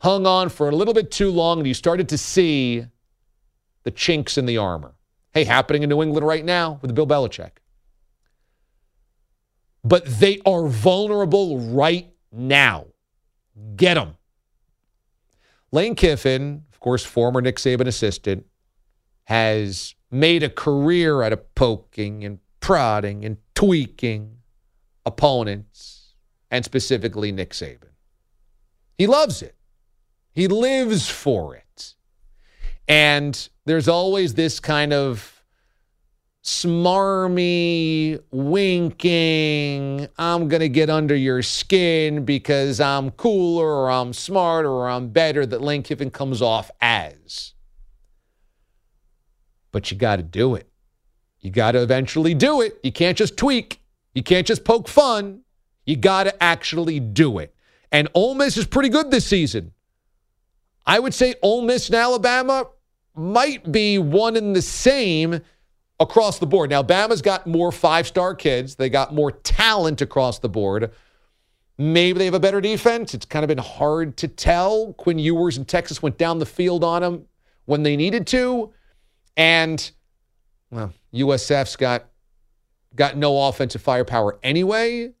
hung 0.00 0.26
on 0.26 0.50
for 0.50 0.68
a 0.68 0.76
little 0.76 0.92
bit 0.92 1.10
too 1.10 1.30
long 1.30 1.60
and 1.60 1.66
you 1.66 1.72
started 1.72 2.10
to 2.10 2.18
see 2.18 2.84
the 3.84 3.90
chinks 3.90 4.36
in 4.38 4.46
the 4.46 4.58
armor. 4.58 4.94
Hey, 5.32 5.44
happening 5.44 5.82
in 5.82 5.88
New 5.88 6.02
England 6.02 6.26
right 6.26 6.44
now 6.44 6.78
with 6.82 6.94
Bill 6.94 7.06
Belichick. 7.06 7.52
But 9.82 10.04
they 10.04 10.40
are 10.44 10.66
vulnerable 10.66 11.58
right 11.58 12.12
now. 12.32 12.86
Get 13.76 13.94
them. 13.94 14.16
Lane 15.72 15.94
Kiffin, 15.94 16.64
of 16.72 16.80
course, 16.80 17.04
former 17.04 17.40
Nick 17.40 17.56
Saban 17.56 17.86
assistant, 17.86 18.46
has 19.24 19.94
made 20.10 20.42
a 20.42 20.50
career 20.50 21.22
out 21.22 21.32
of 21.32 21.54
poking 21.54 22.24
and 22.24 22.40
prodding 22.58 23.24
and 23.24 23.36
tweaking 23.54 24.38
opponents, 25.06 26.14
and 26.50 26.64
specifically 26.64 27.32
Nick 27.32 27.50
Saban. 27.50 27.90
He 28.98 29.06
loves 29.06 29.40
it. 29.40 29.54
He 30.32 30.48
lives 30.48 31.08
for 31.08 31.54
it. 31.54 31.94
And 32.90 33.48
there's 33.66 33.86
always 33.86 34.34
this 34.34 34.58
kind 34.58 34.92
of 34.92 35.44
smarmy, 36.42 38.20
winking, 38.32 40.08
I'm 40.18 40.48
going 40.48 40.60
to 40.60 40.68
get 40.68 40.90
under 40.90 41.14
your 41.14 41.40
skin 41.40 42.24
because 42.24 42.80
I'm 42.80 43.12
cooler 43.12 43.64
or 43.64 43.92
I'm 43.92 44.12
smarter 44.12 44.68
or 44.68 44.90
I'm 44.90 45.10
better 45.10 45.46
that 45.46 45.60
Lane 45.60 45.84
Kiffin 45.84 46.10
comes 46.10 46.42
off 46.42 46.68
as. 46.80 47.54
But 49.70 49.92
you 49.92 49.96
got 49.96 50.16
to 50.16 50.24
do 50.24 50.56
it. 50.56 50.68
You 51.38 51.52
got 51.52 51.72
to 51.72 51.82
eventually 51.82 52.34
do 52.34 52.60
it. 52.60 52.80
You 52.82 52.90
can't 52.90 53.16
just 53.16 53.36
tweak. 53.36 53.80
You 54.16 54.24
can't 54.24 54.48
just 54.48 54.64
poke 54.64 54.88
fun. 54.88 55.42
You 55.86 55.94
got 55.94 56.24
to 56.24 56.42
actually 56.42 56.98
do 56.98 57.38
it. 57.38 57.54
And 57.92 58.08
Ole 58.14 58.34
Miss 58.34 58.56
is 58.56 58.66
pretty 58.66 58.88
good 58.88 59.12
this 59.12 59.26
season. 59.26 59.74
I 60.84 60.98
would 60.98 61.14
say 61.14 61.36
Ole 61.40 61.62
Miss 61.62 61.86
and 61.86 61.94
Alabama 61.94 62.66
might 63.14 63.70
be 63.70 63.98
one 63.98 64.36
and 64.36 64.54
the 64.54 64.62
same 64.62 65.40
across 65.98 66.38
the 66.38 66.46
board. 66.46 66.70
Now, 66.70 66.82
Bama's 66.82 67.22
got 67.22 67.46
more 67.46 67.70
five 67.70 68.06
star 68.06 68.34
kids, 68.34 68.76
they 68.76 68.88
got 68.88 69.14
more 69.14 69.30
talent 69.30 70.00
across 70.00 70.38
the 70.38 70.48
board. 70.48 70.90
Maybe 71.78 72.18
they 72.18 72.26
have 72.26 72.34
a 72.34 72.40
better 72.40 72.60
defense. 72.60 73.14
It's 73.14 73.24
kind 73.24 73.42
of 73.42 73.48
been 73.48 73.56
hard 73.56 74.18
to 74.18 74.28
tell. 74.28 74.92
Quinn 74.94 75.18
Ewers 75.18 75.56
in 75.56 75.64
Texas 75.64 76.02
went 76.02 76.18
down 76.18 76.38
the 76.38 76.44
field 76.44 76.84
on 76.84 77.00
them 77.00 77.24
when 77.64 77.82
they 77.82 77.96
needed 77.96 78.26
to. 78.28 78.70
And, 79.34 79.90
well, 80.70 80.92
USF's 81.14 81.76
got, 81.76 82.04
got 82.94 83.16
no 83.16 83.48
offensive 83.48 83.80
firepower 83.80 84.38
anyway. 84.42 85.12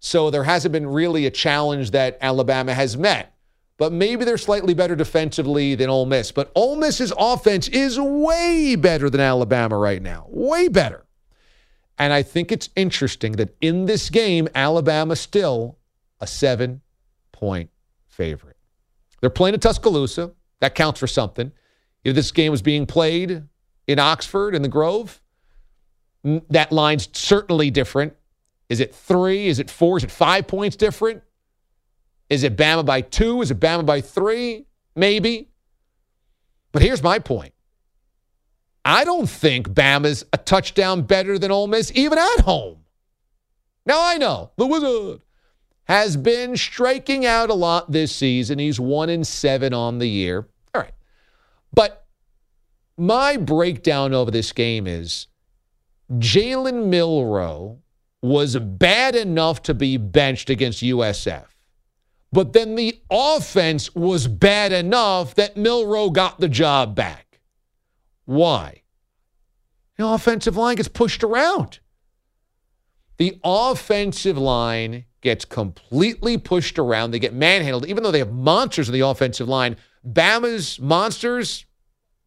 So 0.00 0.30
there 0.30 0.44
hasn't 0.44 0.72
been 0.72 0.86
really 0.86 1.26
a 1.26 1.30
challenge 1.30 1.90
that 1.90 2.16
Alabama 2.22 2.72
has 2.72 2.96
met 2.96 3.34
but 3.78 3.92
maybe 3.92 4.24
they're 4.24 4.36
slightly 4.36 4.74
better 4.74 4.96
defensively 4.96 5.74
than 5.76 5.88
Ole 5.88 6.04
Miss. 6.04 6.32
But 6.32 6.50
Ole 6.54 6.76
Miss's 6.76 7.12
offense 7.16 7.68
is 7.68 7.98
way 7.98 8.76
better 8.76 9.08
than 9.08 9.20
Alabama 9.20 9.78
right 9.78 10.02
now. 10.02 10.26
Way 10.28 10.68
better. 10.68 11.06
And 11.96 12.12
I 12.12 12.22
think 12.22 12.52
it's 12.52 12.68
interesting 12.76 13.32
that 13.32 13.56
in 13.60 13.86
this 13.86 14.10
game, 14.10 14.48
Alabama 14.54 15.16
still 15.16 15.78
a 16.20 16.26
seven 16.26 16.80
point 17.32 17.70
favorite. 18.06 18.56
They're 19.20 19.30
playing 19.30 19.54
at 19.54 19.62
Tuscaloosa. 19.62 20.32
That 20.60 20.74
counts 20.74 20.98
for 20.98 21.06
something. 21.06 21.52
If 22.04 22.14
this 22.14 22.32
game 22.32 22.50
was 22.50 22.62
being 22.62 22.84
played 22.86 23.44
in 23.86 23.98
Oxford 23.98 24.54
in 24.54 24.62
the 24.62 24.68
Grove, 24.68 25.20
that 26.24 26.72
line's 26.72 27.08
certainly 27.12 27.70
different. 27.70 28.14
Is 28.68 28.80
it 28.80 28.94
three? 28.94 29.46
Is 29.46 29.60
it 29.60 29.70
four? 29.70 29.96
Is 29.96 30.04
it 30.04 30.10
five 30.10 30.46
points 30.46 30.76
different? 30.76 31.22
Is 32.30 32.42
it 32.42 32.56
Bama 32.56 32.84
by 32.84 33.00
two? 33.00 33.42
Is 33.42 33.50
it 33.50 33.60
Bama 33.60 33.86
by 33.86 34.00
three? 34.00 34.66
Maybe. 34.94 35.48
But 36.72 36.82
here's 36.82 37.02
my 37.02 37.18
point. 37.18 37.54
I 38.84 39.04
don't 39.04 39.28
think 39.28 39.68
Bama's 39.68 40.24
a 40.32 40.38
touchdown 40.38 41.02
better 41.02 41.38
than 41.38 41.50
Ole 41.50 41.66
Miss, 41.66 41.92
even 41.94 42.18
at 42.18 42.40
home. 42.40 42.84
Now 43.86 44.00
I 44.00 44.16
know 44.18 44.52
the 44.56 44.66
Wizard 44.66 45.20
has 45.84 46.16
been 46.16 46.56
striking 46.56 47.24
out 47.24 47.48
a 47.48 47.54
lot 47.54 47.90
this 47.90 48.14
season. 48.14 48.58
He's 48.58 48.78
one 48.78 49.08
in 49.08 49.24
seven 49.24 49.72
on 49.72 49.98
the 49.98 50.08
year. 50.08 50.46
All 50.74 50.82
right. 50.82 50.92
But 51.72 52.06
my 52.98 53.38
breakdown 53.38 54.12
over 54.12 54.30
this 54.30 54.52
game 54.52 54.86
is 54.86 55.28
Jalen 56.12 56.86
Milroe 56.86 57.78
was 58.20 58.56
bad 58.56 59.14
enough 59.14 59.62
to 59.62 59.74
be 59.74 59.96
benched 59.96 60.50
against 60.50 60.82
USF. 60.82 61.46
But 62.30 62.52
then 62.52 62.74
the 62.74 63.00
offense 63.10 63.94
was 63.94 64.26
bad 64.26 64.72
enough 64.72 65.34
that 65.36 65.56
Milroe 65.56 66.10
got 66.10 66.40
the 66.40 66.48
job 66.48 66.94
back. 66.94 67.40
Why? 68.26 68.82
The 69.96 70.06
offensive 70.06 70.56
line 70.56 70.76
gets 70.76 70.88
pushed 70.88 71.24
around. 71.24 71.80
The 73.16 73.40
offensive 73.42 74.38
line 74.38 75.06
gets 75.22 75.44
completely 75.44 76.38
pushed 76.38 76.78
around. 76.78 77.10
They 77.10 77.18
get 77.18 77.34
manhandled, 77.34 77.86
even 77.86 78.02
though 78.02 78.12
they 78.12 78.20
have 78.20 78.32
monsters 78.32 78.88
in 78.88 78.92
the 78.92 79.00
offensive 79.00 79.48
line. 79.48 79.76
Bama's 80.06 80.78
monsters 80.78 81.64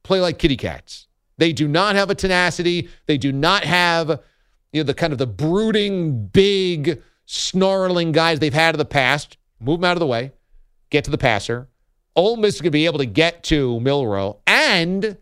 play 0.04 0.20
like 0.20 0.38
kitty 0.38 0.58
cats. 0.58 1.08
They 1.38 1.54
do 1.54 1.68
not 1.68 1.96
have 1.96 2.10
a 2.10 2.16
tenacity. 2.16 2.90
They 3.06 3.18
do 3.18 3.32
not 3.32 3.64
have 3.64 4.22
you 4.74 4.82
know 4.82 4.84
the 4.84 4.94
kind 4.94 5.14
of 5.14 5.20
the 5.20 5.28
brooding, 5.28 6.28
big, 6.28 7.02
snarling 7.26 8.12
guys 8.12 8.40
they've 8.40 8.54
had 8.54 8.76
in 8.76 8.80
the 8.80 8.86
past. 8.86 9.38
Move 9.62 9.80
them 9.80 9.86
out 9.86 9.98
of 9.98 10.00
the 10.00 10.08
way. 10.08 10.32
Get 10.90 11.06
to 11.06 11.12
the 11.12 11.18
passer. 11.18 11.70
Ole 12.16 12.38
Miss 12.38 12.56
is 12.56 12.62
going 12.62 12.70
to 12.70 12.72
be 12.72 12.86
able 12.86 13.00
to 13.00 13.06
get 13.06 13.44
to 13.44 13.80
Milroe, 13.80 14.40
and 14.46 15.18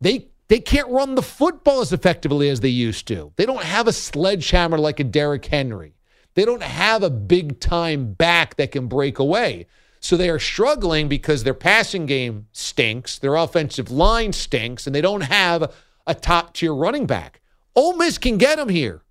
they 0.00 0.28
they 0.48 0.60
can't 0.60 0.88
run 0.88 1.14
the 1.14 1.22
football 1.22 1.80
as 1.80 1.92
effectively 1.92 2.50
as 2.50 2.60
they 2.60 2.68
used 2.68 3.08
to. 3.08 3.32
They 3.36 3.46
don't 3.46 3.62
have 3.62 3.88
a 3.88 3.92
sledgehammer 3.92 4.76
like 4.76 5.00
a 5.00 5.04
Derrick 5.04 5.46
Henry. 5.46 5.94
They 6.34 6.44
don't 6.44 6.62
have 6.62 7.02
a 7.02 7.10
big 7.10 7.60
time 7.60 8.12
back 8.12 8.56
that 8.56 8.72
can 8.72 8.86
break 8.86 9.18
away. 9.18 9.66
So 10.00 10.18
they 10.18 10.28
are 10.28 10.38
struggling 10.38 11.08
because 11.08 11.44
their 11.44 11.54
passing 11.54 12.04
game 12.04 12.48
stinks, 12.52 13.18
their 13.18 13.36
offensive 13.36 13.90
line 13.90 14.34
stinks, 14.34 14.86
and 14.86 14.94
they 14.94 15.00
don't 15.00 15.22
have 15.22 15.72
a 16.06 16.14
top 16.14 16.52
tier 16.52 16.74
running 16.74 17.06
back. 17.06 17.40
Ole 17.74 17.96
Miss 17.96 18.18
can 18.18 18.36
get 18.36 18.56
them 18.56 18.68
here. 18.68 19.02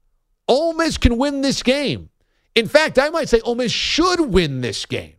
Ole 0.48 0.74
Miss 0.74 0.98
can 1.00 1.18
win 1.18 1.42
this 1.42 1.64
game. 1.64 2.10
In 2.56 2.68
fact, 2.68 3.00
I 3.00 3.10
might 3.10 3.30
say 3.30 3.40
Ole 3.42 3.56
Miss 3.56 3.72
should 3.72 4.20
win 4.20 4.62
this 4.62 4.86
game. 4.86 5.16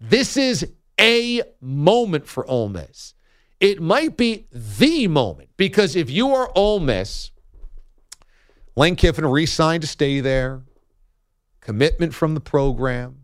This 0.00 0.36
is 0.36 0.72
a 1.00 1.42
moment 1.60 2.26
for 2.26 2.48
Ole 2.48 2.68
Miss. 2.68 3.14
It 3.60 3.80
might 3.80 4.16
be 4.16 4.48
the 4.50 5.06
moment 5.06 5.50
because 5.56 5.94
if 5.94 6.10
you 6.10 6.34
are 6.34 6.50
Ole 6.56 6.80
Miss, 6.80 7.30
Lane 8.74 8.96
Kiffin 8.96 9.24
re-signed 9.24 9.82
to 9.82 9.86
stay 9.86 10.20
there, 10.20 10.62
commitment 11.60 12.12
from 12.14 12.34
the 12.34 12.40
program. 12.40 13.18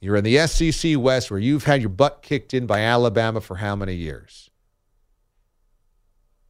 You're 0.00 0.16
in 0.16 0.24
the 0.24 0.46
SEC 0.46 0.96
West 0.98 1.30
where 1.30 1.40
you've 1.40 1.64
had 1.64 1.80
your 1.80 1.90
butt 1.90 2.22
kicked 2.22 2.54
in 2.54 2.66
by 2.66 2.80
Alabama 2.80 3.40
for 3.40 3.56
how 3.56 3.76
many 3.76 3.94
years? 3.94 4.50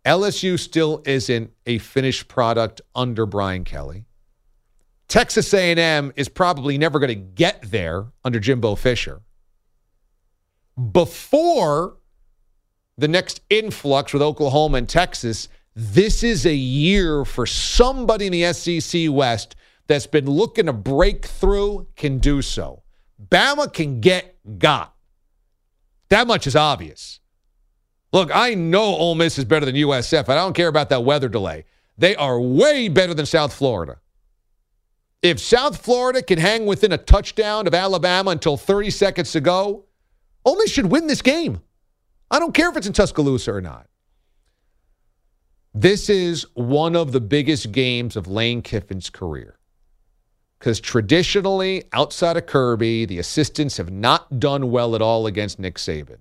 LSU 0.04 0.58
still 0.58 1.02
isn't 1.04 1.52
a 1.66 1.78
finished 1.78 2.28
product 2.28 2.80
under 2.94 3.26
Brian 3.26 3.64
Kelly. 3.64 4.06
Texas 5.08 5.52
A&M 5.54 6.12
is 6.16 6.28
probably 6.28 6.76
never 6.76 6.98
going 6.98 7.08
to 7.08 7.14
get 7.14 7.70
there 7.70 8.06
under 8.24 8.38
Jimbo 8.38 8.74
Fisher. 8.74 9.22
Before 10.92 11.96
the 12.98 13.08
next 13.08 13.40
influx 13.48 14.12
with 14.12 14.22
Oklahoma 14.22 14.78
and 14.78 14.88
Texas, 14.88 15.48
this 15.74 16.22
is 16.22 16.44
a 16.44 16.54
year 16.54 17.24
for 17.24 17.46
somebody 17.46 18.26
in 18.26 18.32
the 18.32 18.52
SEC 18.52 19.06
West 19.10 19.56
that's 19.86 20.06
been 20.06 20.26
looking 20.26 20.66
to 20.66 20.72
break 20.72 21.24
through 21.24 21.88
can 21.96 22.18
do 22.18 22.42
so. 22.42 22.82
Bama 23.30 23.72
can 23.72 24.00
get 24.00 24.36
got. 24.58 24.94
That 26.10 26.26
much 26.26 26.46
is 26.46 26.54
obvious. 26.54 27.20
Look, 28.12 28.30
I 28.34 28.54
know 28.54 28.82
Ole 28.82 29.14
Miss 29.14 29.38
is 29.38 29.44
better 29.44 29.66
than 29.66 29.74
USF. 29.74 30.28
I 30.28 30.34
don't 30.34 30.54
care 30.54 30.68
about 30.68 30.88
that 30.90 31.04
weather 31.04 31.28
delay. 31.28 31.64
They 31.96 32.14
are 32.16 32.40
way 32.40 32.88
better 32.88 33.14
than 33.14 33.26
South 33.26 33.52
Florida. 33.52 33.98
If 35.22 35.40
South 35.40 35.82
Florida 35.82 36.22
can 36.22 36.38
hang 36.38 36.66
within 36.66 36.92
a 36.92 36.98
touchdown 36.98 37.66
of 37.66 37.74
Alabama 37.74 38.30
until 38.30 38.56
30 38.56 38.90
seconds 38.90 39.32
to 39.32 39.40
go, 39.40 39.84
Miss 40.46 40.70
should 40.70 40.86
win 40.86 41.06
this 41.06 41.22
game. 41.22 41.60
I 42.30 42.38
don't 42.38 42.54
care 42.54 42.70
if 42.70 42.76
it's 42.76 42.86
in 42.86 42.92
Tuscaloosa 42.92 43.52
or 43.52 43.60
not. 43.60 43.88
This 45.74 46.08
is 46.08 46.46
one 46.54 46.96
of 46.96 47.12
the 47.12 47.20
biggest 47.20 47.72
games 47.72 48.16
of 48.16 48.26
Lane 48.26 48.62
Kiffin's 48.62 49.10
career. 49.10 49.58
Because 50.58 50.80
traditionally, 50.80 51.84
outside 51.92 52.36
of 52.36 52.46
Kirby, 52.46 53.04
the 53.04 53.18
assistants 53.18 53.76
have 53.76 53.90
not 53.90 54.40
done 54.40 54.70
well 54.70 54.94
at 54.94 55.02
all 55.02 55.26
against 55.26 55.58
Nick 55.58 55.76
Saban. 55.76 56.18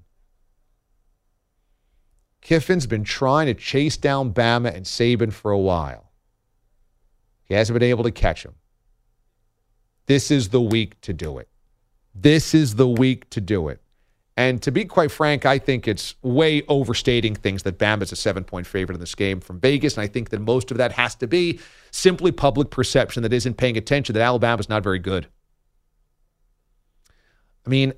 Kiffin's 2.42 2.86
been 2.86 3.04
trying 3.04 3.48
to 3.48 3.54
chase 3.54 3.98
down 3.98 4.34
Bama 4.34 4.74
and 4.74 4.86
Saban 4.86 5.34
for 5.34 5.52
a 5.52 5.58
while. 5.58 6.12
He 7.46 7.54
hasn't 7.56 7.80
been 7.80 7.90
able 7.90 8.04
to 8.04 8.12
catch 8.12 8.44
him. 8.44 8.54
This 10.08 10.32
is 10.32 10.50
the 10.50 10.62
week 10.62 11.00
to 11.02 11.14
do 11.14 11.38
it. 11.38 11.50
This 12.16 12.56
is 12.56 12.76
the 12.76 12.88
week 12.88 13.30
to 13.30 13.42
do 13.42 13.68
it. 13.68 13.82
And 14.36 14.62
to 14.62 14.72
be 14.72 14.86
quite 14.86 15.10
frank, 15.10 15.46
I 15.46 15.58
think 15.58 15.88
it's 15.88 16.16
way 16.22 16.62
overstating 16.68 17.34
things 17.36 17.64
that 17.64 17.80
Bama's 17.80 18.12
a 18.12 18.16
seven 18.16 18.44
point 18.44 18.68
favorite 18.68 18.96
in 18.96 19.00
this 19.00 19.16
game 19.16 19.40
from 19.40 19.60
Vegas. 19.60 19.98
And 19.98 20.04
I 20.04 20.08
think 20.08 20.30
that 20.30 20.40
most 20.40 20.70
of 20.72 20.78
that 20.78 20.92
has 20.94 21.16
to 21.16 21.28
be 21.28 21.60
simply 21.92 22.32
public 22.32 22.70
perception 22.70 23.24
that 23.24 23.34
isn't 23.34 23.56
paying 23.56 23.78
attention 23.78 24.14
that 24.14 24.22
Alabama's 24.22 24.70
not 24.70 24.84
very 24.84 25.00
good. 25.00 25.28
I 27.66 27.70
mean, 27.70 27.94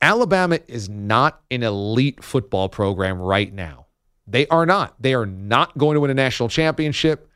Alabama 0.00 0.60
is 0.68 0.88
not 0.88 1.40
an 1.50 1.62
elite 1.62 2.22
football 2.22 2.68
program 2.68 3.20
right 3.20 3.52
now. 3.52 3.86
They 4.26 4.46
are 4.46 4.64
not. 4.64 4.94
They 5.00 5.12
are 5.14 5.26
not 5.26 5.76
going 5.76 5.94
to 5.94 6.00
win 6.00 6.10
a 6.10 6.14
national 6.14 6.48
championship. 6.48 7.28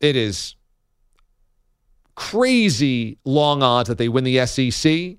It 0.00 0.16
is 0.16 0.54
crazy 2.16 3.18
long 3.24 3.62
odds 3.62 3.88
that 3.88 3.98
they 3.98 4.08
win 4.08 4.24
the 4.24 4.44
SEC. 4.46 5.18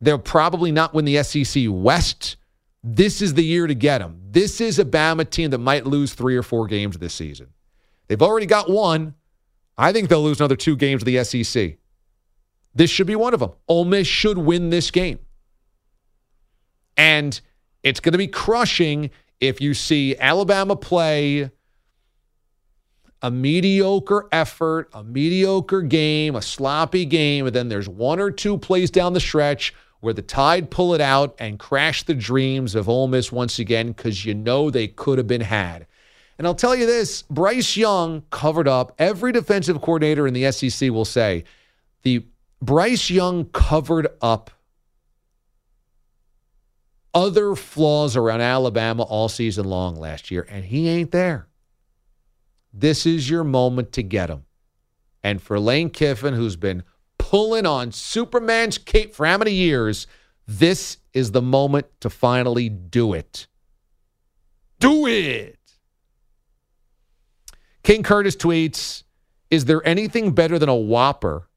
They'll 0.00 0.18
probably 0.18 0.72
not 0.72 0.92
win 0.92 1.04
the 1.04 1.22
SEC 1.22 1.66
West. 1.68 2.36
This 2.82 3.22
is 3.22 3.34
the 3.34 3.44
year 3.44 3.66
to 3.66 3.74
get 3.74 3.98
them. 3.98 4.20
This 4.30 4.60
is 4.60 4.78
a 4.78 4.84
Bama 4.84 5.28
team 5.28 5.50
that 5.50 5.58
might 5.58 5.86
lose 5.86 6.14
three 6.14 6.36
or 6.36 6.42
four 6.42 6.66
games 6.66 6.98
this 6.98 7.14
season. 7.14 7.48
They've 8.08 8.22
already 8.22 8.46
got 8.46 8.68
one. 8.68 9.14
I 9.78 9.92
think 9.92 10.08
they'll 10.08 10.22
lose 10.22 10.40
another 10.40 10.56
two 10.56 10.76
games 10.76 11.02
to 11.02 11.04
the 11.04 11.22
SEC. 11.24 11.78
This 12.74 12.90
should 12.90 13.06
be 13.06 13.16
one 13.16 13.34
of 13.34 13.40
them. 13.40 13.52
Ole 13.68 13.84
Miss 13.84 14.06
should 14.06 14.38
win 14.38 14.70
this 14.70 14.90
game. 14.90 15.18
And 16.96 17.38
it's 17.82 18.00
going 18.00 18.12
to 18.12 18.18
be 18.18 18.28
crushing 18.28 19.10
if 19.40 19.60
you 19.60 19.74
see 19.74 20.16
Alabama 20.18 20.76
play 20.76 21.50
a 23.22 23.30
mediocre 23.30 24.28
effort, 24.30 24.88
a 24.92 25.02
mediocre 25.02 25.82
game, 25.82 26.36
a 26.36 26.42
sloppy 26.42 27.04
game, 27.04 27.46
and 27.46 27.54
then 27.54 27.68
there's 27.68 27.88
one 27.88 28.20
or 28.20 28.30
two 28.30 28.58
plays 28.58 28.90
down 28.90 29.12
the 29.12 29.20
stretch 29.20 29.74
where 30.00 30.14
the 30.14 30.22
Tide 30.22 30.70
pull 30.70 30.94
it 30.94 31.00
out 31.00 31.34
and 31.38 31.58
crash 31.58 32.02
the 32.02 32.14
dreams 32.14 32.74
of 32.74 32.88
Ole 32.88 33.08
Miss 33.08 33.32
once 33.32 33.58
again 33.58 33.88
because 33.88 34.24
you 34.24 34.34
know 34.34 34.70
they 34.70 34.88
could 34.88 35.18
have 35.18 35.26
been 35.26 35.40
had. 35.40 35.86
And 36.38 36.46
I'll 36.46 36.54
tell 36.54 36.76
you 36.76 36.86
this 36.86 37.22
Bryce 37.22 37.76
Young 37.76 38.22
covered 38.30 38.68
up. 38.68 38.94
Every 38.98 39.32
defensive 39.32 39.80
coordinator 39.80 40.26
in 40.26 40.34
the 40.34 40.52
SEC 40.52 40.90
will 40.90 41.06
say 41.06 41.44
the 42.02 42.26
Bryce 42.60 43.10
Young 43.10 43.46
covered 43.46 44.08
up 44.20 44.50
other 47.14 47.54
flaws 47.54 48.14
around 48.14 48.42
Alabama 48.42 49.02
all 49.02 49.30
season 49.30 49.64
long 49.64 49.96
last 49.96 50.30
year, 50.30 50.46
and 50.50 50.66
he 50.66 50.88
ain't 50.88 51.12
there. 51.12 51.48
This 52.78 53.06
is 53.06 53.30
your 53.30 53.42
moment 53.42 53.92
to 53.92 54.02
get 54.02 54.28
him. 54.28 54.44
And 55.22 55.40
for 55.40 55.58
Lane 55.58 55.88
Kiffin, 55.88 56.34
who's 56.34 56.56
been 56.56 56.82
pulling 57.18 57.64
on 57.64 57.90
Superman's 57.90 58.76
cape 58.76 59.14
for 59.14 59.24
how 59.24 59.38
many 59.38 59.52
years, 59.52 60.06
this 60.46 60.98
is 61.14 61.32
the 61.32 61.40
moment 61.40 61.86
to 62.00 62.10
finally 62.10 62.68
do 62.68 63.14
it. 63.14 63.46
Do 64.78 65.06
it. 65.06 65.58
King 67.82 68.02
Curtis 68.02 68.36
tweets, 68.36 69.04
"Is 69.50 69.64
there 69.64 69.84
anything 69.86 70.32
better 70.32 70.58
than 70.58 70.68
a 70.68 70.76
Whopper 70.76 71.48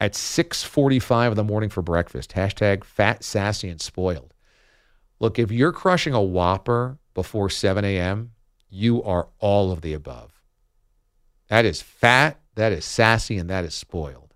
at 0.00 0.14
6:45 0.14 1.32
in 1.32 1.36
the 1.36 1.44
morning 1.44 1.68
for 1.68 1.82
breakfast?" 1.82 2.32
Hashtag 2.32 2.84
fat, 2.84 3.22
sassy, 3.22 3.68
and 3.68 3.82
spoiled. 3.82 4.32
Look, 5.20 5.38
if 5.38 5.50
you're 5.50 5.72
crushing 5.72 6.14
a 6.14 6.22
Whopper 6.22 6.98
before 7.12 7.50
7 7.50 7.84
a.m., 7.84 8.32
you 8.70 9.02
are 9.02 9.28
all 9.38 9.70
of 9.70 9.82
the 9.82 9.92
above. 9.92 10.33
That 11.48 11.64
is 11.64 11.82
fat, 11.82 12.40
that 12.54 12.72
is 12.72 12.84
sassy, 12.84 13.36
and 13.36 13.50
that 13.50 13.64
is 13.64 13.74
spoiled. 13.74 14.34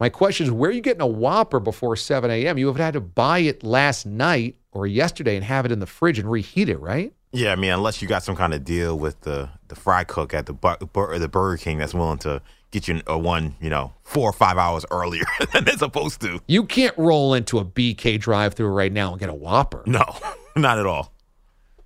My 0.00 0.08
question 0.08 0.46
is, 0.46 0.50
where 0.50 0.70
are 0.70 0.72
you 0.72 0.80
getting 0.80 1.00
a 1.00 1.06
Whopper 1.06 1.60
before 1.60 1.94
7 1.94 2.28
a.m.? 2.30 2.58
You 2.58 2.66
have 2.66 2.76
had 2.76 2.94
to 2.94 3.00
buy 3.00 3.38
it 3.38 3.62
last 3.62 4.04
night 4.04 4.56
or 4.72 4.86
yesterday 4.86 5.36
and 5.36 5.44
have 5.44 5.64
it 5.64 5.70
in 5.70 5.78
the 5.78 5.86
fridge 5.86 6.18
and 6.18 6.28
reheat 6.28 6.68
it, 6.68 6.80
right? 6.80 7.12
Yeah, 7.32 7.52
I 7.52 7.56
mean, 7.56 7.70
unless 7.70 8.02
you 8.02 8.08
got 8.08 8.22
some 8.22 8.36
kind 8.36 8.52
of 8.52 8.64
deal 8.64 8.98
with 8.98 9.20
the 9.22 9.48
the 9.68 9.74
fry 9.74 10.04
cook 10.04 10.34
at 10.34 10.46
the 10.46 10.52
bu- 10.52 10.84
bur- 10.92 11.18
the 11.18 11.28
Burger 11.28 11.56
King 11.56 11.78
that's 11.78 11.94
willing 11.94 12.18
to 12.18 12.42
get 12.72 12.88
you 12.88 13.00
a 13.06 13.16
one, 13.16 13.54
you 13.60 13.70
know, 13.70 13.92
four 14.02 14.28
or 14.28 14.32
five 14.32 14.58
hours 14.58 14.84
earlier 14.90 15.24
than 15.52 15.64
they're 15.64 15.76
supposed 15.78 16.20
to. 16.22 16.40
You 16.46 16.64
can't 16.64 16.96
roll 16.98 17.32
into 17.32 17.58
a 17.58 17.64
BK 17.64 18.18
drive-through 18.18 18.68
right 18.68 18.92
now 18.92 19.12
and 19.12 19.20
get 19.20 19.30
a 19.30 19.34
Whopper. 19.34 19.82
No, 19.86 20.02
not 20.56 20.78
at 20.78 20.86
all. 20.86 21.12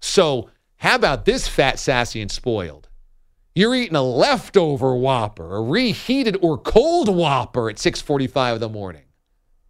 So, 0.00 0.50
how 0.78 0.96
about 0.96 1.26
this 1.26 1.46
fat, 1.46 1.78
sassy, 1.78 2.20
and 2.20 2.30
spoiled? 2.30 2.86
You're 3.57 3.74
eating 3.74 3.96
a 3.96 4.02
leftover 4.02 4.94
Whopper, 4.94 5.57
a 5.57 5.62
reheated 5.62 6.36
or 6.42 6.59
cold 6.59 7.09
Whopper 7.09 7.70
at 7.70 7.76
6:45 7.76 8.57
in 8.57 8.61
the 8.61 8.68
morning. 8.68 9.04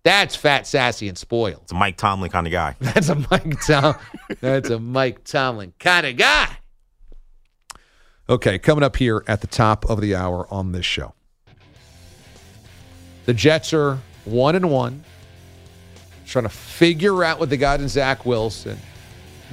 That's 0.03 0.35
fat, 0.35 0.67
sassy, 0.67 1.09
and 1.09 1.17
spoiled. 1.17 1.61
It's 1.63 1.73
a 1.73 1.77
Mike 1.77 1.97
Tomlin 1.97 2.33
kind 2.33 2.49
of 2.49 2.53
guy. 2.53 2.75
That's 2.81 3.09
a 3.11 3.15
Mike 3.15 3.61
Tom. 3.65 3.95
That's 4.41 4.71
a 4.71 4.81
Mike 4.81 5.23
Tomlin 5.23 5.73
kind 5.79 6.05
of 6.05 6.17
guy. 6.17 6.49
Okay, 8.29 8.59
coming 8.59 8.83
up 8.83 8.97
here 8.97 9.23
at 9.29 9.41
the 9.41 9.47
top 9.47 9.85
of 9.89 10.01
the 10.01 10.17
hour 10.17 10.53
on 10.53 10.73
this 10.73 10.85
show. 10.85 11.15
The 13.27 13.35
Jets 13.35 13.73
are 13.73 14.01
one 14.25 14.57
and 14.57 14.69
one, 14.69 15.05
trying 16.27 16.43
to 16.43 16.49
figure 16.49 17.23
out 17.23 17.39
what 17.39 17.51
they 17.51 17.57
got 17.57 17.79
in 17.79 17.87
Zach 17.87 18.27
Wilson. 18.27 18.79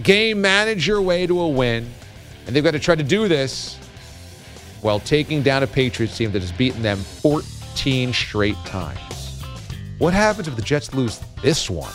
Game 0.02 0.42
manage 0.42 0.88
your 0.88 1.04
way 1.04 1.28
to 1.28 1.40
a 1.40 1.50
win, 1.50 1.88
and 2.48 2.56
they've 2.56 2.64
got 2.64 2.72
to 2.72 2.80
try 2.80 2.96
to 2.96 3.04
do 3.04 3.28
this 3.28 3.78
while 4.84 5.00
taking 5.00 5.42
down 5.42 5.64
a 5.64 5.68
Patriots 5.68 6.18
team 6.18 6.32
that 6.32 6.42
has 6.42 6.52
beaten 6.52 6.82
them 6.82 6.98
14 6.98 8.14
straight 8.14 8.58
times. 8.66 9.42
What 9.98 10.14
happens 10.14 10.48
if 10.48 10.56
the 10.56 10.62
Jets 10.62 10.94
lose 10.94 11.20
this 11.42 11.70
one? 11.70 11.94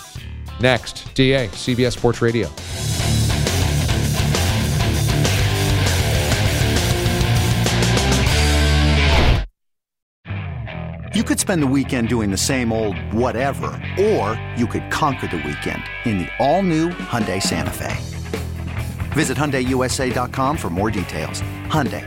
Next, 0.60 1.14
DA, 1.14 1.48
CBS 1.48 1.92
Sports 1.92 2.20
Radio. 2.20 2.48
You 11.14 11.24
could 11.24 11.40
spend 11.40 11.62
the 11.62 11.66
weekend 11.66 12.08
doing 12.08 12.30
the 12.30 12.36
same 12.36 12.72
old 12.72 12.96
whatever, 13.12 13.66
or 13.98 14.40
you 14.56 14.66
could 14.66 14.88
conquer 14.90 15.26
the 15.26 15.38
weekend 15.38 15.82
in 16.04 16.18
the 16.18 16.28
all-new 16.38 16.90
Hyundai 16.90 17.42
Santa 17.42 17.72
Fe. 17.72 17.96
Visit 19.14 19.36
HyundaiUSA.com 19.36 20.56
for 20.56 20.70
more 20.70 20.90
details. 20.92 21.42
Hyundai, 21.66 22.06